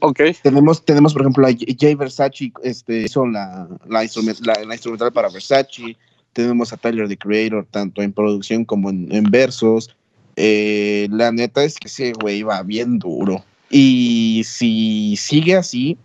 Ok, 0.00 0.20
Tenemos, 0.42 0.84
tenemos 0.84 1.12
por 1.14 1.22
ejemplo, 1.22 1.46
a 1.46 1.50
Jay 1.78 1.94
Versace, 1.94 2.52
este, 2.62 3.02
hizo 3.04 3.26
la, 3.26 3.66
la, 3.88 4.04
instrument- 4.04 4.44
la- 4.46 4.62
la 4.64 4.74
instrumental 4.74 5.10
para 5.12 5.28
Versace. 5.30 5.96
Tenemos 6.34 6.72
a 6.72 6.76
Tyler, 6.76 7.08
the 7.08 7.16
Creator, 7.16 7.66
tanto 7.70 8.02
en 8.02 8.12
producción 8.12 8.64
como 8.66 8.90
en, 8.90 9.10
en 9.10 9.24
versos. 9.24 9.96
Eh, 10.36 11.08
la 11.10 11.32
neta 11.32 11.64
es 11.64 11.78
que 11.78 11.88
ese 11.88 12.12
güey 12.12 12.42
va 12.42 12.62
bien 12.62 12.98
duro. 12.98 13.42
Y 13.70 14.42
si 14.46 15.16
sigue 15.16 15.56
así, 15.56 15.96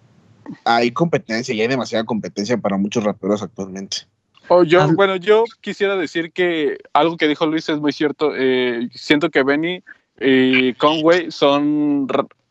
hay 0.65 0.91
competencia 0.91 1.53
y 1.53 1.61
hay 1.61 1.67
demasiada 1.67 2.03
competencia 2.03 2.57
para 2.57 2.77
muchos 2.77 3.03
raperos 3.03 3.41
actualmente. 3.41 3.97
Oh, 4.47 4.63
yo, 4.63 4.81
Al- 4.81 4.95
bueno, 4.95 5.15
yo 5.15 5.45
quisiera 5.61 5.95
decir 5.95 6.31
que 6.31 6.77
algo 6.93 7.17
que 7.17 7.27
dijo 7.27 7.45
Luis 7.45 7.69
es 7.69 7.79
muy 7.79 7.93
cierto. 7.93 8.33
eh, 8.35 8.89
siento 8.93 9.29
que 9.29 9.43
Benny 9.43 9.83
y 10.19 10.73
Conway 10.73 11.31
son, 11.31 12.07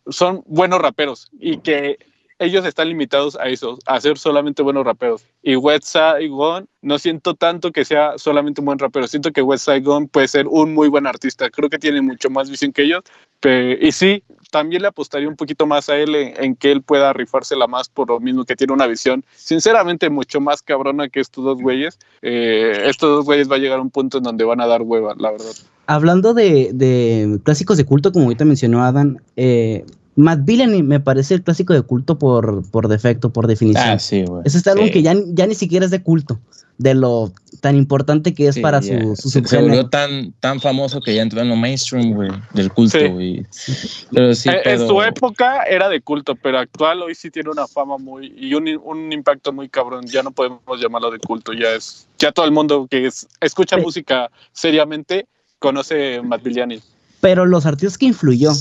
son 0.08 0.42
buenos 0.46 0.80
raperos 0.80 1.30
y 1.38 1.58
que 1.58 1.98
ellos 2.40 2.64
están 2.64 2.88
limitados 2.88 3.36
a 3.36 3.48
eso, 3.48 3.78
a 3.86 4.00
ser 4.00 4.18
solamente 4.18 4.62
buenos 4.62 4.84
raperos. 4.84 5.24
Y 5.42 5.56
Westside 5.56 6.26
Gun 6.28 6.66
no 6.82 6.98
siento 6.98 7.34
tanto 7.34 7.70
que 7.70 7.84
sea 7.84 8.16
solamente 8.16 8.62
un 8.62 8.64
buen 8.64 8.78
rapero, 8.78 9.06
siento 9.06 9.30
que 9.30 9.42
Westside 9.42 9.82
Gun 9.82 10.08
puede 10.08 10.26
ser 10.26 10.46
un 10.48 10.74
muy 10.74 10.88
buen 10.88 11.06
artista. 11.06 11.50
Creo 11.50 11.68
que 11.68 11.78
tiene 11.78 12.00
mucho 12.00 12.30
más 12.30 12.50
visión 12.50 12.72
que 12.72 12.82
ellos. 12.82 13.04
y 13.44 13.92
sí, 13.92 14.24
también 14.50 14.82
le 14.82 14.88
apostaría 14.88 15.28
un 15.28 15.36
poquito 15.36 15.66
más 15.66 15.90
a 15.90 15.96
él 15.98 16.14
en, 16.14 16.42
en 16.42 16.56
que 16.56 16.72
él 16.72 16.82
pueda 16.82 17.12
rifársela 17.12 17.66
más 17.66 17.88
por 17.88 18.08
lo 18.08 18.18
mismo 18.20 18.44
que 18.44 18.56
tiene 18.56 18.72
una 18.72 18.86
visión 18.86 19.24
sinceramente 19.36 20.10
mucho 20.10 20.40
más 20.40 20.62
cabrona 20.62 21.08
que 21.08 21.20
estos 21.20 21.44
dos 21.44 21.60
güeyes. 21.60 21.98
Eh, 22.22 22.84
estos 22.86 23.10
dos 23.10 23.24
güeyes 23.26 23.50
va 23.50 23.56
a 23.56 23.58
llegar 23.58 23.78
a 23.78 23.82
un 23.82 23.90
punto 23.90 24.18
en 24.18 24.24
donde 24.24 24.44
van 24.44 24.60
a 24.62 24.66
dar 24.66 24.80
hueva, 24.82 25.14
la 25.18 25.32
verdad. 25.32 25.52
Hablando 25.86 26.34
de, 26.34 26.70
de 26.72 27.40
clásicos 27.44 27.76
de 27.76 27.84
culto, 27.84 28.12
como 28.12 28.26
ahorita 28.26 28.44
mencionó 28.44 28.82
Adam, 28.82 29.18
eh, 29.36 29.84
Matt 30.16 30.40
Villainy 30.44 30.82
me 30.82 31.00
parece 31.00 31.34
el 31.34 31.42
clásico 31.42 31.72
de 31.72 31.82
culto 31.82 32.18
por, 32.18 32.68
por 32.70 32.88
defecto, 32.88 33.32
por 33.32 33.46
definición. 33.46 33.84
Ah, 33.88 33.98
sí, 33.98 34.22
güey. 34.24 34.42
es 34.44 34.54
este 34.54 34.70
álbum 34.70 34.86
Sí. 34.86 34.92
que 34.92 35.02
ya, 35.02 35.14
ya 35.28 35.46
ni 35.46 35.54
siquiera 35.54 35.84
es 35.84 35.90
de 35.90 36.02
culto. 36.02 36.38
de 36.78 36.94
lo 36.94 37.30
tan 37.60 37.76
importante 37.76 38.32
que 38.32 38.48
es 38.48 38.54
Sí, 38.54 38.62
para 38.62 38.80
su, 38.80 39.14
su 39.14 39.28
se, 39.28 39.42
volvió 39.60 39.90
tan, 39.90 40.32
tan 40.40 40.60
famoso 40.62 41.02
que 41.02 41.14
ya 41.14 41.20
entró 41.20 41.42
en 41.42 41.50
lo 41.50 41.56
mainstream, 41.56 42.14
güey, 42.14 42.30
del 42.54 42.72
culto, 42.72 42.98
Sí. 42.98 43.06
güey. 43.08 43.46
Pero 44.10 44.34
sí, 44.34 44.48
Eh, 44.48 44.52
En- 44.54 44.60
pero- 44.64 44.80
En 44.80 44.88
su 44.88 45.02
época 45.02 45.64
era 45.64 45.90
de 45.90 46.00
culto, 46.00 46.34
pero 46.36 46.58
actual 46.58 47.02
hoy 47.02 47.14
sí 47.14 47.30
tiene 47.30 47.50
una 47.50 47.66
fama 47.66 47.98
muy 47.98 48.32
y 48.34 48.54
un, 48.54 48.66
un 48.82 49.12
impacto 49.12 49.52
muy 49.52 49.68
cabrón. 49.68 50.06
Ya 50.06 50.22
no 50.22 50.30
podemos 50.30 50.62
llamarlo 50.80 51.10
de 51.10 51.18
culto, 51.18 51.52
ya 51.52 51.74
es 51.74 52.08
ya 52.18 52.32
todo 52.32 52.46
el 52.46 52.52
mundo 52.52 52.86
que 52.90 53.06
es- 53.08 53.28
escucha 53.42 53.76
Sí. 53.76 53.82
música 53.82 54.30
seriamente 54.54 55.26
conoce 55.58 56.22
Matt 56.22 56.42
Villani. 56.44 56.80
Pero 57.20 57.44
los 57.44 57.66
artistas 57.66 57.98
que 57.98 58.06
influyó, 58.06 58.52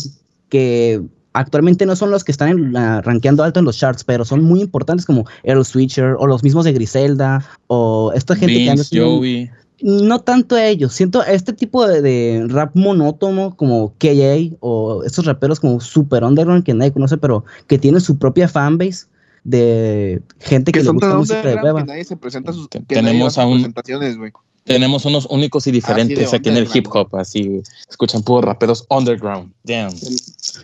que 0.50 1.02
actualmente 1.34 1.86
no 1.86 1.95
son 1.95 2.11
los 2.11 2.23
que 2.23 2.32
están 2.32 2.49
en 2.49 2.73
la- 2.73 3.01
rankeando 3.01 3.43
alto 3.43 3.59
en 3.59 3.65
los 3.65 3.77
charts, 3.77 4.03
pero 4.03 4.25
son 4.25 4.43
muy 4.43 4.61
importantes 4.61 5.05
como 5.05 5.25
Earl 5.43 5.63
Switcher 5.65 6.15
o 6.19 6.27
los 6.27 6.43
mismos 6.43 6.65
de 6.65 6.73
Griselda 6.73 7.45
o 7.67 8.11
esta 8.15 8.36
gente 8.36 8.53
que 8.91 8.99
Joey. 8.99 9.49
No 9.82 10.19
tanto 10.19 10.57
ellos, 10.57 10.91
siento 10.91 11.23
este 11.23 11.53
tipo 11.53 11.88
de, 11.88 12.01
de 12.01 12.45
rap 12.49 12.75
monótono 12.75 13.55
como 13.55 13.93
KJ 13.97 14.57
o 14.59 15.03
estos 15.05 15.25
raperos 15.25 15.61
como 15.61 15.80
super 15.80 16.23
underground 16.25 16.65
que 16.65 16.73
nadie 16.73 16.91
conoce, 16.91 17.17
pero 17.17 17.45
que 17.67 17.77
tienen 17.77 18.01
su 18.01 18.17
propia 18.17 18.49
fanbase 18.49 19.05
de 19.45 20.21
gente 20.39 20.73
que, 20.73 20.80
Que 20.80 20.84
le 20.86 20.91
gusta 20.91 21.15
música 21.15 21.36
de 21.36 21.39
underground 21.41 21.65
hueva. 21.65 21.80
que 21.82 21.88
nadie 21.88 22.03
se 22.03 22.17
presenta 22.17 22.51
sus 22.51 22.69
Te- 22.69 22.80
que 22.84 22.95
nadie 22.95 23.07
tenemos 23.13 23.38
a 23.38 23.45
un- 23.45 23.53
presentaciones, 23.53 24.17
güey. 24.17 24.34
Tenemos 24.70 25.03
unos 25.05 25.26
únicos 25.32 25.65
y 25.65 25.72
diferentes 25.72 26.32
aquí 26.32 26.47
en 26.49 26.57
el 26.57 26.65
hip 26.65 26.86
underground. 26.86 27.07
hop, 27.11 27.15
así, 27.20 27.43
güey. 27.47 27.61
Escuchan 27.89 28.22
puros 28.22 28.45
raperos 28.45 28.86
underground. 28.89 29.51
Damn. 29.63 29.91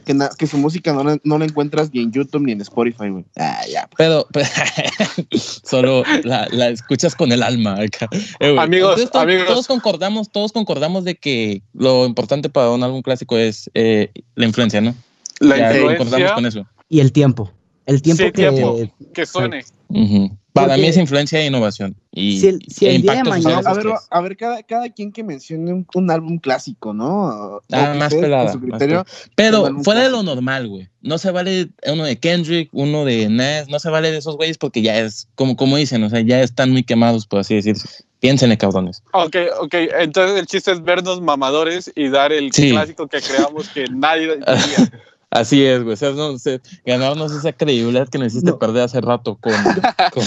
Que, 0.05 0.13
na- 0.13 0.29
que 0.37 0.45
su 0.45 0.59
música 0.59 0.93
no 0.93 1.03
la, 1.03 1.17
no 1.23 1.39
la 1.39 1.45
encuentras 1.45 1.91
ni 1.91 2.01
en 2.03 2.11
YouTube 2.11 2.43
ni 2.45 2.51
en 2.51 2.61
Spotify, 2.61 3.09
güey. 3.09 3.25
Ah, 3.35 3.61
ya. 3.67 3.89
Pero, 3.97 4.27
pero 4.31 4.47
solo 5.63 6.03
la, 6.23 6.47
la 6.51 6.69
escuchas 6.69 7.15
con 7.15 7.31
el 7.31 7.41
alma. 7.41 7.81
acá. 7.81 8.07
Eh, 8.39 8.55
Amigos, 8.59 8.91
entonces, 8.99 9.11
to- 9.11 9.19
amigos. 9.19 9.47
Todos 9.47 9.67
concordamos, 9.67 10.29
todos 10.31 10.51
concordamos 10.51 11.03
de 11.03 11.15
que 11.15 11.63
lo 11.73 12.05
importante 12.05 12.49
para 12.49 12.69
un 12.69 12.83
álbum 12.83 13.01
clásico 13.01 13.37
es 13.37 13.69
eh, 13.73 14.11
la 14.35 14.45
influencia, 14.45 14.81
¿no? 14.81 14.93
La 15.39 15.57
Ya 15.57 15.69
concordamos 15.69 16.01
influencia 16.01 16.33
con 16.35 16.45
eso. 16.45 16.65
Y 16.89 16.99
el 16.99 17.11
tiempo. 17.11 17.51
El 17.87 18.01
tiempo 18.03 18.23
Sí, 18.23 18.31
que. 18.31 18.49
tiempo. 18.51 18.79
que 19.13 19.25
suene. 19.25 19.65
Ujú. 19.89 20.37
Para 20.55 20.67
Porque- 20.69 20.83
mí 20.83 20.87
es 20.87 20.95
influencia 20.95 21.37
e 21.41 21.47
innovación. 21.47 21.97
Y, 22.13 22.39
Si 22.39 22.47
el- 22.47 22.61
si 22.69 22.85
e 22.85 22.95
el 22.95 23.01
día 23.01 23.15
de 23.15 23.23
mañana- 23.25 23.61
a 23.65 23.73
ver, 23.73 23.83
tres. 23.83 23.99
a 24.09 24.21
ver 24.21 24.37
cada, 24.37 24.63
cada 24.63 24.89
quien 24.89 25.11
que 25.11 25.21
mencione 25.21 25.73
un, 25.73 25.85
un 25.93 26.09
álbum 26.09 26.37
clásico, 26.39 26.93
¿no? 26.93 27.59
Ah, 27.73 27.93
más 27.97 28.05
ustedes, 28.13 28.21
pelada, 28.21 28.51
su 28.53 28.59
más 28.59 28.69
criterio. 28.79 29.05
Pero 29.35 29.67
fuera 29.83 30.03
de 30.03 30.09
lo 30.11 30.23
normal, 30.23 30.69
güey. 30.69 30.87
No 31.01 31.17
se 31.17 31.31
vale 31.31 31.67
uno 31.91 32.05
de 32.05 32.17
Kendrick, 32.17 32.69
uno 32.71 33.03
de 33.03 33.27
Nas, 33.27 33.67
no 33.67 33.79
se 33.79 33.89
vale 33.89 34.11
de 34.11 34.17
esos 34.19 34.37
güeyes 34.37 34.57
porque 34.57 34.81
ya 34.81 34.97
es, 34.97 35.27
como, 35.35 35.57
como 35.57 35.75
dicen, 35.75 36.01
o 36.05 36.09
sea, 36.09 36.21
ya 36.21 36.41
están 36.41 36.71
muy 36.71 36.83
quemados, 36.83 37.27
por 37.27 37.41
así 37.41 37.55
decir. 37.55 37.75
Piénsenle, 38.21 38.57
cabrones. 38.57 39.03
Ok, 39.11 39.35
ok. 39.59 39.73
Entonces 39.99 40.39
el 40.39 40.45
chiste 40.47 40.71
es 40.71 40.81
vernos 40.81 41.19
mamadores 41.21 41.91
y 41.97 42.07
dar 42.07 42.31
el 42.31 42.53
Sí. 42.53 42.71
clásico 42.71 43.07
que 43.09 43.19
creamos 43.19 43.67
que 43.69 43.87
nadie. 43.89 44.39
Así 45.35 45.63
es, 45.65 45.83
güey. 45.83 45.93
O 45.93 45.97
sea, 45.97 46.11
no, 46.11 46.37
se- 46.39 46.61
ganarnos 46.85 47.31
esa 47.33 47.51
credibilidad 47.51 48.07
que 48.07 48.17
nos 48.17 48.27
hiciste 48.27 48.51
No. 48.51 48.57
perder 48.59 48.83
hace 48.83 49.01
rato 49.01 49.35
con. 49.35 49.51
con, 50.13 50.23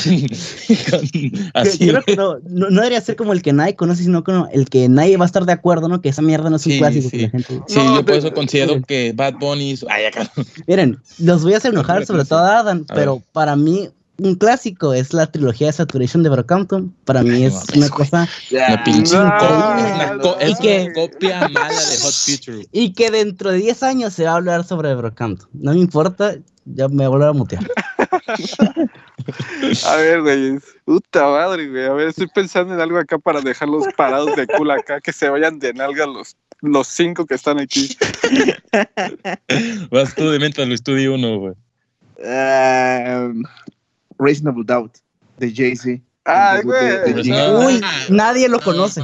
con- 0.91 1.51
así. 1.55 1.79
Creo 1.89 2.03
que 2.03 2.17
no, 2.17 2.37
no, 2.49 2.69
no 2.71 2.77
debería 2.81 3.01
ser 3.01 3.17
como 3.17 3.33
el 3.33 3.43
que 3.43 3.53
nadie 3.53 3.75
conoce, 3.75 4.03
sino 4.05 4.23
como 4.23 4.49
el 4.53 4.69
que 4.69 4.89
nadie 4.89 5.17
va 5.17 5.25
a 5.25 5.27
estar 5.27 5.45
de 5.47 5.53
acuerdo, 5.53 5.89
¿no? 5.89 6.01
Que 6.01 6.11
esa 6.11 6.23
mierda 6.23 6.51
no 6.51 6.57
es 6.57 6.67
un 6.67 6.73
Sí, 6.73 6.79
clásico. 6.79 7.09
sí. 7.11 7.17
que 7.17 7.23
la 7.25 7.31
gente- 7.31 7.61
Sí, 7.69 7.77
No, 7.79 7.97
yo 7.97 8.05
por 8.05 8.15
eso 8.15 8.33
considero 8.33 8.83
que 8.83 9.13
Bad 9.15 9.35
Bunny. 9.41 9.79
Ay, 9.89 10.05
acá. 10.07 10.31
Miren, 10.67 10.99
los 11.19 11.43
voy 11.43 11.55
a 11.55 11.57
hacer 11.57 11.73
enojar, 11.73 12.05
sobre 12.07 12.25
todo 12.25 12.41
a 12.41 12.59
Adam, 12.61 12.85
A 12.89 12.95
pero 12.95 13.15
ver. 13.17 13.25
para 13.33 13.57
mí 13.57 13.89
un 14.19 14.35
clásico 14.35 14.95
es 14.95 15.13
la 15.13 15.31
trilogía 15.31 15.69
de 15.69 15.73
Saturation 15.73 16.23
de 16.23 16.29
Brockhampton. 16.31 16.95
Para 17.05 17.23
mí 17.23 17.31
Ay, 17.31 17.45
es 17.45 17.55
no 17.55 17.79
una 17.79 17.89
cosa 17.89 18.29
Una 18.51 18.85
pinche 18.85 19.17
copia 20.93 21.49
mala 21.49 21.69
de 21.69 21.99
Hot 21.99 22.13
Future. 22.13 22.67
y 22.73 22.93
que 22.93 23.11
dentro 23.11 23.51
de 23.51 23.59
10 23.59 23.83
años 23.85 24.13
se 24.13 24.25
va 24.25 24.33
a 24.33 24.37
hablar 24.37 24.65
sobre 24.65 24.95
Brockhampton. 24.95 25.49
No 25.53 25.73
me 25.73 25.79
importa, 25.79 26.35
ya 26.65 26.89
me 26.89 26.97
voy 26.97 27.05
a 27.05 27.09
volver 27.09 27.29
a 27.29 27.33
mutear. 27.33 27.67
A 29.85 29.97
ver, 29.97 30.23
güey. 30.23 30.59
Puta 30.85 31.27
madre, 31.27 31.69
güey. 31.69 31.85
A 31.85 31.93
ver, 31.93 32.09
estoy 32.09 32.29
pensando 32.29 32.75
en 32.75 32.81
algo 32.81 32.99
acá 32.99 33.19
para 33.19 33.41
dejarlos 33.41 33.85
parados 33.97 34.35
de 34.37 34.47
culo 34.47 34.73
acá, 34.73 35.01
que 35.01 35.13
se 35.13 35.29
vayan 35.29 35.59
de 35.59 35.75
nalga 35.75 36.07
los, 36.07 36.35
los 36.61 36.89
cinco 36.89 37.27
que 37.27 37.35
están 37.35 37.61
aquí. 37.61 37.97
Vas 39.91 40.15
tú 40.15 40.31
de 40.31 40.39
mientras 40.39 40.67
lo 40.67 40.75
estudio 40.75 41.15
uno, 41.15 41.39
güey. 41.39 41.55
Um, 42.21 43.45
Reasonable 44.19 44.65
Doubt 44.65 44.97
de 45.39 45.53
Jay-Z. 45.55 46.01
Ay, 46.31 46.59
De- 46.59 46.65
güey. 46.65 46.87
de- 47.15 47.23
de- 47.23 47.29
No. 47.31 47.67
Uy, 47.67 47.81
nadie 48.11 48.51
lo 48.51 48.61
conoce. 48.61 49.03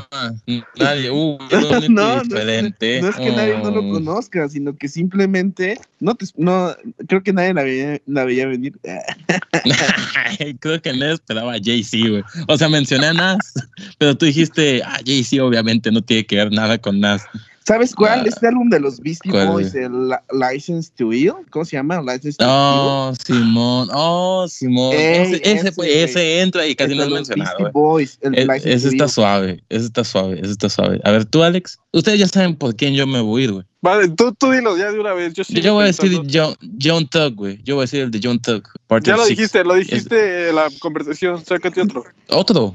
Nadie. 0.78 1.10
Uh, 1.10 1.38
No, 1.88 2.16
no, 2.16 2.22
diferente. 2.22 3.00
No 3.00 3.08
es 3.08 3.16
que 3.16 3.30
nadie 3.32 3.56
no 3.62 3.70
lo 3.70 3.80
Oh. 3.80 3.92
conozca, 3.94 4.46
sino 4.50 4.76
que 4.76 4.88
simplemente 4.88 5.80
no 6.00 6.14
te, 6.14 6.26
no 6.36 6.76
creo 7.08 7.22
que 7.22 7.32
nadie 7.32 7.54
la 7.54 7.62
veía, 7.62 7.98
la 8.06 8.24
veía 8.24 8.46
venir. 8.46 8.78
Creo 10.60 10.82
que 10.82 10.92
no 10.92 11.06
esperaba 11.06 11.54
a 11.54 11.58
Jay-Z, 11.62 11.96
güey. 12.10 12.22
O 12.48 12.58
sea, 12.58 12.68
mencioné 12.68 13.06
a 13.06 13.14
Nas, 13.14 13.54
pero 13.98 14.14
tú 14.16 14.26
dijiste, 14.26 14.82
ah, 14.84 14.98
Jay-Z 15.06 15.42
obviamente 15.42 15.90
no 15.90 16.02
tiene 16.02 16.26
que 16.26 16.36
ver 16.36 16.52
nada 16.52 16.76
con 16.78 17.00
Nas. 17.00 17.22
¿Sabes 17.66 17.94
cuál? 17.94 18.20
Ah, 18.20 18.24
este 18.26 18.46
álbum 18.46 18.68
de 18.68 18.78
los 18.78 19.00
Beastie 19.00 19.30
¿cuál, 19.32 19.48
Boys, 19.48 19.74
el 19.74 20.08
Li- 20.08 20.14
License 20.52 20.92
to 20.98 21.12
Ill, 21.14 21.32
¿cómo 21.50 21.64
se 21.64 21.76
llama? 21.76 21.98
License 22.02 22.34
to 22.36 22.44
Oh, 22.46 23.12
Simón, 23.24 23.88
oh, 23.90 24.46
Simón. 24.48 24.92
Ey, 24.94 25.22
ese, 25.22 25.36
ese, 25.36 25.52
ese, 25.52 25.72
fue- 25.72 25.86
güey. 25.86 25.98
ese 26.02 26.40
entra 26.42 26.66
y 26.66 26.70
Ill. 26.70 26.76
casi 26.76 26.94
no 26.94 27.04
los 27.06 27.14
mencionado, 27.14 27.56
Beastie 27.56 27.62
güey. 27.62 27.72
Boys, 27.72 28.18
el 28.20 28.34
E- 28.38 28.44
License 28.44 28.72
Ese 28.74 28.82
to 28.88 28.92
está 28.92 29.04
Ill. 29.04 29.10
suave, 29.10 29.64
ese 29.70 29.84
está 29.86 30.04
suave, 30.04 30.40
ese 30.42 30.50
está 30.50 30.68
suave. 30.68 31.00
A 31.04 31.10
ver, 31.10 31.24
tú, 31.24 31.42
Alex, 31.42 31.78
ustedes 31.92 32.18
ya 32.20 32.28
saben 32.28 32.54
por 32.54 32.76
quién 32.76 32.92
yo 32.94 33.06
me 33.06 33.20
voy 33.22 33.40
a 33.40 33.44
ir, 33.46 33.52
güey. 33.52 33.64
Vale, 33.80 34.08
tú, 34.10 34.34
tú 34.34 34.50
dilo 34.50 34.76
ya 34.76 34.92
de 34.92 35.00
una 35.00 35.14
vez. 35.14 35.32
Yo, 35.32 35.42
Yo, 35.48 35.72
voy 35.74 35.84
a 35.84 35.86
decir. 35.86 36.20
John, 36.30 36.54
John 36.80 37.06
Tug, 37.08 37.34
güey. 37.34 37.62
Yo 37.64 37.76
voy 37.76 37.82
a 37.82 37.84
decir 37.84 38.00
el 38.02 38.10
de 38.10 38.20
John 38.22 38.40
Tug. 38.40 38.62
Part 38.86 39.06
Ya 39.06 39.16
lo 39.16 39.24
Six. 39.24 39.36
dijiste, 39.38 39.64
lo 39.64 39.74
dijiste 39.74 40.50
en 40.50 40.54
la 40.56 40.68
conversación. 40.80 41.42
Sácate 41.44 41.80
otro. 41.82 42.04
Otro. 42.28 42.74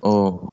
O. 0.00 0.48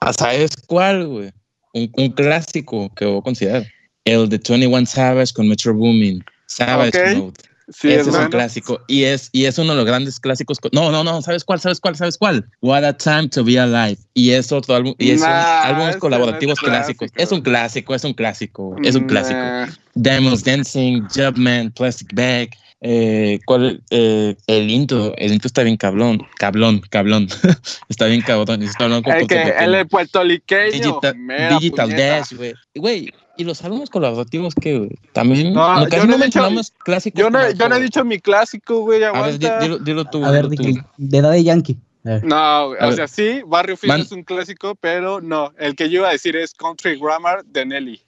ah, 0.00 0.12
¿Sabes 0.14 0.52
cuál, 0.66 1.06
güey? 1.06 1.30
Un, 1.74 1.90
un 1.96 2.08
clásico 2.10 2.90
que 2.94 3.04
voy 3.04 3.18
a 3.18 3.22
considerar. 3.22 3.66
El 4.04 4.28
de 4.28 4.38
21 4.38 4.86
Savage 4.86 5.32
con 5.34 5.48
Metro 5.48 5.74
Booming. 5.74 6.24
Savage 6.46 7.12
Ok. 7.12 7.16
Mode. 7.18 7.32
Sí, 7.72 7.88
Ese 7.90 8.10
es 8.10 8.14
un 8.16 8.28
clásico. 8.28 8.78
Y 8.88 9.04
es, 9.04 9.30
y 9.32 9.46
es 9.46 9.56
uno 9.56 9.70
de 9.72 9.76
los 9.78 9.86
grandes 9.86 10.20
clásicos. 10.20 10.58
co- 10.60 10.68
No, 10.72 10.90
no, 10.92 11.02
no. 11.02 11.22
¿Sabes 11.22 11.44
cuál? 11.44 11.58
¿Sabes 11.60 11.80
cuál? 11.80 11.96
¿Sabes 11.96 12.18
cuál? 12.18 12.44
What 12.60 12.84
a 12.84 12.92
Time 12.94 13.28
to 13.28 13.42
Be 13.42 13.58
Alive. 13.58 13.96
Y 14.12 14.32
es 14.32 14.52
otro 14.52 14.74
álbum. 14.74 14.94
Y 14.98 15.12
es 15.12 15.22
un- 15.22 15.28
Nah, 15.28 15.62
álbumes 15.62 15.90
ese 15.90 15.98
colaborativos 15.98 16.58
no 16.62 16.68
es 16.68 16.70
clásicos. 16.74 17.10
clásico. 17.10 17.22
Es 17.22 17.32
un 17.32 17.40
clásico, 17.40 17.94
es 17.94 18.04
un 18.04 18.12
clásico. 18.12 18.76
Es 18.84 18.94
un 18.94 19.06
clásico. 19.06 19.38
Nah. 19.38 19.68
Diamonds 19.94 20.44
Dancing, 20.44 21.04
Jubman, 21.14 21.70
Plastic 21.72 22.14
Bag. 22.14 22.50
Eh, 22.86 23.38
¿cuál, 23.46 23.80
eh, 23.88 24.36
el 24.46 24.70
intro, 24.70 25.14
el 25.16 25.32
intro 25.32 25.46
está 25.46 25.62
bien 25.62 25.78
cablón, 25.78 26.20
cablón, 26.36 26.82
cablón. 26.90 27.28
está 27.88 28.04
bien 28.04 28.20
cabrón. 28.20 28.62
Está 28.62 28.84
hablando 28.84 29.04
con 29.04 29.14
El 29.18 29.26
que 29.26 29.54
el 29.58 29.72
de 29.72 29.86
puertorriqueño. 29.86 30.70
Digital, 31.00 31.16
Digital. 31.58 31.90
Dash, 31.96 32.32
güey. 32.34 32.52
Güey, 32.74 33.10
¿y 33.38 33.44
los 33.44 33.64
álbumes 33.64 33.88
colaborativos 33.88 34.54
güey? 34.54 34.90
También, 35.14 35.54
No, 35.54 35.76
no, 35.80 35.88
yo 35.88 36.04
no 36.04 36.18
no 36.18 36.22
he 36.22 36.26
dicho- 36.26 36.40
clásicos. 36.84 37.18
Yo 37.18 37.30
no, 37.30 37.50
yo 37.52 37.68
no 37.70 37.76
he 37.76 37.80
dicho 37.80 38.04
mi 38.04 38.18
clásico, 38.18 38.80
güey. 38.80 39.02
A 39.02 39.12
ver, 39.12 39.38
dilo, 39.38 39.78
dilo 39.78 40.04
tú. 40.04 40.22
A 40.22 40.30
ver, 40.30 40.50
dilo 40.50 40.82
tú. 40.82 40.86
de, 40.98 41.18
edad 41.18 41.30
de 41.30 41.42
Yankee. 41.42 41.78
No, 42.22 42.64
o 42.66 42.70
ver. 42.72 42.96
sea, 42.96 43.08
sí, 43.08 43.40
Barrio 43.46 43.78
Fino 43.78 43.94
Man- 43.94 44.02
es 44.02 44.12
un 44.12 44.24
clásico, 44.24 44.74
pero 44.78 45.22
no. 45.22 45.54
El 45.58 45.74
que 45.74 45.88
yo 45.88 46.00
iba 46.00 46.10
a 46.10 46.12
decir 46.12 46.36
es 46.36 46.52
Country 46.52 46.98
Grammar 46.98 47.46
de 47.46 47.64
Nelly. 47.64 48.02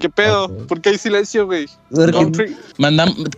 ¿Qué 0.00 0.08
pedo? 0.08 0.44
Ok. 0.46 0.66
¿Por 0.66 0.80
qué 0.80 0.90
hay 0.90 0.98
silencio, 0.98 1.46
güey? 1.46 1.66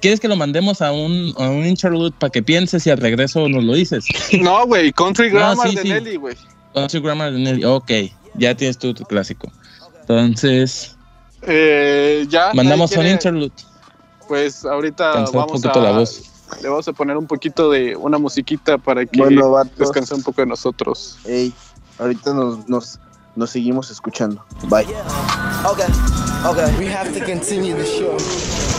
¿Quieres 0.00 0.20
que 0.20 0.28
lo 0.28 0.36
mandemos 0.36 0.80
a 0.82 0.92
un, 0.92 1.34
a 1.38 1.48
un 1.48 1.66
interlude 1.66 2.12
para 2.18 2.30
que 2.30 2.42
pienses 2.42 2.86
y 2.86 2.90
al 2.90 2.98
regreso 2.98 3.48
nos 3.48 3.64
lo 3.64 3.74
dices? 3.74 4.04
No, 4.40 4.66
güey, 4.66 4.92
Country 4.92 5.28
No, 5.30 5.36
Grammar 5.36 5.68
sí, 5.70 5.76
de 5.76 5.82
sí. 5.82 5.88
Nelly, 5.88 6.16
güey. 6.16 6.36
Country 6.74 7.00
Grammar 7.00 7.32
de 7.32 7.38
Nelly. 7.38 7.64
Ok, 7.64 7.90
ya 8.34 8.54
tienes 8.56 8.78
tú 8.78 8.94
tu 8.94 9.04
clásico. 9.04 9.50
Entonces, 10.02 10.96
Eh, 11.42 12.24
ya. 12.28 12.52
mandamos 12.54 12.92
un 12.96 13.06
interlude. 13.06 13.52
Pues 14.28 14.64
ahorita 14.64 15.12
Cansar 15.12 15.26
un 15.34 15.40
vamos 15.40 15.62
poquito 15.62 15.80
a. 15.80 15.82
la 15.82 15.98
voz. 15.98 16.22
Le 16.62 16.68
vamos 16.68 16.86
a 16.86 16.92
poner 16.92 17.16
un 17.16 17.26
poquito 17.26 17.70
de 17.70 17.96
una 17.96 18.18
musiquita 18.18 18.76
para 18.78 19.04
que 19.06 19.18
Bueno, 19.18 19.54
descanse 19.78 20.14
un 20.14 20.22
poco 20.22 20.42
de 20.42 20.46
nosotros. 20.46 21.18
ey, 21.24 21.52
ahorita 21.98 22.34
nos, 22.34 22.68
nos, 22.68 22.98
nos 23.36 23.50
seguimos 23.50 23.90
escuchando. 23.90 24.44
Bye. 24.68 24.86
Okay, 25.64 25.86
okay. 26.44 26.78
We 26.78 26.86
have 26.86 27.12
to 27.14 27.24
continue 27.24 27.74
the 27.74 27.84
show. 27.84 28.71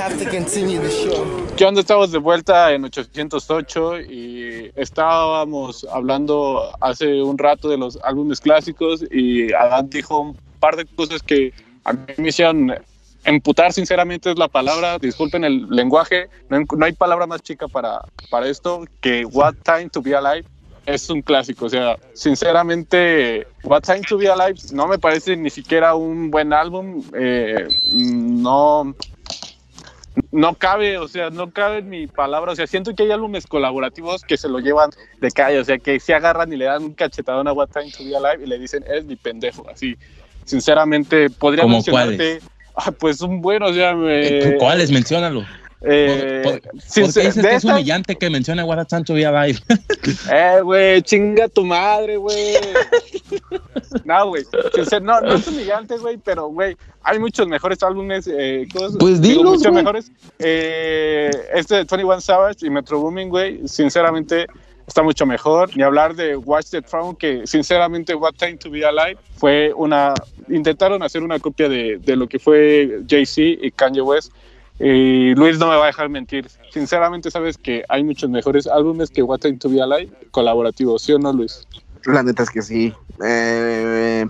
Have 0.00 0.16
to 0.16 0.30
continue 0.30 0.80
the 0.80 0.88
show. 0.88 1.26
¿Qué 1.56 1.64
onda? 1.66 1.82
Estamos 1.82 2.10
de 2.10 2.16
vuelta 2.16 2.72
en 2.72 2.84
808 2.84 4.00
y 4.00 4.72
estábamos 4.74 5.86
hablando 5.92 6.72
hace 6.80 7.22
un 7.22 7.36
rato 7.36 7.68
de 7.68 7.76
los 7.76 7.98
álbumes 8.02 8.40
clásicos 8.40 9.04
y 9.10 9.52
Adán 9.52 9.90
dijo 9.90 10.18
un 10.20 10.36
par 10.58 10.76
de 10.76 10.86
cosas 10.86 11.22
que 11.22 11.52
a 11.84 11.92
mí 11.92 12.00
me 12.16 12.28
hicieron 12.30 12.72
emputar, 13.24 13.74
sinceramente 13.74 14.30
es 14.30 14.38
la 14.38 14.48
palabra, 14.48 14.98
disculpen 14.98 15.44
el 15.44 15.66
lenguaje, 15.68 16.30
no, 16.48 16.60
no 16.60 16.86
hay 16.86 16.92
palabra 16.92 17.26
más 17.26 17.42
chica 17.42 17.68
para, 17.68 18.00
para 18.30 18.48
esto 18.48 18.84
que 19.02 19.26
What 19.26 19.56
Time 19.64 19.90
to 19.90 20.00
Be 20.00 20.16
Alive. 20.16 20.48
Es 20.86 21.10
un 21.10 21.20
clásico, 21.20 21.66
o 21.66 21.68
sea, 21.68 21.98
sinceramente, 22.14 23.46
What 23.64 23.82
Time 23.82 24.00
to 24.08 24.16
Be 24.16 24.30
Alive 24.30 24.58
no 24.72 24.88
me 24.88 24.98
parece 24.98 25.36
ni 25.36 25.50
siquiera 25.50 25.94
un 25.94 26.30
buen 26.30 26.54
álbum, 26.54 27.04
eh, 27.12 27.68
no, 27.92 28.94
no 30.32 30.54
cabe, 30.54 30.98
o 30.98 31.08
sea, 31.08 31.30
no 31.30 31.50
cabe 31.50 31.78
en 31.78 31.88
mi 31.88 32.06
palabra. 32.06 32.52
O 32.52 32.56
sea, 32.56 32.66
siento 32.66 32.94
que 32.94 33.04
hay 33.04 33.10
álbumes 33.10 33.46
colaborativos 33.46 34.22
que 34.22 34.36
se 34.36 34.48
lo 34.48 34.58
llevan 34.58 34.90
de 35.20 35.30
calle, 35.30 35.58
o 35.58 35.64
sea, 35.64 35.78
que 35.78 36.00
se 36.00 36.14
agarran 36.14 36.52
y 36.52 36.56
le 36.56 36.66
dan 36.66 36.84
un 36.84 36.94
cachetadón 36.94 37.48
a 37.48 37.52
What 37.52 37.68
Time 37.68 37.90
to 37.90 38.04
Be 38.04 38.16
Alive 38.16 38.44
y 38.44 38.48
le 38.48 38.58
dicen, 38.58 38.84
eres 38.88 39.04
mi 39.04 39.16
pendejo. 39.16 39.68
Así, 39.68 39.96
sinceramente, 40.44 41.30
podría 41.30 41.62
¿Cómo 41.62 41.76
mencionarte. 41.76 42.40
Ah, 42.74 42.92
pues 42.92 43.20
un 43.20 43.40
bueno, 43.40 43.66
o 43.66 43.74
sea, 43.74 43.94
me. 43.94 44.56
¿Cuáles? 44.58 44.90
Menciónalo. 44.90 45.44
Eh, 45.82 46.40
¿Por- 46.44 46.60
por- 46.60 46.80
sin 46.82 47.04
¿Por 47.04 47.12
qué 47.14 47.20
ser- 47.20 47.26
dices 47.26 47.46
que 47.46 47.54
es 47.54 47.64
humillante 47.64 48.16
que 48.16 48.28
mencione 48.30 48.62
What 48.62 48.78
a 48.80 48.84
to 49.02 49.14
Be 49.14 49.24
Alive? 49.24 49.58
Eh, 50.30 50.60
güey, 50.62 51.02
chinga 51.02 51.48
tu 51.48 51.64
madre, 51.64 52.16
güey. 52.16 52.54
no, 54.04 54.28
güey. 54.28 54.44
No, 55.02 55.20
no 55.20 55.34
es 55.34 55.48
humillante, 55.48 55.96
güey, 55.98 56.18
pero, 56.18 56.48
güey, 56.48 56.76
hay 57.02 57.18
muchos 57.18 57.46
mejores 57.48 57.82
álbumes. 57.82 58.28
Eh, 58.32 58.66
¿cómo 58.72 58.90
se- 58.90 58.98
Pues 58.98 59.20
digo, 59.20 59.38
dilos, 59.40 59.52
muchos 59.58 59.72
güey. 59.72 59.82
mejores. 59.84 60.12
Eh, 60.38 61.30
este 61.54 61.76
de 61.76 61.84
21 61.84 62.20
Savage 62.20 62.66
y 62.66 62.70
Metro 62.70 63.00
Booming, 63.00 63.28
güey, 63.28 63.66
sinceramente 63.66 64.46
está 64.86 65.02
mucho 65.02 65.24
mejor. 65.26 65.74
Ni 65.76 65.82
hablar 65.82 66.14
de 66.14 66.36
Watch 66.36 66.70
the 66.70 66.82
Throne, 66.82 67.16
que 67.18 67.46
sinceramente 67.46 68.14
What 68.14 68.34
Time 68.38 68.56
to 68.56 68.70
Be 68.70 68.84
Alive 68.84 69.18
fue 69.36 69.72
una. 69.74 70.14
Intentaron 70.48 71.02
hacer 71.02 71.22
una 71.22 71.38
copia 71.38 71.68
de, 71.68 71.98
de 71.98 72.16
lo 72.16 72.26
que 72.28 72.38
fue 72.40 73.00
Jay-Z 73.08 73.40
y 73.64 73.70
Kanye 73.70 74.00
West. 74.02 74.32
Y 74.82 75.34
Luis 75.34 75.58
no 75.58 75.68
me 75.68 75.76
va 75.76 75.84
a 75.84 75.86
dejar 75.88 76.08
mentir. 76.08 76.48
Sinceramente, 76.72 77.30
sabes 77.30 77.58
que 77.58 77.84
hay 77.88 78.02
muchos 78.02 78.30
mejores 78.30 78.66
álbumes 78.66 79.10
que 79.10 79.22
What 79.22 79.40
Time 79.40 79.58
to 79.58 79.68
Be 79.68 79.82
Alive 79.82 80.10
colaborativos, 80.30 81.02
¿sí 81.02 81.12
o 81.12 81.18
no, 81.18 81.32
Luis? 81.34 81.66
La 82.06 82.22
neta 82.22 82.42
es 82.44 82.50
que 82.50 82.62
sí. 82.62 82.92
Eh, 83.22 84.26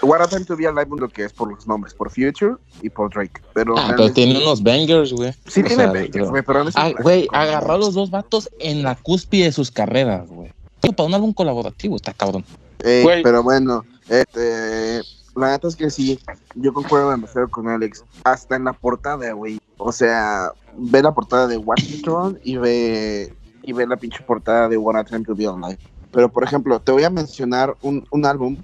What 0.00 0.26
Time 0.30 0.46
to 0.46 0.56
Be 0.56 0.66
Alive 0.66 0.86
lo 0.98 1.08
que 1.10 1.24
es 1.24 1.32
por 1.34 1.52
los 1.52 1.66
nombres, 1.66 1.92
por 1.92 2.08
Future 2.08 2.54
y 2.80 2.88
por 2.88 3.12
Drake. 3.12 3.42
Pero, 3.52 3.74
Ah, 3.76 3.88
pero 3.94 4.10
tiene 4.10 4.38
unos 4.38 4.62
bangers, 4.62 5.12
güey. 5.12 5.32
Sí, 5.46 5.60
O 5.60 5.64
tiene 5.64 5.84
sea, 5.84 5.92
bangers, 5.92 6.30
güey, 6.30 6.42
pero 6.42 6.64
Ah, 6.74 6.90
güey, 7.02 7.28
¿no? 7.30 7.38
agarró 7.38 7.74
a 7.74 7.78
los 7.78 7.92
dos 7.92 8.10
vatos 8.10 8.48
en 8.60 8.82
la 8.82 8.94
cúspide 8.94 9.44
de 9.44 9.52
sus 9.52 9.70
carreras, 9.70 10.28
güey. 10.28 10.50
Para 10.80 11.04
un 11.06 11.14
álbum 11.14 11.32
colaborativo 11.34 11.96
está 11.96 12.14
cabrón. 12.14 12.44
Ey, 12.82 13.04
pero 13.22 13.42
bueno, 13.42 13.84
este, 14.08 15.02
la 15.38 15.52
neta 15.52 15.68
es 15.68 15.76
que 15.76 15.90
sí, 15.90 16.18
yo 16.54 16.72
concuerdo 16.72 17.10
demasiado 17.10 17.48
con 17.48 17.68
Alex. 17.68 18.04
Hasta 18.24 18.56
en 18.56 18.64
la 18.64 18.72
portada, 18.72 19.32
güey. 19.32 19.60
O 19.78 19.92
sea, 19.92 20.52
ve 20.76 21.02
la 21.02 21.12
portada 21.12 21.46
de 21.46 21.56
Washington 21.56 22.38
y 22.42 22.56
ve, 22.56 23.32
y 23.62 23.72
ve 23.72 23.86
la 23.86 23.96
pinche 23.96 24.22
portada 24.22 24.68
de 24.68 24.76
What 24.76 24.96
a 24.96 25.04
Time 25.04 25.24
to 25.24 25.34
Be 25.34 25.46
Alive. 25.46 25.78
Pero, 26.12 26.28
por 26.30 26.44
ejemplo, 26.44 26.80
te 26.80 26.92
voy 26.92 27.04
a 27.04 27.10
mencionar 27.10 27.76
un, 27.82 28.06
un 28.10 28.26
álbum 28.26 28.56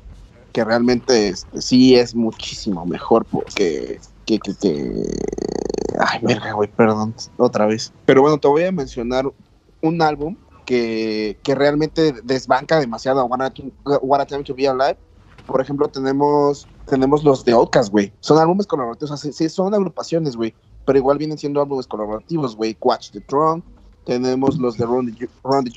que 0.53 0.65
realmente 0.65 1.29
este, 1.29 1.61
sí 1.61 1.97
es 1.97 2.15
muchísimo 2.15 2.87
mejor 2.87 3.25
porque 3.27 4.01
que, 4.25 4.39
que, 4.39 4.55
que... 4.55 5.03
Ay, 5.99 6.21
verga, 6.23 6.53
güey, 6.53 6.71
perdón, 6.71 7.15
otra 7.37 7.67
vez. 7.67 7.93
Pero 8.07 8.23
bueno, 8.23 8.39
te 8.39 8.49
voy 8.49 8.65
a 8.65 8.73
mencionar 8.73 9.31
un 9.83 10.03
álbum 10.03 10.37
que, 10.65 11.39
que 11.43 11.55
realmente 11.55 12.15
desbanca 12.25 12.81
demasiado 12.81 13.21
a, 13.21 13.25
What 13.25 14.21
a 14.21 14.27
Time 14.27 14.45
to 14.45 14.55
Be 14.55 14.67
Alive. 14.67 14.97
Por 15.47 15.61
ejemplo, 15.61 15.89
tenemos, 15.89 16.67
tenemos 16.87 17.23
los 17.23 17.45
de 17.45 17.53
Outcast, 17.53 17.91
güey. 17.91 18.13
Son 18.21 18.39
álbumes 18.39 18.67
colaborativos, 18.67 19.11
o 19.11 19.17
sea, 19.17 19.33
sí, 19.33 19.49
son 19.49 19.75
agrupaciones, 19.75 20.37
güey. 20.37 20.55
Pero 20.87 20.99
igual 20.99 21.19
vienen 21.19 21.39
siendo 21.39 21.61
álbumes 21.61 21.87
colaborativos, 21.87 22.57
güey. 22.57 22.77
Watch 22.81 23.11
the 23.11 23.21
Throne. 23.21 23.63
Tenemos 24.05 24.59
los 24.59 24.77
de 24.77 24.85
Run 24.85 25.15
the, 25.15 25.29
Run 25.43 25.65
the 25.65 25.73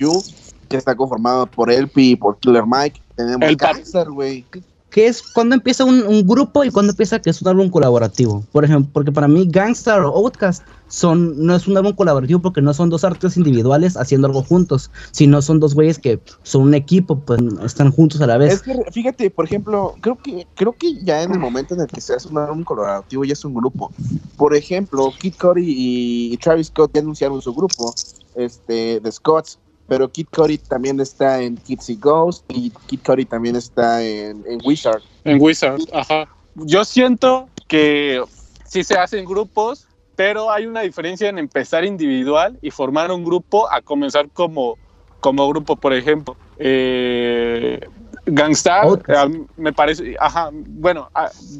que 0.68 0.78
está 0.78 0.96
conformado 0.96 1.48
por 1.48 1.72
LP 1.72 2.02
y 2.02 2.16
por 2.16 2.38
Killer 2.40 2.66
Mike. 2.66 3.02
Tenemos 3.16 3.48
El 3.48 3.56
Gangster, 3.56 4.10
güey. 4.10 4.46
¿Qué 4.90 5.08
es 5.08 5.22
cuando 5.22 5.54
empieza 5.54 5.84
un, 5.84 6.26
grupo 6.26 6.64
y 6.64 6.72
cuando 6.72 6.92
empieza 6.92 7.20
que 7.20 7.30
es 7.30 7.42
un 7.42 7.50
álbum 7.50 7.70
colaborativo? 7.70 8.44
Por 8.52 8.64
ejemplo, 8.64 8.90
porque 8.94 9.12
para 9.12 9.28
mí 9.28 9.46
Gangstar 9.50 10.02
o 10.02 10.16
Outcast 10.16 10.64
son, 10.88 11.46
no 11.46 11.56
es 11.56 11.68
un 11.68 11.76
álbum 11.76 11.94
colaborativo 11.94 12.40
porque 12.42 12.62
no 12.62 12.74
son 12.74 12.90
dos 12.90 13.04
artistas 13.04 13.36
individuales 13.36 13.98
haciendo 13.98 14.28
algo 14.28 14.44
juntos, 14.44 14.90
sino 15.12 15.42
son 15.42 15.60
dos 15.60 15.76
güeyes 15.76 16.00
que 16.00 16.22
son 16.44 16.64
un 16.64 16.74
equipo, 16.74 17.20
pues 17.20 17.42
están 17.66 17.92
juntos 17.92 18.22
a 18.22 18.28
la 18.28 18.38
vez. 18.38 18.54
Es 18.54 18.62
que 18.62 18.76
fíjate, 18.92 19.30
por 19.30 19.46
ejemplo, 19.46 19.96
creo 20.00 20.18
que 20.18 20.48
creo 20.56 20.74
que 20.74 21.04
ya 21.04 21.22
en 21.22 21.34
el 21.34 21.40
momento 21.40 21.74
en 21.74 21.82
el 21.82 21.88
que 21.88 22.00
se 22.00 22.14
hace 22.14 22.30
un 22.30 22.38
álbum 22.38 22.64
colaborativo 22.64 23.26
ya 23.26 23.34
es 23.34 23.44
un 23.44 23.54
grupo. 23.54 23.92
Por 24.38 24.56
ejemplo, 24.56 25.12
Kid 25.20 25.34
Cudi 25.38 26.32
y, 26.32 26.38
Travis 26.38 26.68
Scott 26.68 26.92
ya 26.94 27.02
anunciaron 27.02 27.42
su 27.42 27.54
grupo, 27.54 27.94
este, 28.36 29.02
The 29.02 29.12
Scots, 29.12 29.60
pero 29.88 30.12
Kid 30.12 30.28
Cudi 30.32 30.58
también 30.58 31.00
está 31.00 31.42
en 31.42 31.58
Kids 31.58 31.90
y 31.90 31.96
Ghost 31.96 32.44
y 32.50 32.72
Kid 32.88 33.00
Cudi 33.06 33.26
también 33.26 33.56
está 33.56 34.04
en, 34.04 34.44
en 34.48 34.60
Wizard. 34.64 35.02
En 35.24 35.42
Wizard, 35.42 35.80
ajá. 35.94 36.28
Yo 36.56 36.84
siento 36.84 37.50
que 37.68 38.22
sí 38.66 38.84
se 38.84 38.98
hacen 38.98 39.26
grupos, 39.26 39.88
pero 40.16 40.52
hay 40.52 40.66
una 40.66 40.82
diferencia 40.82 41.30
en 41.30 41.38
empezar 41.38 41.86
individual 41.86 42.58
y 42.62 42.72
formar 42.72 43.12
un 43.12 43.24
grupo 43.24 43.72
a 43.72 43.82
comenzar 43.82 44.30
como, 44.32 44.78
como 45.20 45.48
grupo, 45.48 45.76
por 45.76 45.94
ejemplo. 45.94 46.36
Eh, 46.58 47.80
Gangstar, 48.26 48.88
eh, 49.08 49.46
me 49.56 49.72
parece, 49.72 50.16
ajá, 50.20 50.50
bueno, 50.52 51.10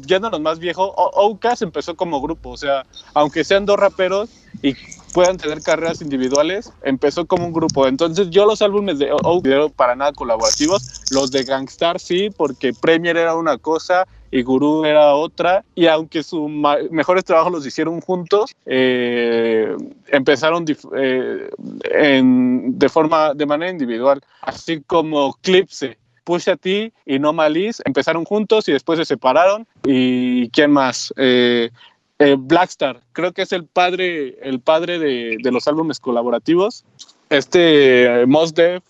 yéndonos 0.06 0.40
más 0.40 0.58
viejo, 0.58 0.92
Outkast 1.16 1.62
empezó 1.62 1.96
como 1.96 2.20
grupo, 2.20 2.50
o 2.50 2.56
sea, 2.58 2.84
aunque 3.14 3.42
sean 3.42 3.64
dos 3.64 3.78
raperos 3.78 4.28
y 4.60 4.74
puedan 5.12 5.36
tener 5.36 5.62
carreras 5.62 6.00
individuales, 6.02 6.72
empezó 6.82 7.26
como 7.26 7.46
un 7.46 7.52
grupo. 7.52 7.86
Entonces 7.86 8.30
yo 8.30 8.46
los 8.46 8.62
álbumes 8.62 8.98
de 8.98 9.10
Outkast 9.10 9.74
para 9.74 9.94
nada 9.96 10.12
colaborativos, 10.12 10.82
los 11.10 11.30
de 11.30 11.44
Gangstar 11.44 11.98
sí, 12.00 12.30
porque 12.36 12.72
Premier 12.72 13.16
era 13.16 13.34
una 13.34 13.58
cosa 13.58 14.06
y 14.30 14.42
Guru 14.42 14.84
era 14.84 15.14
otra, 15.14 15.64
y 15.74 15.86
aunque 15.86 16.22
sus 16.22 16.50
mejores 16.90 17.24
trabajos 17.24 17.50
los 17.50 17.66
hicieron 17.66 18.00
juntos, 18.02 18.54
eh, 18.66 19.74
empezaron 20.08 20.66
eh, 20.96 21.48
en- 21.90 22.78
de 22.78 22.88
forma, 22.88 23.32
de 23.34 23.46
manera 23.46 23.70
individual, 23.72 24.20
así 24.42 24.82
como 24.86 25.34
Clipse. 25.40 25.96
Pusha 26.24 26.56
T 26.56 26.92
y 27.06 27.18
No 27.18 27.32
Malice 27.32 27.82
empezaron 27.86 28.26
juntos 28.26 28.68
y 28.68 28.72
después 28.72 28.98
se 28.98 29.06
separaron. 29.06 29.66
¿Y 29.86 30.50
quién 30.50 30.70
más? 30.70 31.10
Eh, 31.16 31.70
eh, 32.18 32.36
Blackstar, 32.38 33.00
creo 33.12 33.32
que 33.32 33.42
es 33.42 33.52
el 33.52 33.66
padre, 33.66 34.38
el 34.42 34.60
padre 34.60 34.98
de, 34.98 35.36
de 35.42 35.52
los 35.52 35.68
álbumes 35.68 36.00
colaborativos. 36.00 36.84
Este 37.30 38.22
eh, 38.22 38.26
Mos 38.26 38.54
Def 38.54 38.82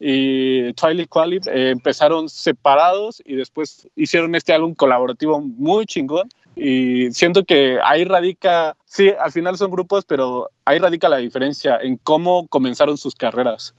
y 0.00 0.72
Twilight 0.74 1.08
Quality 1.08 1.48
eh, 1.48 1.70
empezaron 1.70 2.28
separados 2.28 3.22
y 3.24 3.36
después 3.36 3.88
hicieron 3.96 4.34
este 4.34 4.52
álbum 4.52 4.74
colaborativo 4.74 5.40
muy 5.40 5.86
chingón. 5.86 6.28
Y 6.56 7.12
siento 7.12 7.44
que 7.44 7.78
ahí 7.84 8.04
radica, 8.04 8.76
sí, 8.84 9.12
al 9.18 9.30
final 9.30 9.56
son 9.56 9.70
grupos, 9.70 10.04
pero 10.04 10.50
ahí 10.64 10.78
radica 10.78 11.08
la 11.08 11.18
diferencia 11.18 11.78
en 11.80 11.96
cómo 11.98 12.48
comenzaron 12.48 12.98
sus 12.98 13.14
carreras. 13.14 13.74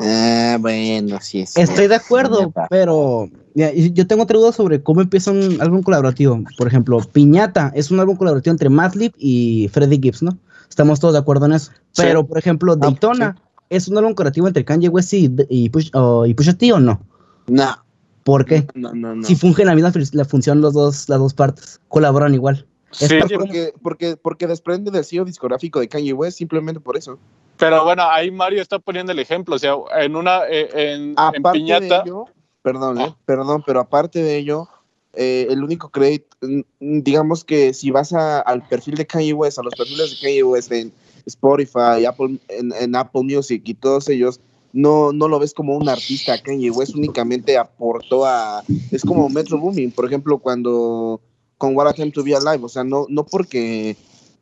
Ah, 0.00 0.56
bueno, 0.60 1.18
sí 1.20 1.40
es. 1.40 1.56
Estoy 1.56 1.86
de 1.88 1.94
acuerdo, 1.96 2.52
pero 2.68 3.28
yo 3.54 4.06
tengo 4.06 4.22
otra 4.22 4.38
duda 4.38 4.52
sobre 4.52 4.82
cómo 4.82 5.00
empieza 5.00 5.30
un 5.30 5.58
álbum 5.60 5.82
colaborativo. 5.82 6.42
Por 6.56 6.66
ejemplo, 6.66 6.98
Piñata 7.12 7.72
es 7.74 7.90
un 7.90 8.00
álbum 8.00 8.16
colaborativo 8.16 8.52
entre 8.52 8.68
Madlib 8.68 9.12
y 9.18 9.68
Freddie 9.72 10.00
Gibbs, 10.00 10.22
¿no? 10.22 10.38
Estamos 10.68 11.00
todos 11.00 11.14
de 11.14 11.20
acuerdo 11.20 11.46
en 11.46 11.52
eso. 11.52 11.72
Sí. 11.92 12.02
Pero, 12.02 12.26
por 12.26 12.38
ejemplo, 12.38 12.76
Daytona 12.76 13.36
es 13.68 13.88
un 13.88 13.98
álbum 13.98 14.14
colaborativo 14.14 14.46
entre 14.46 14.64
Kanye 14.64 14.88
West 14.88 15.12
y, 15.14 15.34
y, 15.48 15.68
Push, 15.68 15.90
o- 15.94 16.26
y 16.26 16.34
Pusha 16.34 16.54
T 16.54 16.72
o 16.72 16.80
no? 16.80 17.00
No, 17.48 17.76
¿Por 18.24 18.44
qué? 18.44 18.66
no, 18.74 18.92
no, 18.94 19.14
no. 19.16 19.24
Si 19.26 19.34
fungen 19.34 19.66
la 19.66 19.74
misma 19.74 19.92
la 20.12 20.24
función 20.24 20.60
los 20.60 20.74
dos, 20.74 21.08
las 21.08 21.18
dos 21.18 21.34
partes, 21.34 21.80
colaboran 21.88 22.34
igual. 22.34 22.66
Es 22.92 23.08
Sí, 23.08 23.18
porque, 23.34 23.72
porque, 23.82 24.16
porque 24.16 24.46
desprende 24.46 24.90
del 24.90 25.04
sello 25.04 25.24
discográfico 25.24 25.80
de 25.80 25.88
Kanye 25.88 26.12
West 26.12 26.38
simplemente 26.38 26.80
por 26.80 26.96
eso. 26.96 27.18
Pero 27.60 27.84
bueno, 27.84 28.02
ahí 28.10 28.30
Mario 28.30 28.60
está 28.62 28.78
poniendo 28.78 29.12
el 29.12 29.18
ejemplo, 29.18 29.54
o 29.54 29.58
sea, 29.58 29.74
en 30.00 30.16
una, 30.16 30.40
eh, 30.48 30.68
en, 30.94 31.14
en 31.34 31.42
Piñata, 31.52 32.02
de 32.02 32.08
ello, 32.08 32.24
perdón, 32.62 33.00
eh, 33.00 33.06
Ah. 33.08 33.16
perdón, 33.24 33.62
pero 33.66 33.80
aparte 33.80 34.22
de 34.22 34.36
ello, 34.38 34.66
eh, 35.14 35.46
el 35.50 35.62
único 35.62 35.90
crédito, 35.90 36.36
digamos 36.80 37.44
que 37.44 37.74
si 37.74 37.90
vas 37.90 38.12
a- 38.12 38.40
al 38.40 38.66
perfil 38.66 38.94
de 38.94 39.06
Kanye 39.06 39.32
West, 39.34 39.58
a 39.58 39.62
los 39.62 39.74
perfiles 39.74 40.10
de 40.10 40.16
Kanye 40.26 40.42
West 40.42 40.72
en 40.72 40.92
Spotify, 41.26 42.04
Apple, 42.08 42.38
en, 42.48 42.72
en 42.80 42.96
Apple 42.96 43.22
Music 43.24 43.62
y 43.66 43.74
todos 43.74 44.08
ellos, 44.08 44.40
no, 44.72 45.12
no 45.12 45.28
lo 45.28 45.38
ves 45.38 45.52
como 45.52 45.76
un 45.76 45.88
artista. 45.88 46.40
Kanye 46.40 46.70
West 46.70 46.94
únicamente 46.94 47.58
aportó 47.58 48.24
a. 48.24 48.62
Es 48.92 49.02
como 49.02 49.28
Metro 49.28 49.58
Booming, 49.58 49.90
por 49.90 50.06
ejemplo, 50.06 50.38
cuando 50.38 51.20
con 51.58 51.76
What 51.76 51.88
a 51.88 51.92
Time 51.92 52.10
to 52.12 52.22
Be 52.24 52.34
Alive, 52.34 52.64
o 52.64 52.68
sea, 52.68 52.84
no, 52.84 53.04
no 53.08 53.26
porque 53.26 53.96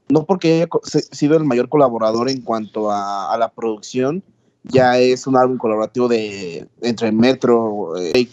no 0.09 0.25
porque 0.25 0.55
haya 0.55 0.69
sido 1.13 1.37
el 1.37 1.45
mayor 1.45 1.69
colaborador 1.69 2.29
en 2.29 2.41
cuanto 2.41 2.91
a, 2.91 3.37
la 3.39 3.49
producción, 3.49 4.23
ya 4.65 4.99
es 4.99 5.27
un 5.27 5.37
álbum 5.37 5.59
colaborativo 5.59 6.09
de 6.09 6.67
entre 6.83 7.13
Metro, 7.13 7.97
eh, 7.97 8.29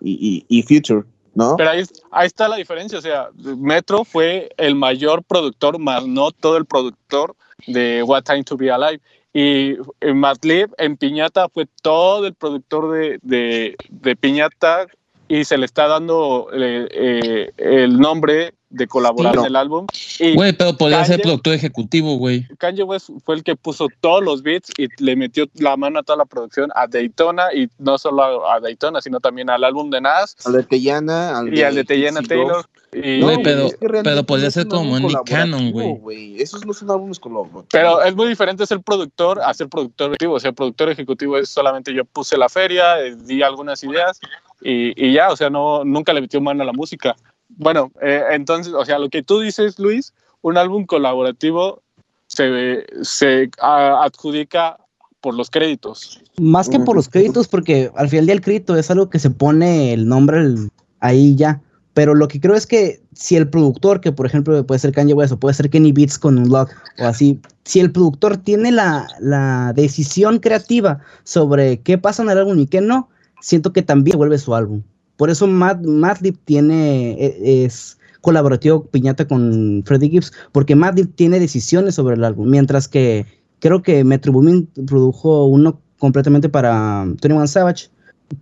y, 0.00 0.62
Future, 0.62 1.04
¿no? 1.34 1.56
Pero 1.56 1.70
ahí, 1.70 1.84
está 2.24 2.48
la 2.48 2.56
diferencia, 2.56 2.98
o 2.98 3.02
sea, 3.02 3.28
Metro 3.36 4.04
fue 4.04 4.50
el 4.56 4.74
mayor 4.74 5.22
productor, 5.22 5.78
más 5.78 6.06
no 6.06 6.30
todo 6.30 6.56
el 6.56 6.66
productor 6.66 7.36
de 7.66 8.02
What 8.02 8.24
Time 8.24 8.44
to 8.44 8.56
Be 8.56 8.70
Alive. 8.70 9.00
Y 9.34 9.76
en 10.00 10.18
Madlib, 10.18 10.74
en 10.76 10.96
Piñata, 10.96 11.48
fue 11.48 11.66
todo 11.80 12.26
el 12.26 12.34
productor 12.34 12.92
de 13.22 14.16
Piñata 14.20 14.86
y 15.32 15.46
se 15.46 15.56
le 15.56 15.64
está 15.64 15.88
dando 15.88 16.48
eh, 16.52 16.86
eh, 16.90 17.50
el 17.56 17.98
nombre 17.98 18.52
de 18.72 18.86
colaborar 18.88 19.32
Sí, 19.32 19.36
no. 19.36 19.42
en 19.42 19.46
el 19.48 19.56
álbum. 19.56 19.86
Güey, 20.34 20.52
pero 20.54 20.76
podría 20.76 21.04
ser 21.04 21.18
Kanye- 21.18 21.22
productor 21.22 21.54
ejecutivo, 21.54 22.16
güey. 22.16 22.46
Kanye 22.58 22.82
West 22.82 23.10
fue 23.24 23.34
el 23.36 23.42
que 23.44 23.54
puso 23.54 23.86
todos 24.00 24.22
los 24.24 24.42
beats 24.42 24.70
y 24.78 24.88
le 25.02 25.14
metió 25.14 25.46
la 25.54 25.76
mano 25.76 25.98
a 25.98 26.02
toda 26.02 26.16
la 26.18 26.24
producción 26.24 26.70
a 26.74 26.86
Daytona 26.86 27.52
y 27.54 27.68
no 27.78 27.98
solo 27.98 28.46
a, 28.46 28.56
a 28.56 28.60
Daytona, 28.60 29.00
sino 29.00 29.20
también 29.20 29.50
al 29.50 29.62
álbum 29.64 29.90
de 29.90 30.00
Nas 30.00 30.36
Al 30.46 30.52
de 30.54 30.62
Teyana, 30.64 31.38
al 31.38 31.56
y 31.56 31.62
al 31.62 31.74
de 31.74 31.84
Teyana 31.84 32.22
Taylor. 32.22 32.64
Y, 32.94 33.22
Güey, 33.22 33.36
No, 33.38 33.42
pero- 33.42 33.66
es 33.66 33.76
que 33.76 33.88
realmente 33.88 34.10
pero 34.10 34.26
podría 34.26 34.50
ser 34.50 34.68
como 34.68 34.98
Nick 34.98 35.24
Cannon, 35.24 35.70
güey. 35.70 36.40
Esos 36.42 36.66
no 36.66 36.72
son 36.74 36.90
álbumes 36.90 37.18
colaborativos. 37.18 37.66
Pero 37.70 38.02
es 38.02 38.14
muy 38.14 38.28
diferente 38.28 38.66
ser 38.66 38.80
productor 38.80 39.40
a 39.40 39.52
ser 39.54 39.68
productor 39.68 40.08
ejecutivo. 40.10 40.34
O 40.34 40.40
sea, 40.40 40.52
productor 40.52 40.90
ejecutivo 40.90 41.38
es 41.38 41.48
solamente 41.48 41.94
yo 41.94 42.04
puse 42.04 42.36
la 42.36 42.48
feria, 42.48 43.00
eh, 43.00 43.16
di 43.16 43.42
algunas 43.42 43.82
ideas 43.84 44.20
y, 44.60 44.92
y 45.02 45.12
ya, 45.14 45.30
o 45.30 45.36
sea, 45.36 45.48
no, 45.50 45.84
nunca 45.84 46.12
le 46.12 46.20
metió 46.20 46.40
mano 46.40 46.62
a 46.62 46.66
la 46.66 46.72
música. 46.72 47.16
Bueno, 47.56 47.92
eh, 48.00 48.22
entonces, 48.32 48.72
o 48.74 48.84
sea, 48.84 48.98
lo 48.98 49.08
que 49.08 49.22
tú 49.22 49.40
dices, 49.40 49.78
Luis, 49.78 50.12
un 50.42 50.56
álbum 50.56 50.86
colaborativo 50.86 51.82
se, 52.26 52.84
se 53.02 53.50
adjudica 53.60 54.78
por 55.20 55.34
los 55.34 55.50
créditos. 55.50 56.20
Más 56.38 56.68
que 56.68 56.80
por 56.80 56.96
los 56.96 57.08
créditos, 57.08 57.46
porque 57.48 57.90
al 57.94 58.08
final 58.08 58.22
del 58.22 58.26
día 58.26 58.34
el 58.34 58.40
crédito 58.40 58.76
es 58.76 58.90
algo 58.90 59.08
que 59.08 59.18
se 59.18 59.30
pone 59.30 59.92
el 59.92 60.08
nombre 60.08 60.40
el- 60.40 60.70
ahí 61.00 61.36
ya. 61.36 61.62
Pero 61.94 62.14
lo 62.14 62.26
que 62.26 62.40
creo 62.40 62.54
es 62.54 62.66
que 62.66 63.02
si 63.12 63.36
el 63.36 63.48
productor, 63.48 64.00
que 64.00 64.12
por 64.12 64.24
ejemplo 64.24 64.66
puede 64.66 64.78
ser 64.78 64.92
Kanye 64.92 65.12
West 65.12 65.32
o 65.32 65.38
puede 65.38 65.54
ser 65.54 65.68
Kenny 65.68 65.92
Beats 65.92 66.18
con 66.18 66.38
un 66.38 66.48
lock 66.48 66.70
o 66.98 67.04
así, 67.04 67.38
si 67.64 67.80
el 67.80 67.92
productor 67.92 68.38
tiene 68.38 68.72
la, 68.72 69.06
la 69.20 69.72
decisión 69.74 70.38
creativa 70.38 71.00
sobre 71.22 71.80
qué 71.80 71.98
pasa 71.98 72.22
en 72.22 72.30
el 72.30 72.38
álbum 72.38 72.58
y 72.58 72.66
qué 72.66 72.80
no, 72.80 73.10
siento 73.40 73.72
que 73.74 73.82
también 73.82 74.16
vuelve 74.16 74.38
su 74.38 74.54
álbum. 74.54 74.82
Por 75.22 75.30
eso 75.30 75.46
Mad, 75.46 75.82
Madlib 75.82 76.36
tiene, 76.44 77.12
e- 77.12 77.64
es 77.64 77.96
colaborativo 78.22 78.86
piñata 78.86 79.24
con 79.28 79.84
Freddie 79.86 80.10
Gibbs, 80.10 80.32
porque 80.50 80.74
Madlib 80.74 81.14
tiene 81.14 81.38
decisiones 81.38 81.94
sobre 81.94 82.16
el 82.16 82.24
álbum, 82.24 82.50
mientras 82.50 82.88
que 82.88 83.24
creo 83.60 83.82
que 83.82 84.02
Metro 84.02 84.32
Boomin 84.32 84.66
produjo 84.84 85.46
uno 85.46 85.80
completamente 86.00 86.48
para 86.48 87.04
21 87.04 87.46
Savage. 87.46 87.88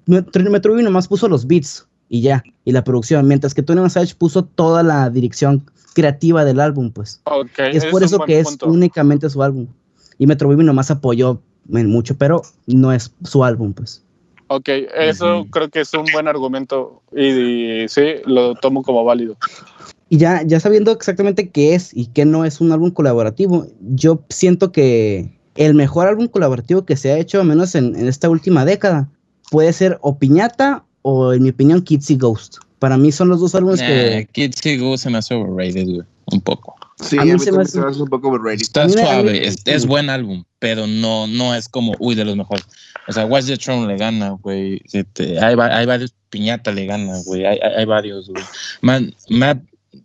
Metro, 0.07 0.51
Metro 0.51 0.73
Boomin 0.73 0.87
nomás 0.87 1.07
puso 1.07 1.29
los 1.29 1.47
beats 1.47 1.87
y 2.09 2.23
ya, 2.23 2.43
y 2.65 2.73
la 2.73 2.83
producción, 2.83 3.29
mientras 3.29 3.53
que 3.53 3.61
21 3.61 3.91
Savage 3.91 4.15
puso 4.15 4.47
toda 4.47 4.83
la 4.83 5.11
dirección 5.11 5.67
creativa 5.93 6.47
del 6.47 6.61
álbum, 6.61 6.93
pues. 6.93 7.21
Ok, 7.25 7.59
es 7.59 7.85
por 7.85 8.03
eso 8.03 8.21
que 8.21 8.41
es 8.41 8.57
únicamente 8.65 9.29
su 9.29 9.43
álbum. 9.43 9.67
Y 10.17 10.27
Metro 10.27 10.49
Boomin 10.49 10.65
nomás 10.65 10.91
apoyó 10.91 11.43
en 11.71 11.91
mucho, 11.91 12.17
pero 12.17 12.41
no 12.67 12.91
es 12.91 13.13
su 13.23 13.45
álbum, 13.45 13.75
pues. 13.75 14.03
Ok, 14.53 14.69
eso 14.97 15.47
creo 15.49 15.69
que 15.69 15.79
es 15.79 15.95
un 15.95 16.07
buen 16.13 16.27
argumento 16.27 17.03
y, 17.15 17.83
y 17.85 17.89
sí, 17.89 18.15
lo 18.27 18.57
tomo 18.57 18.83
como 18.83 19.05
válido. 19.05 19.37
Y 20.09 20.19
ya, 20.19 20.43
ya 20.43 20.59
sabiendo 20.59 20.91
exactamente 20.91 21.51
qué 21.51 21.77
es 21.77 21.97
y 21.97 22.07
qué 22.07 22.25
no 22.25 22.45
es 22.45 22.61
un 22.61 22.73
álbum 22.73 22.91
colaborativo, 22.91 23.69
yo 23.81 24.25
siento 24.29 24.73
que 24.73 25.39
el 25.55 25.75
mejor 25.75 26.09
álbum 26.09 26.27
colaborativo 26.27 26.85
que 26.85 26.97
se 26.97 27.13
ha 27.13 27.19
hecho, 27.19 27.41
al 27.41 27.47
menos 27.47 27.77
en, 27.77 27.95
en 27.95 28.09
esta 28.09 28.29
última 28.29 28.65
década, 28.65 29.09
puede 29.53 29.73
ser 29.73 29.99
o 30.01 30.19
Piñata 30.19 30.85
o, 31.03 31.33
en 31.33 31.45
mi 31.45 31.51
opinión, 31.51 31.83
Kitsy 31.83 32.17
Ghost. 32.17 32.57
Para 32.81 32.97
mí 32.97 33.13
son 33.13 33.29
los 33.29 33.39
dos 33.39 33.55
álbumes 33.55 33.81
Nah, 33.81 33.87
que... 33.87 34.29
Kids 34.33 34.81
Go 34.81 34.99
se 34.99 35.11
me 35.11 35.19
hace 35.19 35.35
overrated, 35.35 35.87
güey. 35.87 36.03
Un 36.33 36.41
poco. 36.41 36.75
Sí, 37.03 37.19
A 37.19 37.23
a 37.23 37.25
mí 37.25 37.33
mí, 37.33 37.39
se 37.39 37.47
se 37.47 37.53
me 37.53 37.63
hace- 37.63 38.03
un 38.03 38.09
poco 38.09 38.29
overrated. 38.29 38.61
Está 38.63 38.87
mí 38.87 38.95
mí 38.95 39.01
suave, 39.01 39.47
es, 39.47 39.57
es 39.65 39.87
buen 39.87 40.11
álbum, 40.11 40.45
pero 40.59 40.87
no, 40.87 41.27
no 41.27 41.55
es 41.55 41.69
como, 41.69 41.95
uy, 41.99 42.15
de 42.15 42.25
los 42.25 42.37
mejores. 42.37 42.65
O 43.09 43.13
sea, 43.13 43.25
Watch 43.27 43.47
the 43.47 43.57
Throne 43.57 43.87
le 43.87 43.97
gana, 43.97 44.31
güey. 44.31 44.81
Este, 44.93 45.39
hay, 45.41 45.57
hay 45.59 45.87
varios, 45.87 46.15
Piñata 46.29 46.71
le 46.73 46.87
gana, 46.87 47.15
güey. 47.25 47.45
Hay, 47.45 47.59
hay, 47.63 47.73
hay 47.79 47.85
varios, 47.87 48.29
güey. 48.29 48.43
Man, 48.83 49.15
Matt, 49.31 49.59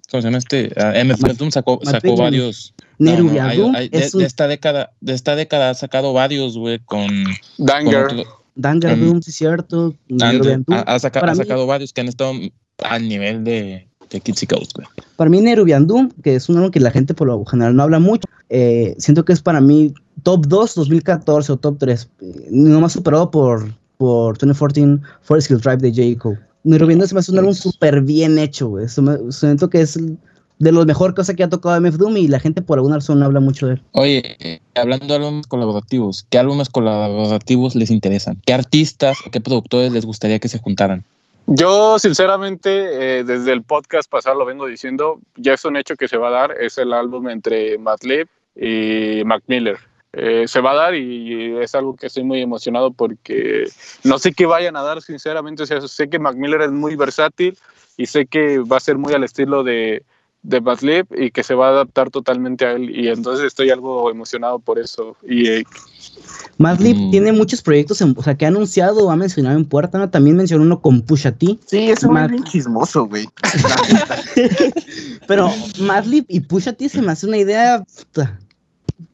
¿cómo 0.09 0.21
se 0.21 0.27
llama 0.27 0.37
este? 0.39 0.71
Ah, 0.77 0.93
MF 1.03 1.21
sacó, 1.51 1.79
sacó 1.83 2.15
varios. 2.15 2.73
no, 2.97 3.11
Neru 3.11 3.25
no, 3.25 3.41
hay- 3.43 3.61
hay- 3.75 3.89
de, 3.89 4.09
un 4.13 4.19
de 4.21 4.25
esta 4.25 4.47
década, 4.47 4.91
de 5.01 5.13
esta 5.13 5.35
década 5.35 5.69
ha 5.69 5.73
sacado 5.75 6.13
varios, 6.13 6.57
güey, 6.57 6.79
con, 6.79 7.07
con 7.07 7.65
Danger. 7.65 8.05
otro- 8.05 8.23
Danger 8.55 8.95
Mm. 8.97 9.05
Doom, 9.05 9.21
sí 9.21 9.31
es 9.31 9.35
cierto. 9.35 9.93
Ha, 10.71 10.95
ha 10.95 10.99
saca- 10.99 11.19
ha 11.19 11.31
mí- 11.31 11.35
sacado 11.37 11.67
varios 11.67 11.91
que 11.93 12.01
han 12.01 12.07
estado 12.07 12.33
al 12.83 13.07
nivel 13.07 13.43
de, 13.43 13.87
de 14.09 14.21
güey. 14.75 14.87
Para 15.15 15.29
mí, 15.29 15.41
Nerubian 15.41 15.87
Doom, 15.87 16.09
que 16.23 16.35
es 16.35 16.49
un 16.49 16.57
álbum 16.57 16.71
que 16.71 16.79
la 16.79 16.91
gente 16.91 17.13
por 17.13 17.27
lo 17.27 17.43
general 17.45 17.75
no 17.75 17.83
habla 17.83 17.99
mucho, 17.99 18.27
eh, 18.49 18.95
siento 18.97 19.25
que 19.25 19.33
es 19.33 19.41
para 19.41 19.61
mí 19.61 19.93
top 20.23 20.45
2 20.47 20.75
2014 20.75 21.51
o 21.51 21.57
top 21.57 21.77
3, 21.79 22.09
eh, 22.21 22.47
nomás 22.51 22.93
superado 22.93 23.31
por, 23.31 23.73
por 23.97 24.37
2014 24.37 24.99
Forest 25.21 25.51
Hill 25.51 25.59
Drive 25.59 25.77
de 25.77 25.89
J. 25.89 26.21
Cole. 26.21 26.39
Nerubian 26.63 26.99
Doom 26.99 27.07
se 27.07 27.15
me 27.15 27.19
hace 27.19 27.31
un 27.31 27.39
álbum 27.39 27.53
súper 27.53 28.01
bien 28.01 28.39
hecho, 28.39 28.69
güey. 28.69 28.87
Siento 29.29 29.69
que 29.69 29.81
es 29.81 29.99
de 30.59 30.71
los 30.71 30.85
mejores 30.85 31.15
cosas 31.15 31.35
que 31.35 31.43
ha 31.43 31.49
tocado 31.49 31.79
MF 31.79 31.97
Doom 31.97 32.17
y 32.17 32.27
la 32.27 32.39
gente 32.39 32.61
por 32.61 32.77
alguna 32.77 32.95
razón 32.95 33.21
habla 33.21 33.39
mucho 33.39 33.67
de 33.67 33.73
él. 33.73 33.81
Oye, 33.91 34.35
eh, 34.39 34.59
hablando 34.73 35.05
de 35.05 35.15
álbumes 35.15 35.47
colaborativos, 35.47 36.25
¿qué 36.29 36.39
álbumes 36.39 36.69
colaborativos 36.69 37.75
les 37.75 37.91
interesan? 37.91 38.41
¿Qué 38.45 38.53
artistas 38.53 39.17
o 39.25 39.31
qué 39.31 39.41
productores 39.41 39.91
les 39.91 40.05
gustaría 40.05 40.39
que 40.39 40.47
se 40.47 40.59
juntaran? 40.59 41.03
Yo, 41.47 41.99
sinceramente, 41.99 43.19
eh, 43.19 43.23
desde 43.23 43.51
el 43.53 43.63
podcast 43.63 44.09
pasado 44.09 44.39
lo 44.39 44.45
vengo 44.45 44.65
diciendo, 44.65 45.19
ya 45.35 45.53
es 45.53 45.63
un 45.65 45.77
hecho 45.77 45.95
que 45.95 46.07
se 46.07 46.17
va 46.17 46.29
a 46.29 46.31
dar, 46.31 46.51
es 46.59 46.77
el 46.77 46.91
álbum 46.91 47.29
entre 47.29 47.77
Madlib 47.77 48.27
y 48.55 49.23
Mac 49.25 49.43
Miller. 49.47 49.77
Eh, 50.13 50.47
se 50.47 50.61
va 50.61 50.71
a 50.71 50.75
dar 50.75 50.95
y 50.95 51.57
es 51.59 51.75
algo 51.75 51.95
que 51.95 52.07
estoy 52.07 52.23
muy 52.23 52.41
emocionado 52.41 52.91
porque 52.91 53.65
no 54.03 54.17
sé 54.17 54.31
qué 54.31 54.45
vayan 54.45 54.75
a 54.77 54.81
dar, 54.81 55.01
sinceramente. 55.01 55.63
O 55.63 55.65
sea, 55.65 55.81
sé 55.81 56.09
que 56.09 56.19
Mac 56.19 56.35
Miller 56.35 56.61
es 56.61 56.71
muy 56.71 56.95
versátil 56.95 57.57
y 57.97 58.05
sé 58.05 58.25
que 58.25 58.59
va 58.59 58.77
a 58.77 58.79
ser 58.79 58.97
muy 58.97 59.13
al 59.13 59.25
estilo 59.25 59.63
de, 59.63 60.03
de 60.41 60.61
Madlib 60.61 61.07
y 61.15 61.31
que 61.31 61.43
se 61.43 61.53
va 61.53 61.67
a 61.67 61.71
adaptar 61.71 62.11
totalmente 62.11 62.65
a 62.65 62.71
él. 62.71 62.89
Y 62.97 63.09
entonces 63.09 63.45
estoy 63.45 63.71
algo 63.71 64.09
emocionado 64.09 64.59
por 64.59 64.79
eso. 64.79 65.17
Y 65.23 65.49
eh, 65.49 65.63
Madlib 66.57 66.95
Mm. 66.95 67.11
tiene 67.11 67.31
muchos 67.33 67.61
proyectos, 67.61 68.01
en- 68.01 68.13
o 68.17 68.23
sea, 68.23 68.35
que 68.35 68.45
ha 68.45 68.47
anunciado 68.49 69.05
o 69.05 69.11
ha 69.11 69.15
mencionado 69.15 69.57
en 69.57 69.65
puerta, 69.65 69.97
¿no? 69.97 70.09
También 70.09 70.37
mencionó 70.37 70.63
uno 70.63 70.81
con 70.81 71.01
Pusha 71.01 71.31
T. 71.33 71.57
Sí, 71.65 71.89
es 71.89 71.99
bien 72.07 72.43
chismoso, 72.45 73.07
güey. 73.07 73.27
Pero 75.27 75.51
Madlib 75.79 76.25
y 76.27 76.39
Pusha 76.41 76.73
T 76.73 76.89
se 76.89 77.01
me 77.01 77.11
hace 77.11 77.27
una 77.27 77.37
idea 77.37 77.83
puta, 77.83 78.39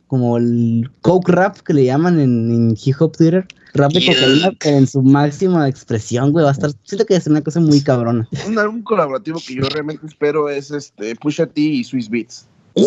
como 0.07 0.37
el 0.37 0.89
coke 1.01 1.29
rap 1.31 1.57
que 1.59 1.73
le 1.73 1.85
llaman 1.85 2.19
en, 2.19 2.51
en 2.51 2.77
hip 2.83 2.95
hop 2.99 3.15
Twitter. 3.15 3.47
Rap 3.73 3.93
de 3.93 4.01
Yeah. 4.01 4.13
cocaína 4.13 4.51
en 4.77 4.85
su 4.87 5.01
máxima 5.01 5.69
expresión, 5.69 6.33
güey. 6.33 6.43
Va 6.43 6.49
a 6.49 6.53
estar, 6.53 6.71
siento 6.83 7.05
que 7.05 7.15
es 7.15 7.25
una 7.27 7.41
cosa 7.41 7.61
muy 7.61 7.79
cabrona. 7.81 8.27
un 8.45 8.59
álbum 8.59 8.81
colaborativo 8.83 9.39
que 9.47 9.55
yo 9.55 9.63
realmente 9.69 10.05
espero 10.05 10.49
es 10.49 10.71
este 10.71 11.15
Pusha 11.15 11.45
T 11.47 11.61
y 11.61 11.83
Swiss 11.85 12.09
Beats. 12.09 12.45
Uh, 12.73 12.85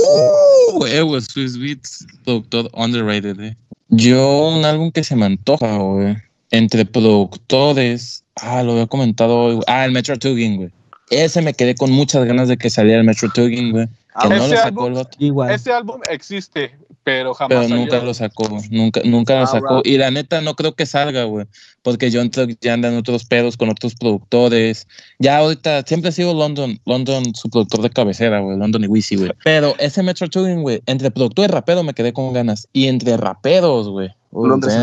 güey, 0.79 1.01
güey, 1.03 1.21
Swiss 1.23 1.59
Beats, 1.59 2.07
productor 2.25 2.71
underrated, 2.75 3.39
eh. 3.41 3.57
Yo, 3.97 4.49
un 4.49 4.65
álbum 4.65 4.91
que 4.91 5.05
se 5.05 5.17
me 5.17 5.27
antoja, 5.27 5.77
güey. 5.79 6.17
Entre 6.51 6.85
productores. 6.85 8.25
Ah, 8.37 8.63
lo 8.63 8.73
había 8.73 8.87
comentado 8.87 9.37
hoy, 9.39 9.55
güey. 9.55 9.65
Ah, 9.69 9.85
el 9.85 9.93
Metro 9.93 10.19
Tugging, 10.19 10.57
güey. 10.57 10.71
Ese 11.11 11.43
me 11.43 11.55
quedé 11.55 11.75
con 11.75 11.91
muchas 11.93 12.25
ganas 12.25 12.49
de 12.49 12.57
que 12.57 12.71
saliera 12.71 13.01
el 13.01 13.07
Metro 13.07 13.29
Tugging, 13.33 13.73
güey. 13.73 13.89
Que 14.21 14.29
no 14.29 14.35
Ese 14.37 14.55
lo 14.55 14.57
sacó 14.61 14.87
álbum- 14.89 14.99
el. 15.19 15.27
Igual. 15.27 15.51
este 15.51 15.73
álbum 15.73 16.01
existe, 16.11 16.75
pero 17.05 17.35
jamás 17.35 17.51
Pero 17.51 17.63
salió. 17.69 17.77
nunca 17.77 17.99
lo 18.03 18.15
sacó, 18.15 18.49
nunca, 18.71 19.01
nunca 19.05 19.35
lo 19.37 19.43
Ah, 19.43 19.47
sacó. 19.47 19.77
right. 19.83 19.87
Y 19.87 19.99
la 19.99 20.11
neta 20.11 20.41
no 20.41 20.55
creo 20.57 20.75
que 20.75 20.87
salga, 20.87 21.25
güey. 21.25 21.47
Porque 21.83 22.11
John 22.13 22.31
Tuck 22.31 22.51
ya 22.61 22.73
anda 22.73 22.89
en 22.89 22.97
otros 22.97 23.25
pedos 23.27 23.57
con 23.59 23.69
otros 23.69 23.95
productores. 23.95 24.89
Ya 25.19 25.37
ahorita 25.39 25.83
siempre 25.87 26.09
ha 26.09 26.13
sido 26.13 26.33
London, 26.35 26.81
London 26.87 27.35
su 27.35 27.51
productor 27.51 27.83
de 27.83 27.91
cabecera, 27.91 28.41
güey. 28.41 28.57
London 28.59 28.85
y 28.85 28.87
Wizzy, 28.87 29.17
güey. 29.17 29.31
Pero 29.45 29.75
ese 29.79 30.03
Metro 30.03 30.29
Tugging, 30.29 30.63
güey, 30.63 30.81
entre 30.87 31.11
productor 31.11 31.45
y 31.45 31.49
rapero 31.49 31.83
me 31.83 31.93
quedé 31.95 32.13
con 32.13 32.33
ganas. 32.33 32.67
Y 32.73 32.87
entre 32.89 33.17
raperos, 33.17 33.89
güey. 33.89 34.09
oh, 34.33 34.47
Londres. 34.47 34.75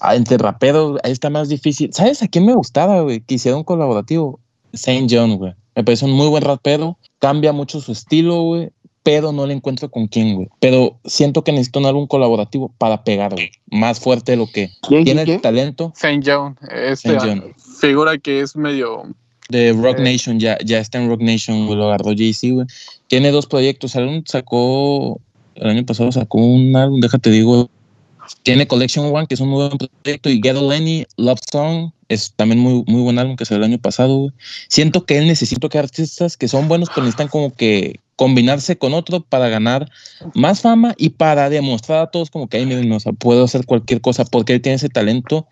Ah, 0.00 0.16
entre 0.16 0.38
raperos, 0.38 0.98
ahí 1.04 1.12
está 1.12 1.28
más 1.30 1.48
difícil. 1.48 1.92
¿Sabes 1.92 2.22
a 2.22 2.28
quién 2.28 2.46
me 2.46 2.54
gustaba, 2.54 3.00
güey? 3.02 3.20
Que 3.20 3.34
hiciera 3.34 3.56
un 3.56 3.64
colaborativo. 3.64 4.40
Saint 4.72 5.10
John, 5.12 5.36
güey. 5.36 5.52
Me 5.76 5.84
parece 5.84 6.04
un 6.06 6.12
muy 6.12 6.28
buen 6.28 6.42
rapero. 6.42 6.98
Cambia 7.18 7.52
mucho 7.52 7.80
su 7.80 7.92
estilo, 7.92 8.42
güey. 8.42 8.70
Pero 9.02 9.32
no 9.32 9.46
le 9.46 9.54
encuentro 9.54 9.90
con 9.90 10.06
quién, 10.06 10.34
güey. 10.34 10.48
Pero 10.60 10.96
siento 11.04 11.42
que 11.42 11.52
necesito 11.52 11.80
un 11.80 11.86
álbum 11.86 12.06
colaborativo 12.06 12.72
para 12.78 13.02
pegar, 13.02 13.32
güey. 13.32 13.50
Más 13.70 13.98
fuerte 13.98 14.32
de 14.32 14.38
lo 14.38 14.46
que 14.46 14.70
¿Quién, 14.86 15.04
tiene 15.04 15.24
quién, 15.24 15.36
el 15.36 15.42
talento. 15.42 15.92
Saint 15.96 16.24
John, 16.26 16.56
este 16.70 17.18
Saint 17.18 17.22
John. 17.22 17.54
figura 17.80 18.16
que 18.18 18.40
es 18.40 18.54
medio 18.56 19.14
de 19.48 19.72
Rock 19.72 19.98
Eh. 19.98 20.02
Nation, 20.02 20.40
ya, 20.40 20.56
ya 20.64 20.78
está 20.78 20.98
en 20.98 21.08
Rock 21.08 21.20
Nation, 21.20 21.66
güey, 21.66 21.78
lo 21.78 21.86
agarró 21.86 22.12
Jay-Z, 22.16 22.54
güey. 22.54 22.66
Tiene 23.08 23.30
dos 23.30 23.46
proyectos, 23.46 23.96
álbum 23.96 24.22
sacó, 24.26 25.20
el 25.54 25.68
año 25.68 25.84
pasado 25.84 26.10
sacó 26.10 26.38
un 26.38 26.74
álbum, 26.74 27.00
déjate 27.00 27.30
digo, 27.30 27.68
tiene 28.42 28.66
Collection 28.66 29.14
One, 29.14 29.26
que 29.26 29.34
es 29.34 29.40
un 29.40 29.50
nuevo 29.50 29.76
proyecto, 29.76 30.30
y 30.30 30.40
Ghetto 30.40 30.68
Lenny, 30.68 31.06
Love 31.16 31.40
Song, 31.50 31.90
es 32.08 32.32
también 32.34 32.60
muy, 32.60 32.84
muy 32.86 33.02
buen 33.02 33.18
álbum 33.18 33.36
que 33.36 33.44
salió 33.44 33.64
el 33.64 33.70
año 33.70 33.80
pasado, 33.80 34.16
güey. 34.16 34.32
Siento 34.68 35.04
que 35.04 35.18
él 35.18 35.26
necesita 35.26 35.68
que 35.68 35.78
artistas 35.78 36.36
que 36.36 36.48
son 36.48 36.68
buenos, 36.68 36.88
pero 36.88 37.02
necesitan 37.02 37.28
como 37.28 37.52
que 37.54 38.00
combinarse 38.22 38.78
con 38.78 38.94
otro 38.94 39.18
para 39.20 39.48
ganar 39.48 39.90
más 40.32 40.60
fama 40.60 40.94
y 40.96 41.08
para 41.10 41.50
demostrar 41.50 41.98
a 42.02 42.06
todos 42.06 42.30
como 42.30 42.48
que, 42.48 42.58
ay, 42.58 42.66
miren, 42.66 42.92
o 42.92 43.00
sea, 43.00 43.12
puedo 43.12 43.42
hacer 43.42 43.66
cualquier 43.66 44.00
cosa, 44.00 44.24
porque 44.24 44.52
él 44.52 44.60
tiene 44.62 44.76
ese 44.76 44.88
talento 44.88 45.48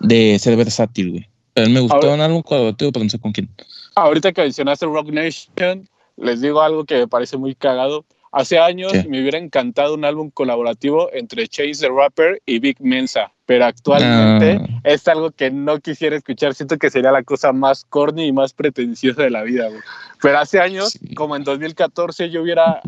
de 0.00 0.38
ser 0.38 0.56
versátil, 0.56 1.10
güey. 1.10 1.28
Pero 1.52 1.66
él 1.66 1.74
me 1.74 1.80
gustó 1.80 1.96
Ahora- 1.96 2.14
un 2.14 2.20
álbum 2.22 2.40
colaborativo, 2.40 2.92
pero 2.92 3.04
no 3.04 3.10
sé 3.10 3.18
con 3.18 3.32
quién. 3.32 3.50
Ahorita 3.94 4.32
que 4.32 4.40
mencionaste 4.40 4.86
Rock 4.86 5.10
Nation, 5.10 5.86
les 6.16 6.40
digo 6.40 6.62
algo 6.62 6.86
que 6.86 6.96
me 6.96 7.08
parece 7.08 7.36
muy 7.36 7.54
cagado. 7.54 8.06
Hace 8.32 8.58
años 8.58 8.90
¿Qué? 8.92 9.04
me 9.06 9.20
hubiera 9.20 9.36
encantado 9.36 9.92
un 9.94 10.06
álbum 10.06 10.30
colaborativo 10.30 11.10
entre 11.12 11.46
Chase 11.46 11.86
the 11.86 11.90
Rapper 11.90 12.40
y 12.46 12.58
Big 12.58 12.80
Mensa, 12.80 13.33
pero 13.46 13.66
actualmente 13.66 14.58
Ah. 14.60 14.80
es 14.84 15.06
algo 15.08 15.30
que 15.30 15.50
no 15.50 15.78
quisiera 15.80 16.16
escuchar. 16.16 16.54
Siento 16.54 16.78
que 16.78 16.90
sería 16.90 17.12
la 17.12 17.22
cosa 17.22 17.52
más 17.52 17.84
corny 17.88 18.26
y 18.26 18.32
más 18.32 18.52
pretenciosa 18.52 19.22
de 19.22 19.30
la 19.30 19.42
vida, 19.42 19.68
güey. 19.68 19.80
Pero 20.22 20.38
hace 20.38 20.60
años, 20.60 20.90
Sí. 20.92 21.14
como 21.14 21.36
en 21.36 21.44
2014, 21.44 22.30
yo 22.30 22.42
hubiera 22.42 22.80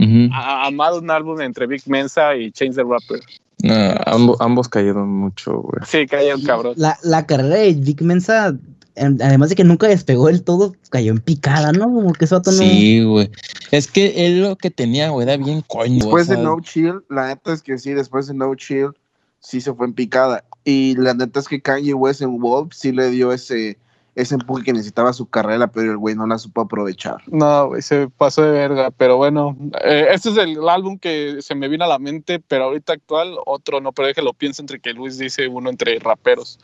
amado 0.65 0.99
un 1.01 1.11
álbum 1.11 1.41
entre 1.41 1.67
Big 1.67 1.83
Mensa 1.87 2.35
y 2.37 2.51
Chase 2.53 2.73
the 2.73 2.83
Rapper. 2.83 3.21
No, 3.63 3.75
ambos, 4.07 4.37
ambos 4.41 4.69
cayeron 4.69 5.09
mucho, 5.09 5.61
güey. 5.63 5.83
Sí, 5.87 6.07
un 6.35 6.43
cabrón. 6.43 6.75
La, 6.77 6.97
la 7.03 7.27
carrera 7.27 7.57
de 7.57 7.73
Vic 7.73 8.01
Mensa, 8.03 8.55
en- 8.95 9.21
además 9.23 9.49
de 9.51 9.55
que 9.57 9.65
nunca 9.65 9.89
despegó 9.89 10.27
del 10.29 10.43
todo, 10.43 10.75
cayó 10.91 11.11
en 11.13 11.19
picada, 11.21 11.73
¿no? 11.73 11.85
Como 11.85 12.13
que 12.13 12.27
eso 12.27 12.41
no. 12.45 12.53
Sí, 12.53 13.03
güey. 13.05 13.31
Es 13.71 13.91
que 13.91 14.27
él 14.27 14.43
lo 14.43 14.57
que 14.57 14.71
tenía, 14.71 15.09
güey, 15.11 15.27
era 15.27 15.37
bien 15.37 15.63
coño. 15.67 15.97
Después 15.97 16.29
de 16.29 16.37
No 16.39 16.61
Chill, 16.61 17.01
la 17.11 17.29
neta 17.29 17.53
es 17.53 17.63
que 17.63 17.79
sí, 17.79 17.93
después 17.93 18.27
de 18.27 18.35
No 18.35 18.55
Chill, 18.55 18.91
sí 19.47 19.61
se 19.61 19.73
fue 19.73 19.87
en 19.87 19.93
picada. 19.93 20.45
Y 20.65 20.97
la 20.97 21.15
neta 21.15 21.39
es 21.39 21.47
que 21.47 21.63
Kanye 21.63 21.95
West 21.95 22.21
en 22.21 22.41
Wolf 22.41 22.73
sí 22.75 22.91
le 22.91 23.11
dio 23.11 23.33
ese, 23.33 23.79
ese 24.17 24.35
empuje 24.35 24.65
que 24.65 24.73
necesitaba 24.73 25.13
su 25.13 25.27
carrera, 25.27 25.69
pero 25.69 25.93
el 25.93 25.99
güey 25.99 26.17
no 26.17 26.27
la 26.27 26.37
supo 26.37 26.63
aprovechar. 26.63 27.19
No, 27.29 27.69
güey, 27.69 27.81
se 27.81 28.09
pasó 28.09 28.43
de 28.43 28.51
verga, 28.51 28.91
pero 28.91 29.19
bueno, 29.19 29.57
eh, 29.85 30.09
este 30.11 30.31
es 30.31 30.37
el 30.39 30.69
álbum 30.69 30.99
que 30.99 31.37
se 31.43 31.55
me 31.55 31.69
vino 31.69 31.85
a 31.85 31.89
la 31.89 32.01
mente, 32.01 32.41
pero 32.41 32.65
ahorita 32.65 32.95
actual, 32.95 33.37
otro 33.47 33.81
no, 33.81 33.93
pero 33.93 34.09
déjalo 34.09 34.33
pienso 34.33 34.63
entre 34.63 34.81
que 34.81 34.93
Luis 34.93 35.17
dice 35.17 35.47
uno 35.47 35.71
entre 35.71 36.01
raperos. 36.01 36.59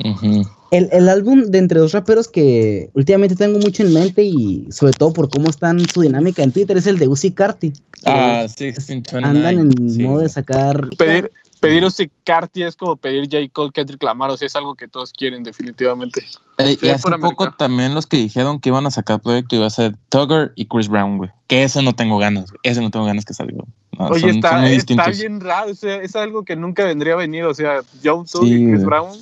El, 0.72 0.88
el 0.90 1.08
álbum 1.08 1.44
de 1.44 1.58
entre 1.58 1.78
dos 1.78 1.92
raperos 1.92 2.26
que 2.26 2.90
últimamente 2.94 3.36
tengo 3.36 3.60
mucho 3.60 3.84
en 3.84 3.94
mente 3.94 4.24
y 4.24 4.66
sobre 4.72 4.94
todo 4.94 5.12
por 5.12 5.28
cómo 5.28 5.50
están 5.50 5.78
su 5.88 6.00
dinámica 6.00 6.42
en 6.42 6.50
Twitter 6.50 6.76
es 6.76 6.88
el 6.88 6.98
de 6.98 7.06
Uzi 7.06 7.30
Carti. 7.30 7.72
Ah, 8.06 8.46
que 8.56 8.64
1629. 8.64 9.28
Andan 9.28 9.58
en 9.70 9.90
sí. 9.90 10.02
modo 10.02 10.20
de 10.20 10.28
sacar. 10.28 10.88
Pedir, 10.98 11.30
pedir 11.62 11.84
Uzi 11.84 12.10
Carti 12.24 12.62
es 12.62 12.76
como 12.76 12.96
pedir 12.96 13.24
J. 13.30 13.50
Cole 13.52 13.70
Kendrick 13.72 14.02
Lamar, 14.02 14.30
o 14.30 14.36
sea, 14.36 14.46
es 14.46 14.56
algo 14.56 14.74
que 14.74 14.88
todos 14.88 15.12
quieren 15.12 15.42
definitivamente. 15.42 16.24
Eh, 16.58 16.76
y 16.82 16.88
hace 16.88 17.02
poco 17.18 17.44
América. 17.44 17.54
también 17.56 17.94
los 17.94 18.06
que 18.06 18.18
dijeron 18.18 18.60
que 18.60 18.68
iban 18.68 18.84
a 18.86 18.90
sacar 18.90 19.20
proyecto 19.20 19.56
iba 19.56 19.66
a 19.66 19.70
ser 19.70 19.96
Tugger 20.10 20.52
y 20.56 20.66
Chris 20.66 20.88
Brown, 20.88 21.16
güey. 21.18 21.30
Que 21.46 21.62
eso 21.64 21.80
no 21.82 21.94
tengo 21.94 22.18
ganas, 22.18 22.50
güey. 22.50 22.60
Ese 22.62 22.80
no 22.82 22.90
tengo 22.90 23.06
ganas 23.06 23.24
que 23.24 23.32
salga. 23.32 23.64
No, 23.98 24.06
Oye, 24.06 24.20
son- 24.20 24.28
son 24.28 24.36
está, 24.36 24.52
muy 24.58 24.64
está 24.72 24.74
distintos. 24.74 25.18
bien 25.18 25.40
raro, 25.40 25.70
o 25.70 25.74
sea, 25.74 25.96
es 25.96 26.14
algo 26.16 26.44
que 26.44 26.56
nunca 26.56 26.84
vendría 26.84 27.14
a 27.14 27.16
venir, 27.16 27.44
o 27.44 27.54
sea, 27.54 27.80
Young 28.02 28.26
Thug 28.26 28.44
Sí, 28.44 28.52
y 28.54 28.56
Chris 28.66 28.74
güey. 28.74 28.84
Brown. 28.84 29.18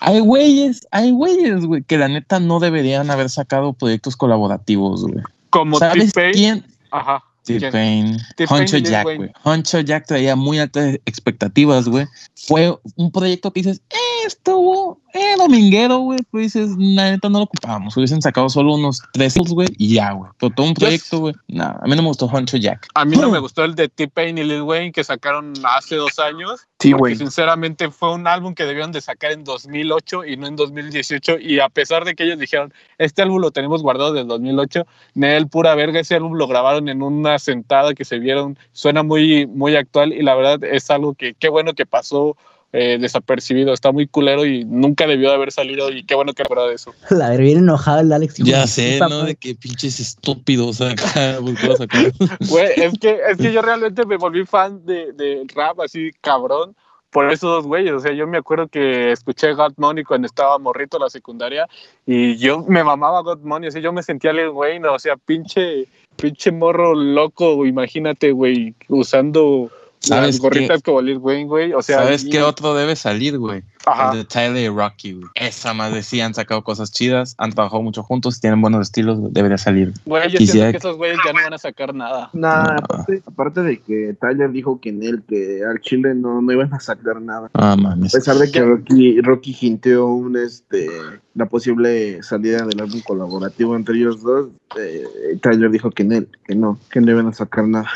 Hay 0.00 0.20
güeyes, 0.20 0.86
hay 0.90 1.10
güeyes, 1.10 1.64
güey, 1.66 1.82
que 1.82 1.98
la 1.98 2.08
neta 2.08 2.38
no 2.40 2.60
deberían 2.60 3.10
haber 3.10 3.30
sacado 3.30 3.72
proyectos 3.72 4.16
colaborativos, 4.16 5.02
güey. 5.04 5.22
Como 5.50 5.78
¿Sabes 5.78 6.12
quién? 6.32 6.64
Ajá. 6.90 7.24
T-Pain. 7.56 8.18
Honcho 8.48 8.78
Jack, 8.78 9.04
güey. 9.04 9.30
Honcho 9.44 9.80
Jack 9.80 10.06
traía 10.06 10.36
muy 10.36 10.58
altas 10.58 10.98
expectativas, 11.06 11.88
güey. 11.88 12.06
Fue 12.34 12.76
un 12.96 13.10
proyecto 13.10 13.52
que 13.52 13.60
dices, 13.60 13.82
eh, 13.90 14.26
estuvo, 14.26 15.00
eh, 15.14 15.36
dominguero, 15.36 15.98
güey. 15.98 16.18
Pues 16.30 16.52
dices, 16.52 16.70
la 16.78 17.10
neta 17.10 17.28
no 17.28 17.38
lo 17.38 17.44
ocupábamos. 17.44 17.96
Hubiesen 17.96 18.22
sacado 18.22 18.48
solo 18.48 18.74
unos 18.74 19.02
tres, 19.12 19.34
güey, 19.36 19.68
y 19.78 19.94
ya, 19.94 20.12
güey. 20.12 20.30
Pero 20.38 20.54
todo 20.54 20.66
un 20.66 20.74
proyecto, 20.74 21.18
güey. 21.20 21.34
No, 21.48 21.64
a 21.64 21.84
mí 21.84 21.96
no 21.96 22.02
me 22.02 22.08
gustó 22.08 22.26
Honcho 22.26 22.56
Jack. 22.56 22.88
A 22.94 23.04
mí 23.04 23.16
no 23.16 23.30
me 23.30 23.38
gustó 23.38 23.64
el 23.64 23.74
de 23.74 23.88
T-Pain 23.88 24.38
y 24.38 24.44
Lil 24.44 24.62
Wayne 24.62 24.92
que 24.92 25.04
sacaron 25.04 25.54
hace 25.64 25.96
dos 25.96 26.18
años. 26.18 26.66
Sí, 26.80 26.92
güey. 26.92 27.16
sinceramente 27.16 27.90
fue 27.90 28.12
un 28.14 28.26
álbum 28.26 28.54
que 28.54 28.64
debieron 28.64 28.92
de 28.92 29.00
sacar 29.00 29.32
en 29.32 29.44
2008 29.44 30.26
y 30.26 30.36
no 30.36 30.46
en 30.46 30.56
2018. 30.56 31.38
Y 31.40 31.60
a 31.60 31.68
pesar 31.68 32.04
de 32.04 32.14
que 32.14 32.24
ellos 32.24 32.38
dijeron, 32.38 32.72
este 32.98 33.22
álbum 33.22 33.40
lo 33.40 33.50
tenemos 33.50 33.82
guardado 33.82 34.12
desde 34.12 34.28
2008, 34.28 34.86
Nel, 35.14 35.48
pura 35.48 35.74
verga, 35.74 36.00
ese 36.00 36.14
álbum 36.14 36.34
lo 36.34 36.46
grabaron 36.46 36.88
en 36.88 37.02
una 37.02 37.38
sentada 37.38 37.94
que 37.94 38.04
se 38.04 38.18
vieron. 38.18 38.58
Suena 38.72 39.02
muy, 39.02 39.46
muy 39.46 39.74
actual 39.76 40.12
y 40.12 40.22
la 40.22 40.34
verdad 40.34 40.62
es 40.64 40.90
algo 40.90 41.14
que 41.14 41.34
qué 41.34 41.48
bueno 41.48 41.74
que 41.74 41.86
pasó 41.86 42.36
eh, 42.72 42.98
desapercibido. 43.00 43.72
Está 43.72 43.92
muy 43.92 44.06
culero 44.06 44.44
y 44.44 44.64
nunca 44.64 45.06
debió 45.06 45.30
de 45.30 45.36
haber 45.36 45.52
salido. 45.52 45.90
Y 45.90 46.04
qué 46.04 46.14
bueno 46.14 46.34
que 46.34 46.44
fuera 46.44 46.64
de 46.64 46.74
eso. 46.74 46.94
La 47.10 47.30
ver 47.30 47.40
bien 47.40 47.58
enojado 47.58 48.00
el 48.00 48.12
Alex. 48.12 48.36
Ya 48.38 48.62
de 48.62 48.66
sé, 48.66 48.98
¿no? 49.00 49.24
De 49.24 49.36
que 49.36 49.54
pinches 49.54 50.00
estúpidos 50.00 50.80
acá. 50.80 51.38
Güey, 52.48 52.68
es 52.76 52.98
que, 52.98 53.18
es 53.30 53.38
que 53.38 53.52
yo 53.52 53.62
realmente 53.62 54.04
me 54.04 54.16
volví 54.16 54.44
fan 54.44 54.84
de, 54.84 55.12
de 55.12 55.44
rap 55.54 55.80
así 55.80 56.10
cabrón 56.20 56.74
por 57.10 57.30
esos 57.30 57.50
dos 57.50 57.66
güeyes. 57.66 57.92
O 57.92 58.00
sea, 58.00 58.12
yo 58.12 58.26
me 58.26 58.38
acuerdo 58.38 58.68
que 58.68 59.12
escuché 59.12 59.52
God 59.54 59.72
Money 59.76 60.04
cuando 60.04 60.26
estaba 60.26 60.58
morrito 60.58 60.96
en 60.96 61.04
la 61.04 61.10
secundaria 61.10 61.66
y 62.06 62.36
yo 62.36 62.64
me 62.64 62.84
mamaba 62.84 63.22
God 63.22 63.40
Money. 63.40 63.68
Así 63.68 63.80
yo 63.80 63.92
me 63.92 64.02
sentía 64.02 64.32
Lil 64.32 64.50
Wayne, 64.50 64.88
o 64.88 64.98
sea, 64.98 65.16
pinche, 65.16 65.86
pinche 66.16 66.52
morro 66.52 66.94
loco, 66.94 67.64
imagínate, 67.64 68.32
güey, 68.32 68.74
usando 68.88 69.70
¿Sabes 70.00 70.34
las 70.36 70.38
gorritas 70.40 70.82
como 70.82 71.02
Lil 71.02 71.18
Wayne, 71.18 71.44
güey. 71.46 71.72
O 71.72 71.82
sea, 71.82 71.98
¿Sabes 71.98 72.24
y- 72.24 72.30
qué 72.30 72.42
otro 72.42 72.74
debe 72.74 72.96
salir, 72.96 73.38
güey? 73.38 73.62
Ajá. 73.88 74.12
El 74.12 74.18
de 74.18 74.24
Tyler 74.24 74.64
y 74.64 74.68
Rocky. 74.68 75.20
Esa 75.34 75.74
madre 75.74 76.02
sí 76.02 76.20
han 76.20 76.34
sacado 76.34 76.62
cosas 76.62 76.92
chidas, 76.92 77.34
han 77.38 77.52
trabajado 77.52 77.82
mucho 77.82 78.02
juntos, 78.02 78.40
tienen 78.40 78.60
buenos 78.60 78.82
estilos, 78.82 79.18
debería 79.32 79.58
salir. 79.58 79.92
Güey, 80.04 80.30
yo 80.30 80.38
Quisiera 80.38 80.66
siento 80.70 80.72
que 80.72 80.76
esos 80.88 80.96
güeyes 80.96 81.18
ya 81.24 81.32
no 81.32 81.42
van 81.42 81.54
a 81.54 81.58
sacar 81.58 81.94
nada. 81.94 82.30
Nah, 82.32 82.64
No. 82.64 82.70
aparte, 82.78 83.22
aparte 83.26 83.62
de 83.62 83.80
que 83.80 84.16
Tyler 84.20 84.50
dijo 84.50 84.80
que 84.80 84.90
en 84.90 85.02
él, 85.02 85.22
que 85.28 85.62
al 85.64 85.80
Chile 85.80 86.14
no, 86.14 86.40
no 86.42 86.52
iban 86.52 86.72
a 86.74 86.80
sacar 86.80 87.20
nada. 87.20 87.50
Ah, 87.54 87.76
mames. 87.76 88.14
A 88.14 88.18
pesar 88.18 88.36
de 88.36 88.50
que 88.50 88.60
Rocky, 88.62 89.20
Rocky 89.20 89.56
hinteó 89.60 90.06
un, 90.06 90.36
este, 90.36 90.88
la 91.34 91.46
posible 91.46 92.22
salida 92.22 92.64
del 92.66 92.80
álbum 92.80 93.00
colaborativo 93.00 93.76
entre 93.76 93.96
ellos 93.96 94.22
dos, 94.22 94.48
eh, 94.78 95.04
Tyler 95.40 95.70
dijo 95.70 95.90
que 95.90 96.02
en 96.02 96.12
él, 96.12 96.28
que 96.46 96.54
no, 96.54 96.78
que 96.90 97.00
no 97.00 97.10
iban 97.10 97.28
a 97.28 97.32
sacar 97.32 97.66
nada. 97.66 97.88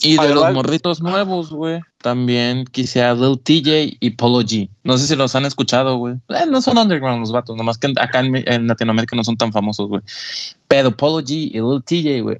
Y 0.00 0.14
de 0.14 0.20
Además- 0.20 0.34
los 0.44 0.54
morritos 0.54 1.02
nuevos, 1.02 1.50
güey, 1.50 1.80
también 2.02 2.64
quisiera 2.64 3.14
Lil 3.14 3.38
TJ 3.38 3.96
y 4.00 4.10
Polo 4.10 4.40
G. 4.40 4.68
No 4.84 4.96
sé 4.96 5.06
si 5.06 5.16
los 5.16 5.34
han 5.34 5.44
escuchado, 5.44 5.96
güey. 5.98 6.14
Eh, 6.28 6.46
no 6.48 6.62
son 6.62 6.78
underground 6.78 7.20
los 7.20 7.32
vatos, 7.32 7.56
nomás 7.56 7.78
que 7.78 7.92
acá 8.00 8.20
en, 8.20 8.66
Latinoamérica 8.66 9.16
no 9.16 9.24
son 9.24 9.36
tan 9.36 9.52
famosos, 9.52 9.88
güey. 9.88 10.02
Pero 10.68 10.96
Polo 10.96 11.20
G 11.20 11.30
y 11.30 11.60
Lil 11.60 11.82
TJ, 11.84 12.22
güey, 12.22 12.38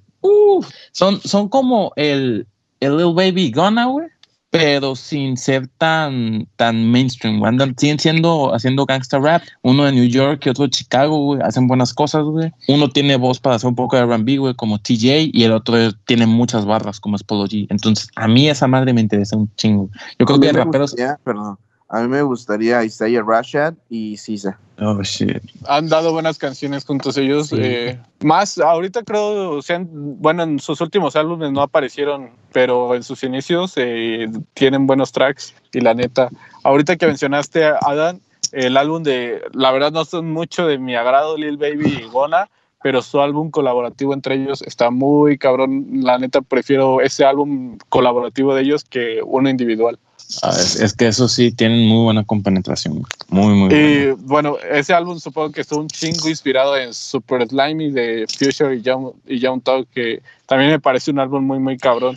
son, 0.93 1.21
son 1.21 1.49
como 1.49 1.93
el, 1.97 2.47
el 2.81 2.97
Lil 2.97 3.15
Baby 3.15 3.53
Gunna, 3.53 3.87
güey. 3.87 4.09
Pero 4.51 4.97
sin 4.97 5.37
ser 5.37 5.69
tan, 5.79 6.47
tan 6.57 6.91
mainstream, 6.91 7.39
güey. 7.39 7.49
Andan, 7.51 7.75
siguen 7.79 8.01
siendo, 8.01 8.53
haciendo 8.53 8.85
gangsta 8.85 9.19
rap. 9.21 9.43
Uno 9.63 9.85
de 9.85 9.93
New 9.93 10.07
York 10.09 10.43
y 10.45 10.49
otro 10.49 10.65
de 10.65 10.71
Chicago, 10.71 11.19
güey. 11.25 11.41
Hacen 11.43 11.69
buenas 11.69 11.95
cosas, 11.95 12.25
güey. 12.25 12.53
Uno 12.67 12.89
tiene 12.91 13.15
voz 13.17 13.39
para 13.39 13.55
hacer 13.57 13.69
un 13.69 13.77
poco 13.77 13.97
de 13.97 14.03
R&B, 14.03 14.39
güey, 14.39 14.55
como 14.55 14.79
TJ. 14.79 15.31
Y 15.33 15.45
el 15.45 15.53
otro 15.53 15.93
tiene 16.05 16.27
muchas 16.27 16.65
barras, 16.67 16.99
como 16.99 17.15
es 17.15 17.23
Polo 17.23 17.45
G. 17.47 17.69
Entonces, 17.71 18.09
a 18.17 18.27
mí 18.27 18.49
esa 18.49 18.67
madre 18.67 18.93
me 18.93 19.01
interesa 19.01 19.37
un 19.37 19.49
chingo. 19.55 19.89
Yo 20.19 20.27
creo 20.27 20.41
que 20.41 20.53
raperos... 20.53 20.91
gustaría- 20.93 21.19
perdón, 21.23 21.57
a 21.91 22.01
mí 22.03 22.09
me 22.09 22.23
gustaría 22.23 22.85
Isaiah 22.85 23.23
Rashad 23.27 23.75
y 23.89 24.17
Sisa. 24.17 24.59
Oh, 24.79 25.03
shit. 25.03 25.43
han 25.67 25.89
dado 25.89 26.13
buenas 26.13 26.39
canciones 26.39 26.85
juntos 26.85 27.17
ellos. 27.17 27.49
Sí. 27.49 27.57
eh, 27.59 28.01
más, 28.21 28.59
ahorita 28.59 29.03
creo, 29.03 29.61
sean, 29.61 29.89
bueno, 29.91 30.45
en 30.45 30.61
sus 30.61 30.81
últimos 30.81 31.17
álbumes 31.17 31.51
no 31.51 31.63
aparecieron, 31.63 32.31
pero 32.53 32.95
en 32.95 33.03
sus 33.03 33.25
inicios 33.25 33.73
eh, 33.77 34.31
tienen 34.55 34.87
buenos 34.87 35.11
tracks. 35.11 35.53
Y 35.73 35.81
la 35.81 35.93
neta, 35.93 36.31
ahorita 36.63 36.97
que 36.97 37.07
mencionaste 37.07 37.65
a 37.65 37.79
Adam, 37.83 38.21
el 38.53 38.77
álbum 38.77 39.03
de, 39.03 39.43
la 39.53 39.73
verdad 39.73 39.91
no 39.91 40.05
son 40.05 40.31
mucho 40.33 40.67
de 40.67 40.79
mi 40.79 40.95
agrado, 40.95 41.37
Lil 41.37 41.57
Baby 41.57 42.03
y 42.05 42.09
Gona, 42.09 42.49
pero 42.83 43.03
su 43.03 43.21
álbum 43.21 43.51
colaborativo 43.51 44.15
entre 44.15 44.37
ellos 44.37 44.63
está 44.63 44.91
muy 44.91 45.39
cabrón. 45.39 45.87
La 46.05 46.19
neta, 46.19 46.41
prefiero 46.41 47.01
ese 47.01 47.25
álbum 47.25 47.79
colaborativo 47.89 48.55
de 48.55 48.63
ellos 48.63 48.85
que 48.85 49.21
uno 49.25 49.51
individual. 49.51 49.99
Ah, 50.43 50.51
es, 50.51 50.77
es 50.77 50.95
que 50.95 51.09
eso 51.09 51.29
sí, 51.29 51.53
tienen 51.53 51.87
muy 51.87 52.05
buena 52.05 52.25
compenetración. 52.25 53.03
Muy, 53.29 53.55
muy 53.55 53.75
Y 53.75 54.07
buena. 54.07 54.17
bueno, 54.23 54.57
ese 54.71 54.95
álbum 54.95 55.19
supongo 55.19 55.53
que 55.53 55.63
estuvo 55.63 55.81
un 55.81 55.89
chingo 55.89 56.29
inspirado 56.29 56.77
en 56.77 56.95
Super 56.95 57.47
Slimy 57.49 57.91
de 57.91 58.27
Future 58.29 58.77
y 58.77 58.83
Young, 58.83 59.13
y 59.27 59.39
Young 59.39 59.63
Thug, 59.63 59.87
que 59.93 60.23
también 60.47 60.71
me 60.71 60.81
parece 60.81 61.11
un 61.11 61.19
álbum 61.19 61.45
muy, 61.45 61.59
muy 61.59 61.77
cabrón. 61.79 62.17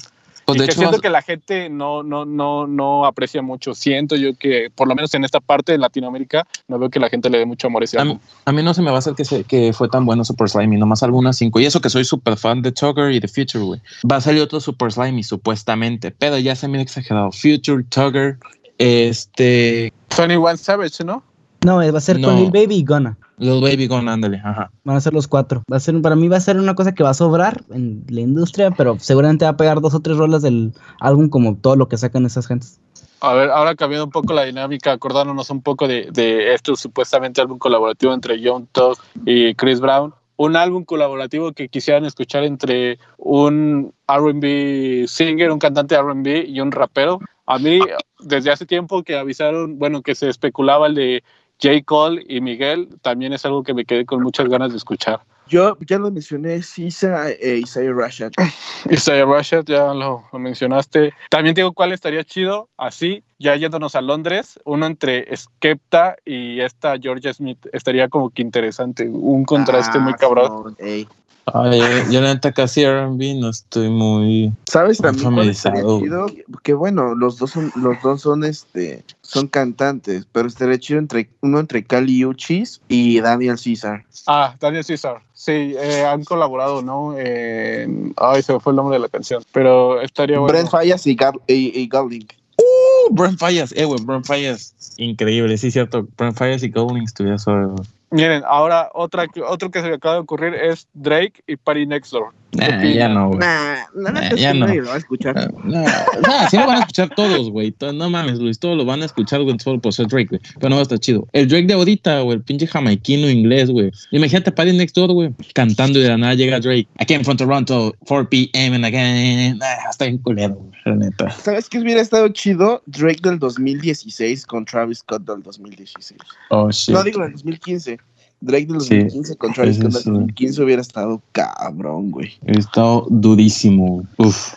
Pues 0.53 0.57
y 0.57 0.59
de 0.61 0.65
que 0.67 0.71
hecho, 0.71 0.79
siento 0.81 0.99
que 0.99 1.09
la 1.09 1.21
gente 1.21 1.69
no, 1.69 2.03
no, 2.03 2.25
no, 2.25 2.67
no 2.67 3.05
aprecia 3.05 3.41
mucho. 3.41 3.73
Siento 3.73 4.15
yo 4.15 4.35
que, 4.37 4.69
por 4.73 4.87
lo 4.87 4.95
menos 4.95 5.13
en 5.13 5.23
esta 5.23 5.39
parte 5.39 5.71
de 5.73 5.77
Latinoamérica, 5.77 6.47
no 6.67 6.79
veo 6.79 6.89
que 6.89 6.99
la 6.99 7.09
gente 7.09 7.29
le 7.29 7.39
dé 7.39 7.45
mucho 7.45 7.67
amor 7.67 7.81
a 7.81 7.85
ese 7.85 7.97
a 7.97 8.01
álbum. 8.01 8.15
mí, 8.17 8.21
a 8.45 8.51
mí 8.51 8.63
no 8.63 8.73
se 8.73 8.81
me 8.81 8.89
va 8.91 8.97
a 8.97 8.99
hacer 8.99 9.13
que, 9.15 9.25
se- 9.25 9.43
que 9.43 9.73
fue 9.73 9.89
tan 9.89 10.05
bueno 10.05 10.23
Super 10.25 10.49
Slimy, 10.49 10.77
nomás 10.77 11.03
algunas 11.03 11.37
cinco. 11.37 11.59
Y 11.59 11.65
eso 11.65 11.81
que 11.81 11.89
soy 11.89 12.05
súper 12.05 12.37
fan 12.37 12.61
de 12.61 12.71
Tugger 12.71 13.11
y 13.11 13.19
de 13.19 13.27
Future, 13.27 13.63
güey. 13.63 13.81
Va 14.09 14.17
a 14.17 14.21
salir 14.21 14.41
otro 14.41 14.59
Super 14.59 14.91
Slimy, 14.91 15.23
supuestamente, 15.23 16.11
pero 16.11 16.37
ya 16.37 16.55
se 16.55 16.67
me 16.67 16.79
ha 16.79 16.81
exagerado. 16.81 17.31
Future, 17.31 17.83
Tugger, 17.89 18.37
este, 18.77 19.93
Tony 20.15 20.35
One 20.35 20.57
Savage, 20.57 21.03
¿no? 21.03 21.23
No, 21.65 21.77
va 21.77 21.97
a 21.97 22.01
ser 22.01 22.19
con 22.21 22.35
No. 22.35 22.41
Lil 22.41 22.51
Baby 22.51 22.75
y 22.77 22.83
Gonna. 22.83 23.17
Lil 23.37 23.61
Baby 23.61 23.87
Gone, 23.87 24.09
ándale, 24.11 24.37
ajá. 24.43 24.71
Van 24.83 24.95
a 24.95 25.01
ser 25.01 25.13
los 25.13 25.27
cuatro. 25.27 25.63
Va 25.71 25.77
a 25.77 25.79
ser, 25.79 25.99
para 26.01 26.15
mí 26.15 26.27
va 26.27 26.37
a 26.37 26.41
ser 26.41 26.57
una 26.57 26.75
cosa 26.75 26.93
que 26.93 27.03
va 27.03 27.09
a 27.09 27.15
sobrar 27.15 27.63
en 27.71 28.03
la 28.09 28.21
industria, 28.21 28.71
pero 28.71 28.97
seguramente 28.99 29.45
va 29.45 29.51
a 29.51 29.57
pegar 29.57 29.81
dos 29.81 29.93
o 29.93 29.99
tres 29.99 30.17
rolas 30.17 30.41
del 30.41 30.73
álbum 30.99 31.29
como 31.29 31.55
todo 31.55 31.75
lo 31.75 31.87
que 31.87 31.97
sacan 31.97 32.25
esas 32.25 32.47
gentes. 32.47 32.79
A 33.21 33.33
ver, 33.33 33.49
ahora 33.51 33.73
cambiando 33.75 34.05
un 34.05 34.11
poco 34.11 34.33
la 34.33 34.43
dinámica, 34.43 34.91
acordándonos 34.91 35.49
un 35.49 35.61
poco 35.61 35.87
de, 35.87 36.09
de 36.11 36.53
este 36.53 36.75
supuestamente 36.75 37.39
álbum 37.39 37.57
colaborativo 37.57 38.13
entre 38.13 38.39
Young 38.41 38.67
Thug 38.71 38.97
y 39.25 39.55
Chris 39.55 39.79
Brown. 39.79 40.13
Un 40.35 40.57
álbum 40.57 40.83
colaborativo 40.83 41.53
que 41.53 41.69
quisieran 41.69 42.05
escuchar 42.05 42.43
entre 42.43 42.99
un 43.17 43.93
RB 44.07 45.07
singer, 45.07 45.51
un 45.51 45.59
cantante 45.59 45.95
de 45.95 46.01
RB 46.01 46.49
y 46.49 46.59
un 46.59 46.71
rapero. 46.71 47.19
A 47.45 47.59
mí, 47.59 47.79
desde 48.19 48.51
hace 48.51 48.65
tiempo 48.65 49.03
que 49.03 49.17
avisaron, 49.17 49.79
bueno, 49.79 50.01
que 50.01 50.15
se 50.15 50.27
especulaba 50.27 50.87
el 50.87 50.95
de 50.95 51.23
J. 51.63 51.81
Cole 51.85 52.23
y 52.27 52.41
Miguel, 52.41 52.89
también 53.01 53.31
es 53.31 53.45
algo 53.45 53.63
que 53.63 53.73
me 53.73 53.85
quedé 53.85 54.05
con 54.05 54.21
muchas 54.21 54.49
ganas 54.49 54.71
de 54.71 54.77
escuchar. 54.77 55.21
Yo 55.47 55.77
ya 55.81 55.97
lo 55.99 56.09
mencioné, 56.09 56.61
Sisa 56.63 57.29
e 57.29 57.57
Isaiah 57.57 57.93
Rashad. 57.93 58.31
Isaiah 58.89 59.25
Rashad, 59.25 59.63
ya 59.65 59.93
lo, 59.93 60.23
lo 60.31 60.39
mencionaste. 60.39 61.13
También 61.29 61.53
digo 61.53 61.73
cuál 61.73 61.91
estaría 61.91 62.23
chido, 62.23 62.69
así, 62.77 63.23
ya 63.39 63.55
yéndonos 63.55 63.95
a 63.95 64.01
Londres, 64.01 64.59
uno 64.65 64.85
entre 64.85 65.27
Skepta 65.35 66.15
y 66.25 66.59
esta 66.61 66.97
Georgia 66.97 67.33
Smith, 67.33 67.59
estaría 67.71 68.07
como 68.09 68.29
que 68.29 68.41
interesante, 68.41 69.07
un 69.07 69.43
contraste 69.43 69.97
Ah, 69.97 70.01
muy 70.01 70.13
cabrón. 70.13 70.75
Ey. 70.79 71.07
Ay, 71.45 71.81
yo, 72.09 72.21
la 72.21 72.33
neta 72.33 72.53
casi 72.53 72.83
R&B 72.83 73.35
no 73.35 73.49
estoy 73.49 73.89
muy... 73.89 74.53
¿Sabes 74.65 74.99
también 74.99 75.25
Familiarizado. 75.25 75.99
chido? 75.99 76.27
Que 76.63 76.73
bueno, 76.73 77.15
los 77.15 77.37
dos 77.37 77.51
son, 77.51 77.71
los 77.75 78.01
dos 78.01 78.21
son 78.21 78.45
este, 78.45 79.03
son 79.21 79.47
cantantes, 79.47 80.25
pero 80.31 80.47
estaría 80.47 80.79
chido 80.79 80.99
entre 80.99 81.29
uno 81.41 81.59
entre 81.59 81.83
Cali 81.83 82.23
Uchis 82.23 82.79
y 82.87 83.19
Daniel 83.19 83.57
Caesar. 83.61 84.05
Ah, 84.25 84.55
Daniel 84.59 84.85
Caesar, 84.85 85.21
sí, 85.33 85.75
eh, 85.77 86.05
han 86.05 86.23
colaborado, 86.23 86.81
¿no? 86.81 87.15
Eh, 87.17 87.87
ay, 88.15 88.41
se 88.41 88.53
me 88.53 88.61
fue 88.61 88.71
el 88.71 88.77
nombre 88.77 88.95
de 88.95 89.01
la 89.01 89.09
canción, 89.09 89.43
pero 89.51 90.01
estaría 90.01 90.39
bueno. 90.39 90.53
Brent 90.53 90.69
Fallas 90.69 91.05
y, 91.05 91.15
Gar 91.15 91.33
y, 91.47 91.77
y 91.77 91.87
Gowling. 91.89 92.27
Uh, 92.57 93.13
Brent 93.13 93.37
Fallas, 93.37 93.73
eh, 93.75 93.83
güey, 93.83 93.99
Brent 94.01 94.25
Fallas. 94.25 94.73
Increíble, 94.97 95.57
sí, 95.57 95.71
cierto. 95.71 96.07
Brent 96.17 96.37
Fallas 96.37 96.63
y 96.63 96.69
Golding 96.69 97.03
estuviera 97.03 97.37
suave, 97.37 97.65
güey. 97.65 97.87
Miren, 98.13 98.43
ahora 98.47 98.89
otra, 98.93 99.25
otro 99.47 99.71
que 99.71 99.81
se 99.81 99.89
me 99.89 99.95
acaba 99.95 100.15
de 100.15 100.21
ocurrir 100.21 100.53
es 100.53 100.87
Drake 100.93 101.43
y 101.47 101.55
Party 101.55 101.85
Next 101.87 102.11
Door. 102.11 102.31
Nah, 102.55 102.83
ya 102.83 103.09
no, 103.09 103.29
güey. 103.29 103.39
Nah, 103.39 103.77
Nah, 103.95 104.27
es 104.27 104.39
ya 104.39 104.53
no. 104.53 104.67
nadie 104.67 104.81
lo 104.81 104.89
va 104.89 104.93
a 104.93 104.97
escuchar. 104.97 105.35
Ah, 105.35 105.47
No, 105.63 105.81
no, 105.81 106.49
sí 106.51 106.57
lo 106.57 106.67
van 106.67 106.77
a 106.77 106.79
escuchar 106.81 107.09
todos, 107.15 107.49
güey. 107.49 107.73
No 107.95 108.11
mames, 108.11 108.37
Luis, 108.37 108.59
todos 108.59 108.77
lo 108.77 108.85
van 108.85 109.01
a 109.01 109.05
escuchar, 109.05 109.41
güey, 109.41 109.57
solo 109.59 109.79
por 109.81 109.91
ser 109.91 110.05
Drake, 110.05 110.27
güey. 110.29 110.41
Pero 110.59 110.69
no 110.69 110.75
va 110.75 110.81
a 110.81 110.83
estar 110.83 110.99
chido. 110.99 111.27
El 111.33 111.47
Drake 111.47 111.65
de 111.65 111.73
ahorita, 111.73 112.19
güey, 112.21 112.37
el 112.37 112.43
pinche 112.43 112.67
jamaiquino 112.67 113.27
inglés, 113.27 113.71
güey. 113.71 113.91
Imagínate 114.11 114.51
Party 114.51 114.73
Next 114.73 114.95
Door, 114.95 115.13
güey, 115.13 115.33
cantando 115.55 115.97
y 115.97 116.03
de 116.03 116.09
la 116.09 116.17
nada 116.17 116.35
llega 116.35 116.59
Drake. 116.59 116.87
I 116.99 117.05
came 117.07 117.23
from 117.23 117.37
Toronto, 117.37 117.95
4 118.07 118.29
p.m. 118.29 118.75
and 118.75 118.85
again. 118.85 119.59
Está 119.89 120.05
bien 120.05 120.19
culero, 120.19 120.53
güey, 120.53 120.71
la 120.85 120.95
neta. 120.95 121.31
¿Sabes 121.31 121.67
qué 121.67 121.79
hubiera 121.79 122.01
estado 122.01 122.27
chido? 122.29 122.83
Drake 122.85 123.21
del 123.23 123.39
2016 123.39 124.45
con 124.45 124.65
Travis 124.65 124.99
Scott 124.99 125.23
del 125.25 125.41
2016. 125.41 126.19
Oh, 126.51 126.69
shit. 126.69 126.93
No 126.93 127.03
digo 127.03 127.21
del 127.23 127.31
2015. 127.31 127.97
Drake 128.45 128.65
del 128.67 128.81
Sí, 128.81 128.95
2015 128.99 129.35
con 129.37 129.53
Travis 129.53 129.77
Scott 129.77 129.91
del 129.93 130.01
sí. 130.03 130.09
2015 130.09 130.63
hubiera 130.63 130.81
estado 130.81 131.21
cabrón, 131.31 132.11
güey. 132.11 132.33
He 132.45 132.59
estado 132.59 133.07
durísimo. 133.09 134.05
Uf. 134.17 134.55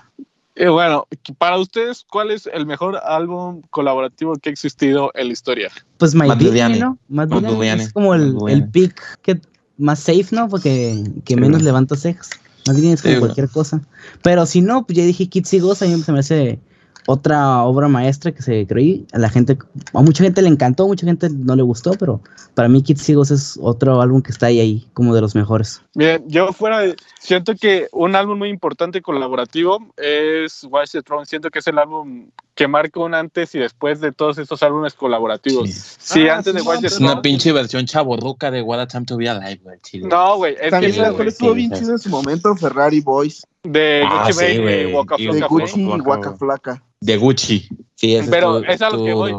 Y 0.56 0.66
bueno, 0.66 1.06
para 1.38 1.58
ustedes, 1.58 2.04
¿cuál 2.10 2.30
es 2.30 2.48
el 2.52 2.64
mejor 2.64 2.96
álbum 3.04 3.60
colaborativo 3.70 4.34
que 4.36 4.48
ha 4.48 4.52
existido 4.52 5.10
en 5.14 5.26
la 5.26 5.32
historia? 5.34 5.70
Pues 5.98 6.14
My 6.14 6.28
Giuliani. 6.38 6.78
¿no? 6.78 6.98
Matt 7.08 7.30
es 7.32 7.92
como 7.92 8.14
el, 8.14 8.34
el 8.48 8.68
pick 8.70 9.00
que 9.20 9.38
más 9.76 10.00
safe, 10.00 10.28
¿no? 10.32 10.48
Porque 10.48 11.04
que 11.24 11.34
Sí, 11.34 11.40
menos 11.40 11.62
levanta 11.62 11.94
cejas. 11.94 12.30
Más 12.66 12.80
bien 12.80 12.94
es 12.94 13.02
como 13.02 13.14
Sí, 13.14 13.20
cualquier 13.20 13.50
cosa. 13.50 13.82
Pero 14.22 14.46
si 14.46 14.62
no, 14.62 14.86
pues 14.86 14.96
ya 14.96 15.04
dije 15.04 15.28
Kids 15.28 15.52
y 15.54 15.58
Ghost, 15.60 15.82
a 15.82 15.86
mí 15.86 16.00
se 16.02 16.12
me 16.12 16.20
hace 16.20 16.58
otra 17.06 17.62
obra 17.62 17.88
maestra 17.88 18.32
que 18.32 18.42
se 18.42 18.66
creí. 18.66 19.06
A 19.12 19.18
la 19.18 19.28
gente, 19.28 19.56
a 19.94 20.02
mucha 20.02 20.24
gente 20.24 20.42
le 20.42 20.48
encantó, 20.48 20.84
a 20.84 20.88
mucha 20.88 21.06
gente 21.06 21.28
no 21.30 21.56
le 21.56 21.62
gustó, 21.62 21.92
pero 21.92 22.20
para 22.54 22.68
mí 22.68 22.82
Kids 22.82 23.14
Ghost 23.14 23.30
es 23.30 23.58
otro 23.62 24.00
álbum 24.00 24.22
que 24.22 24.32
está 24.32 24.46
ahí, 24.46 24.60
ahí 24.60 24.86
como 24.92 25.14
de 25.14 25.20
los 25.20 25.34
mejores. 25.34 25.82
Bien, 25.94 26.22
yo 26.26 26.52
fuera 26.52 26.80
de, 26.80 26.96
siento 27.20 27.54
que 27.54 27.88
un 27.92 28.14
álbum 28.16 28.38
muy 28.38 28.48
importante 28.48 29.02
colaborativo 29.02 29.78
es 29.96 30.66
Watch 30.70 30.92
the 30.92 31.02
Throne. 31.02 31.26
Siento 31.26 31.50
que 31.50 31.60
es 31.60 31.66
el 31.66 31.78
álbum 31.78 32.30
que 32.56 32.66
marca 32.66 32.98
un 33.00 33.14
antes 33.14 33.54
y 33.54 33.58
después 33.58 34.00
de 34.00 34.12
todos 34.12 34.38
estos 34.38 34.62
álbumes 34.62 34.94
colaborativos. 34.94 35.70
Sí. 35.70 35.96
Sí, 36.00 36.28
Ah, 36.28 36.38
antes 36.38 36.54
de 36.54 36.60
sí, 36.60 36.66
Watch 36.66 36.78
the 36.78 36.82
no, 36.84 36.88
Es 36.88 36.98
una 37.00 37.22
pinche 37.22 37.52
versión 37.52 37.84
chaborruca 37.84 38.50
de 38.50 38.62
What 38.62 38.80
a 38.80 38.86
Time 38.88 39.04
to 39.04 39.16
Be 39.18 39.28
Alive, 39.28 39.60
güey. 39.62 39.78
No, 40.02 40.36
güey, 40.38 40.56
es 40.58 40.70
También 40.70 40.90
que 40.92 40.92
sí, 40.94 41.04
¿sabes 41.04 41.10
es 41.10 41.14
cuál 41.14 41.14
güey, 41.16 41.28
estuvo 41.28 41.52
bien 41.54 41.70
sí. 41.74 41.80
chido 41.80 41.92
en 41.92 41.98
su 41.98 42.08
momento? 42.08 42.56
Ferrari 42.56 43.00
Boys. 43.02 43.46
de 43.62 44.02
Ah, 44.08 44.24
Gucci 44.26 44.46
sí, 44.46 44.92
Waka 44.92 45.16
De 45.18 45.40
Gucci 45.42 45.82
y 45.82 46.00
Waka. 46.00 46.32
Flaca. 46.36 46.82
De 47.00 47.16
Gucci. 47.18 47.68
Sí, 47.94 48.16
ese 48.16 48.30
Pero 48.30 48.64
es 48.64 48.80
a 48.80 48.90
lo 48.90 49.04
que 49.04 49.12
voy. 49.12 49.32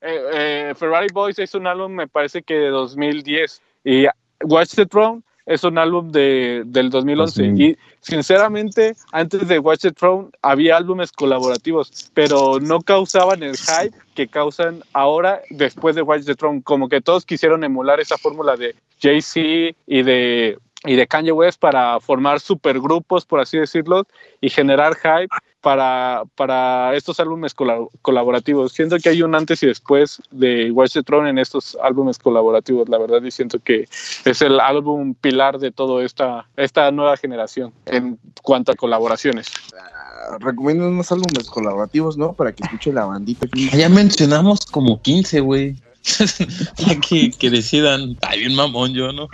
Eh, 0.00 0.20
eh, 0.34 0.74
Ferrari 0.76 1.06
Boys 1.12 1.38
es 1.38 1.54
un 1.54 1.66
álbum, 1.68 1.92
me 1.92 2.08
parece 2.08 2.42
que 2.42 2.54
de 2.54 2.68
2010. 2.70 3.62
Y 3.84 4.06
Watch 4.42 4.74
the 4.74 4.86
Throne 4.86 5.22
es 5.46 5.64
un 5.64 5.78
álbum 5.78 6.10
de, 6.10 6.62
del 6.66 6.90
2011. 6.90 7.42
2000. 7.42 7.70
Y 7.70 7.78
sinceramente, 8.00 8.96
antes 9.12 9.46
de 9.46 9.58
Watch 9.58 9.82
the 9.82 9.92
Throne 9.92 10.30
había 10.42 10.76
álbumes 10.76 11.12
colaborativos, 11.12 12.10
pero 12.14 12.60
no 12.60 12.80
causaban 12.80 13.42
el 13.42 13.56
hype 13.56 13.96
que 14.14 14.28
causan 14.28 14.82
ahora 14.92 15.40
después 15.50 15.94
de 15.96 16.02
Watch 16.02 16.24
the 16.24 16.34
Throne. 16.34 16.62
Como 16.62 16.88
que 16.88 17.00
todos 17.00 17.24
quisieron 17.24 17.64
emular 17.64 18.00
esa 18.00 18.16
fórmula 18.16 18.56
de 18.56 18.74
Jay-Z 19.00 19.76
y 19.86 20.02
de, 20.02 20.58
y 20.84 20.96
de 20.96 21.06
Kanye 21.06 21.32
West 21.32 21.60
para 21.60 21.98
formar 22.00 22.40
supergrupos, 22.40 23.24
por 23.24 23.40
así 23.40 23.58
decirlo, 23.58 24.06
y 24.40 24.50
generar 24.50 24.94
hype 24.96 25.28
para, 25.60 26.24
para 26.34 26.94
estos 26.94 27.18
álbumes 27.20 27.56
colab- 27.56 27.88
colaborativos. 28.02 28.72
Siento 28.72 28.98
que 28.98 29.08
hay 29.08 29.22
un 29.22 29.34
antes 29.34 29.62
y 29.62 29.66
después 29.66 30.20
de 30.30 30.70
Watch 30.70 30.92
the 30.92 31.02
Throne 31.02 31.30
en 31.30 31.38
estos 31.38 31.76
álbumes 31.82 32.18
colaborativos, 32.18 32.86
la 32.90 32.98
verdad, 32.98 33.22
y 33.22 33.30
siento 33.30 33.58
que 33.60 33.86
es 34.26 34.42
el 34.42 34.60
álbum 34.60 35.14
pilar 35.14 35.58
de 35.58 35.70
toda 35.72 36.04
esta, 36.04 36.46
esta 36.56 36.90
nueva 36.90 37.16
generación 37.16 37.72
en 37.86 38.18
cuanto 38.42 38.72
a 38.72 38.74
colaboraciones. 38.74 39.46
Ah, 39.74 40.36
Recomiendo 40.40 40.86
unos 40.88 41.10
álbumes 41.12 41.48
colaborativos, 41.48 42.18
¿no? 42.18 42.34
Para 42.34 42.52
que 42.52 42.62
escuche 42.62 42.92
la 42.92 43.06
bandita. 43.06 43.46
aquí. 43.46 43.70
Ya 43.70 43.88
mencionamos 43.88 44.66
como 44.66 45.00
15, 45.00 45.40
güey. 45.40 45.76
que, 47.08 47.30
que 47.30 47.50
decidan. 47.50 48.16
Ay, 48.22 48.40
bien 48.40 48.54
mamón 48.54 48.92
yo, 48.94 49.12
¿no? 49.12 49.28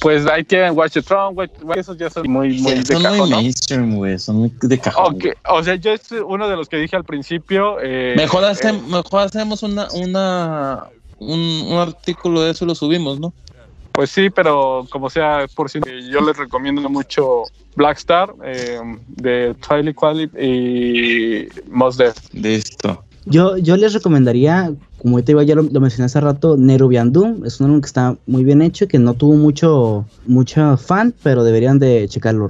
Pues 0.00 0.26
ahí 0.26 0.44
tienen 0.44 0.76
Watch 0.76 0.92
the 0.94 1.02
Throne, 1.02 1.34
Watch- 1.34 1.50
esos 1.76 1.96
ya 1.96 2.10
son 2.10 2.30
muy, 2.30 2.58
muy 2.60 2.72
Sí, 2.72 2.78
de 2.82 2.94
son 2.94 3.02
cajón, 3.02 3.18
muy 3.18 3.30
¿no? 3.30 3.36
mainstream, 3.36 3.96
güey. 3.96 4.18
Son 4.18 4.36
muy 4.36 4.52
de 4.60 4.78
cajón. 4.78 5.14
Ok, 5.16 5.24
O 5.48 5.62
sea, 5.62 5.76
yo 5.76 5.92
es 5.92 6.02
uno 6.12 6.48
de 6.48 6.56
los 6.56 6.68
que 6.68 6.76
dije 6.76 6.96
al 6.96 7.04
principio. 7.04 7.78
eh, 7.82 8.14
Mejor, 8.16 8.44
eh, 8.44 8.48
hace- 8.48 8.72
mejor 8.72 9.22
hacemos 9.22 9.62
una, 9.62 9.88
una, 9.92 10.84
un, 11.18 11.40
un 11.40 11.78
artículo 11.78 12.42
de 12.42 12.50
eso 12.50 12.64
y 12.64 12.68
lo 12.68 12.74
subimos, 12.74 13.18
¿no? 13.18 13.32
Pues 13.92 14.10
sí, 14.10 14.28
pero 14.28 14.86
como 14.90 15.08
sea, 15.08 15.46
por 15.54 15.70
si 15.70 15.78
yo 16.10 16.20
les 16.20 16.36
recomiendo 16.36 16.88
mucho 16.90 17.44
Black 17.76 17.96
Star 17.98 18.34
eh, 18.44 18.80
de 19.06 19.54
Tyler 19.66 19.94
Quali 19.94 20.24
y 20.36 21.46
Mos 21.70 21.96
Def. 21.96 22.16
De 22.32 22.56
esto. 22.56 23.03
Yo, 23.26 23.56
yo 23.56 23.76
les 23.76 23.94
recomendaría, 23.94 24.72
como 25.00 25.22
te 25.24 25.32
iba, 25.32 25.42
ya 25.42 25.54
lo, 25.54 25.62
mencioné 25.62 26.06
hace 26.06 26.20
rato, 26.20 26.56
Nerubian 26.56 27.12
Doom. 27.12 27.44
Es 27.46 27.58
un 27.58 27.66
álbum 27.66 27.80
que 27.80 27.86
está 27.86 28.16
muy 28.26 28.44
bien 28.44 28.60
hecho 28.60 28.84
y 28.84 28.88
que 28.88 28.98
no 28.98 29.14
tuvo 29.14 29.34
mucho, 29.34 30.04
mucho 30.26 30.76
fan, 30.76 31.14
pero 31.22 31.42
deberían 31.42 31.78
de 31.78 32.06
checarlo. 32.08 32.48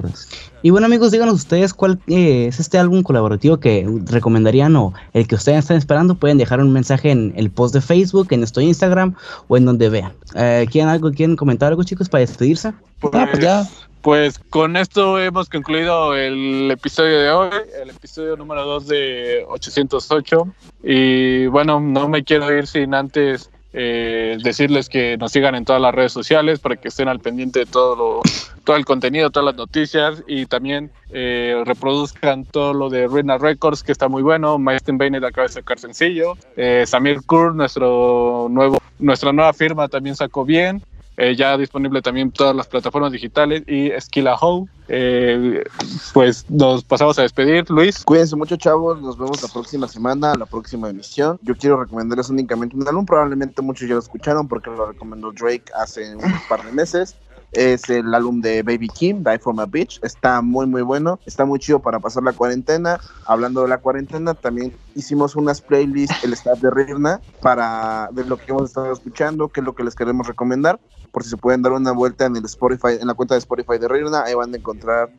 Y 0.62 0.70
bueno, 0.70 0.86
amigos, 0.86 1.12
díganos 1.12 1.34
ustedes 1.34 1.74
cuál 1.74 2.00
eh, 2.08 2.46
es 2.48 2.58
este 2.58 2.78
álbum 2.78 3.02
colaborativo 3.02 3.58
que 3.58 3.86
recomendarían 4.06 4.74
o 4.76 4.94
el 5.12 5.28
que 5.28 5.36
ustedes 5.36 5.60
están 5.60 5.76
esperando. 5.76 6.16
Pueden 6.16 6.38
dejar 6.38 6.60
un 6.60 6.72
mensaje 6.72 7.10
en 7.10 7.32
el 7.36 7.50
post 7.50 7.74
de 7.74 7.80
Facebook, 7.80 8.28
en 8.30 8.40
nuestro 8.40 8.62
Instagram 8.62 9.14
o 9.46 9.56
en 9.56 9.66
donde 9.66 9.88
vean. 9.90 10.12
Eh, 10.34 10.66
¿Quieren 10.70 10.88
algo? 10.88 11.12
¿Quieren 11.12 11.36
comentar 11.36 11.68
algo, 11.68 11.84
chicos, 11.84 12.08
para 12.08 12.20
despedirse? 12.20 12.72
Ah, 13.12 13.28
pues 13.30 13.42
ya. 13.42 13.68
Pues 14.04 14.38
con 14.38 14.76
esto 14.76 15.18
hemos 15.18 15.48
concluido 15.48 16.14
el 16.14 16.70
episodio 16.70 17.20
de 17.20 17.30
hoy, 17.30 17.48
el 17.82 17.88
episodio 17.88 18.36
número 18.36 18.62
2 18.66 18.86
de 18.86 19.46
808. 19.48 20.46
Y 20.82 21.46
bueno, 21.46 21.80
no 21.80 22.06
me 22.10 22.22
quiero 22.22 22.54
ir 22.54 22.66
sin 22.66 22.92
antes 22.92 23.50
eh, 23.72 24.36
decirles 24.44 24.90
que 24.90 25.16
nos 25.16 25.32
sigan 25.32 25.54
en 25.54 25.64
todas 25.64 25.80
las 25.80 25.94
redes 25.94 26.12
sociales 26.12 26.60
para 26.60 26.76
que 26.76 26.88
estén 26.88 27.08
al 27.08 27.20
pendiente 27.20 27.60
de 27.60 27.64
todo 27.64 27.96
lo, 27.96 28.20
todo 28.64 28.76
el 28.76 28.84
contenido, 28.84 29.30
todas 29.30 29.46
las 29.46 29.56
noticias 29.56 30.22
y 30.26 30.44
también 30.44 30.90
eh, 31.08 31.62
reproduzcan 31.64 32.44
todo 32.44 32.74
lo 32.74 32.90
de 32.90 33.08
Rena 33.08 33.38
Records 33.38 33.82
que 33.82 33.92
está 33.92 34.08
muy 34.08 34.22
bueno. 34.22 34.58
Maestin 34.58 34.98
Bennett 34.98 35.24
acaba 35.24 35.46
de 35.46 35.54
sacar 35.54 35.78
sencillo. 35.78 36.36
Eh, 36.58 36.84
Samir 36.86 37.22
Kur, 37.22 37.54
nuestro 37.54 38.48
nuevo, 38.50 38.76
nuestra 38.98 39.32
nueva 39.32 39.54
firma 39.54 39.88
también 39.88 40.14
sacó 40.14 40.44
bien. 40.44 40.82
Eh, 41.16 41.36
ya 41.36 41.56
disponible 41.56 42.02
también 42.02 42.32
todas 42.32 42.56
las 42.56 42.66
plataformas 42.66 43.12
digitales 43.12 43.62
y 43.68 43.90
Skilla 44.00 44.34
How. 44.34 44.68
Eh, 44.88 45.64
pues 46.12 46.44
nos 46.50 46.82
pasamos 46.84 47.18
a 47.18 47.22
despedir, 47.22 47.70
Luis. 47.70 48.04
Cuídense 48.04 48.36
mucho, 48.36 48.56
chavos. 48.56 49.00
Nos 49.00 49.16
vemos 49.16 49.42
la 49.42 49.48
próxima 49.48 49.86
semana, 49.86 50.34
la 50.34 50.46
próxima 50.46 50.90
emisión. 50.90 51.38
Yo 51.42 51.56
quiero 51.56 51.80
recomendarles 51.80 52.30
únicamente 52.30 52.76
un 52.76 52.86
álbum. 52.86 53.06
Probablemente 53.06 53.62
muchos 53.62 53.88
ya 53.88 53.94
lo 53.94 54.00
escucharon 54.00 54.48
porque 54.48 54.70
lo 54.70 54.86
recomendó 54.86 55.32
Drake 55.32 55.64
hace 55.78 56.16
un 56.16 56.32
par 56.48 56.64
de 56.64 56.72
meses. 56.72 57.16
Es 57.54 57.88
el 57.88 58.12
álbum 58.14 58.40
de 58.40 58.62
Baby 58.62 58.88
Kim, 58.88 59.22
Die 59.22 59.38
From 59.38 59.60
a 59.60 59.66
Bitch. 59.66 60.00
Está 60.02 60.42
muy, 60.42 60.66
muy 60.66 60.82
bueno. 60.82 61.20
Está 61.24 61.44
muy 61.44 61.58
chido 61.58 61.78
para 61.80 62.00
pasar 62.00 62.22
la 62.24 62.32
cuarentena. 62.32 62.98
Hablando 63.26 63.62
de 63.62 63.68
la 63.68 63.78
cuarentena, 63.78 64.34
también 64.34 64.72
hicimos 64.94 65.36
unas 65.36 65.60
playlists, 65.60 66.24
el 66.24 66.32
staff 66.32 66.60
de 66.60 66.70
Rirna, 66.70 67.20
para 67.40 68.08
ver 68.12 68.26
lo 68.26 68.36
que 68.36 68.50
hemos 68.50 68.64
estado 68.64 68.92
escuchando, 68.92 69.48
qué 69.48 69.60
es 69.60 69.66
lo 69.66 69.74
que 69.74 69.84
les 69.84 69.94
queremos 69.94 70.26
recomendar. 70.26 70.80
Por 71.12 71.22
si 71.22 71.30
se 71.30 71.36
pueden 71.36 71.62
dar 71.62 71.72
una 71.72 71.92
vuelta 71.92 72.26
en 72.26 72.34
el 72.36 72.44
Spotify, 72.44 72.98
en 73.00 73.06
la 73.06 73.14
cuenta 73.14 73.34
de 73.34 73.38
Spotify 73.38 73.78
de 73.78 73.86
Rirna, 73.86 74.24
ahí 74.24 74.34
van 74.34 74.52
a 74.52 74.56
encontrar 74.56 75.10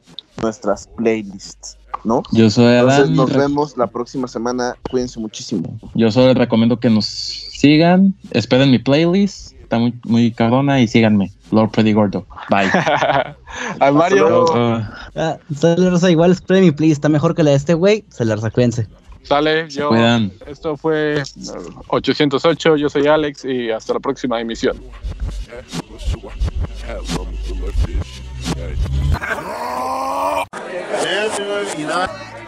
nuestras 0.41 0.88
playlists, 0.88 1.77
¿no? 2.03 2.21
Yo 2.33 2.49
soy 2.49 2.75
Entonces 2.75 2.99
Adán. 2.99 3.15
nos 3.15 3.33
vemos 3.33 3.77
la 3.77 3.88
próxima 3.88 4.27
semana. 4.27 4.75
Cuídense 4.91 5.21
muchísimo. 5.21 5.79
Yo 5.93 6.11
solo 6.11 6.27
les 6.27 6.38
recomiendo 6.38 6.81
que 6.81 6.89
nos 6.89 7.05
sigan, 7.05 8.13
esperen 8.31 8.71
mi 8.71 8.79
playlist, 8.79 9.53
está 9.53 9.79
muy, 9.79 9.93
muy 10.03 10.31
cabrona 10.31 10.81
y 10.81 10.89
síganme. 10.89 11.31
Lord 11.51 11.71
Pretty 11.71 11.93
Gordo. 11.93 12.25
Bye. 12.49 12.69
A 13.79 13.91
Mario. 13.91 14.45
Ah, 14.53 15.09
Ah, 15.15 15.37
Celerza, 15.55 16.09
igual 16.11 16.31
espere 16.31 16.61
mi 16.61 16.71
please, 16.71 16.93
está 16.93 17.09
mejor 17.09 17.35
que 17.35 17.43
la 17.43 17.51
de 17.51 17.57
este 17.57 17.73
güey. 17.73 18.03
Celerza, 18.09 18.49
cuídense. 18.51 18.87
sale. 19.23 19.69
Yo, 19.69 19.89
cuidan. 19.89 20.31
esto 20.47 20.75
fue 20.77 21.19
eh, 21.19 21.23
808. 21.87 22.75
Yo 22.77 22.89
soy 22.89 23.07
Alex 23.07 23.45
y 23.45 23.71
hasta 23.71 23.93
la 23.93 23.99
próxima 23.99 24.39
emisión. 24.41 24.77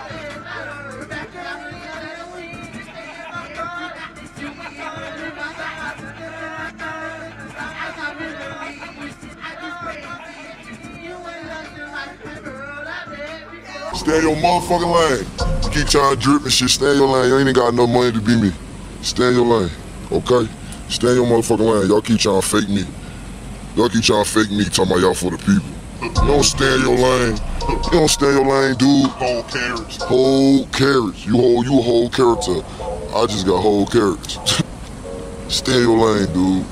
Stay 14.07 14.19
in 14.19 14.23
your 14.23 14.37
motherfucking 14.37 14.87
lane. 14.87 15.71
Keep 15.73 15.87
trying 15.89 16.15
to 16.15 16.21
drip 16.21 16.43
and 16.43 16.53
shit. 16.53 16.69
Stay 16.69 16.91
in 16.91 16.97
your 16.97 17.09
lane. 17.09 17.27
You 17.27 17.39
ain't 17.39 17.41
even 17.41 17.53
got 17.53 17.73
enough 17.73 17.89
money 17.89 18.13
to 18.13 18.21
be 18.21 18.39
me. 18.39 18.53
Stay 19.01 19.27
in 19.27 19.33
your 19.33 19.45
lane, 19.45 19.69
okay? 20.09 20.49
Stay 20.87 21.09
in 21.09 21.15
your 21.15 21.25
motherfucking 21.25 21.59
lane. 21.59 21.89
Y'all 21.89 21.99
keep 21.99 22.17
trying 22.17 22.39
to 22.39 22.47
fake 22.47 22.69
me. 22.69 22.85
Y'all 23.75 23.89
keep 23.89 24.05
trying 24.05 24.23
to 24.23 24.29
fake 24.29 24.49
me, 24.49 24.63
talking 24.63 24.93
about 24.93 25.01
y'all 25.01 25.13
for 25.13 25.31
the 25.31 25.37
people. 25.39 25.67
You 26.01 26.25
don't 26.25 26.43
stay 26.43 26.75
in 26.75 26.81
your 26.83 26.95
lane. 26.95 27.37
You 27.67 27.91
don't 27.91 28.07
stay 28.07 28.29
in 28.29 28.35
your 28.37 28.45
lane, 28.45 28.77
dude. 28.77 29.11
Whole 29.11 29.43
carrots. 29.43 29.97
Whole 30.03 30.65
carrots. 30.67 31.25
You 31.25 31.35
whole, 31.35 31.65
you 31.65 31.77
a 31.77 31.81
whole 31.81 32.09
character. 32.09 32.63
I 33.13 33.25
just 33.25 33.45
got 33.45 33.59
whole 33.59 33.85
carrots. 33.87 34.39
stay 35.53 35.75
in 35.75 35.81
your 35.81 35.97
lane, 35.97 36.27
dude. 36.27 36.65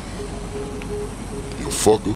You 1.60 1.68
fucker. 1.68 2.14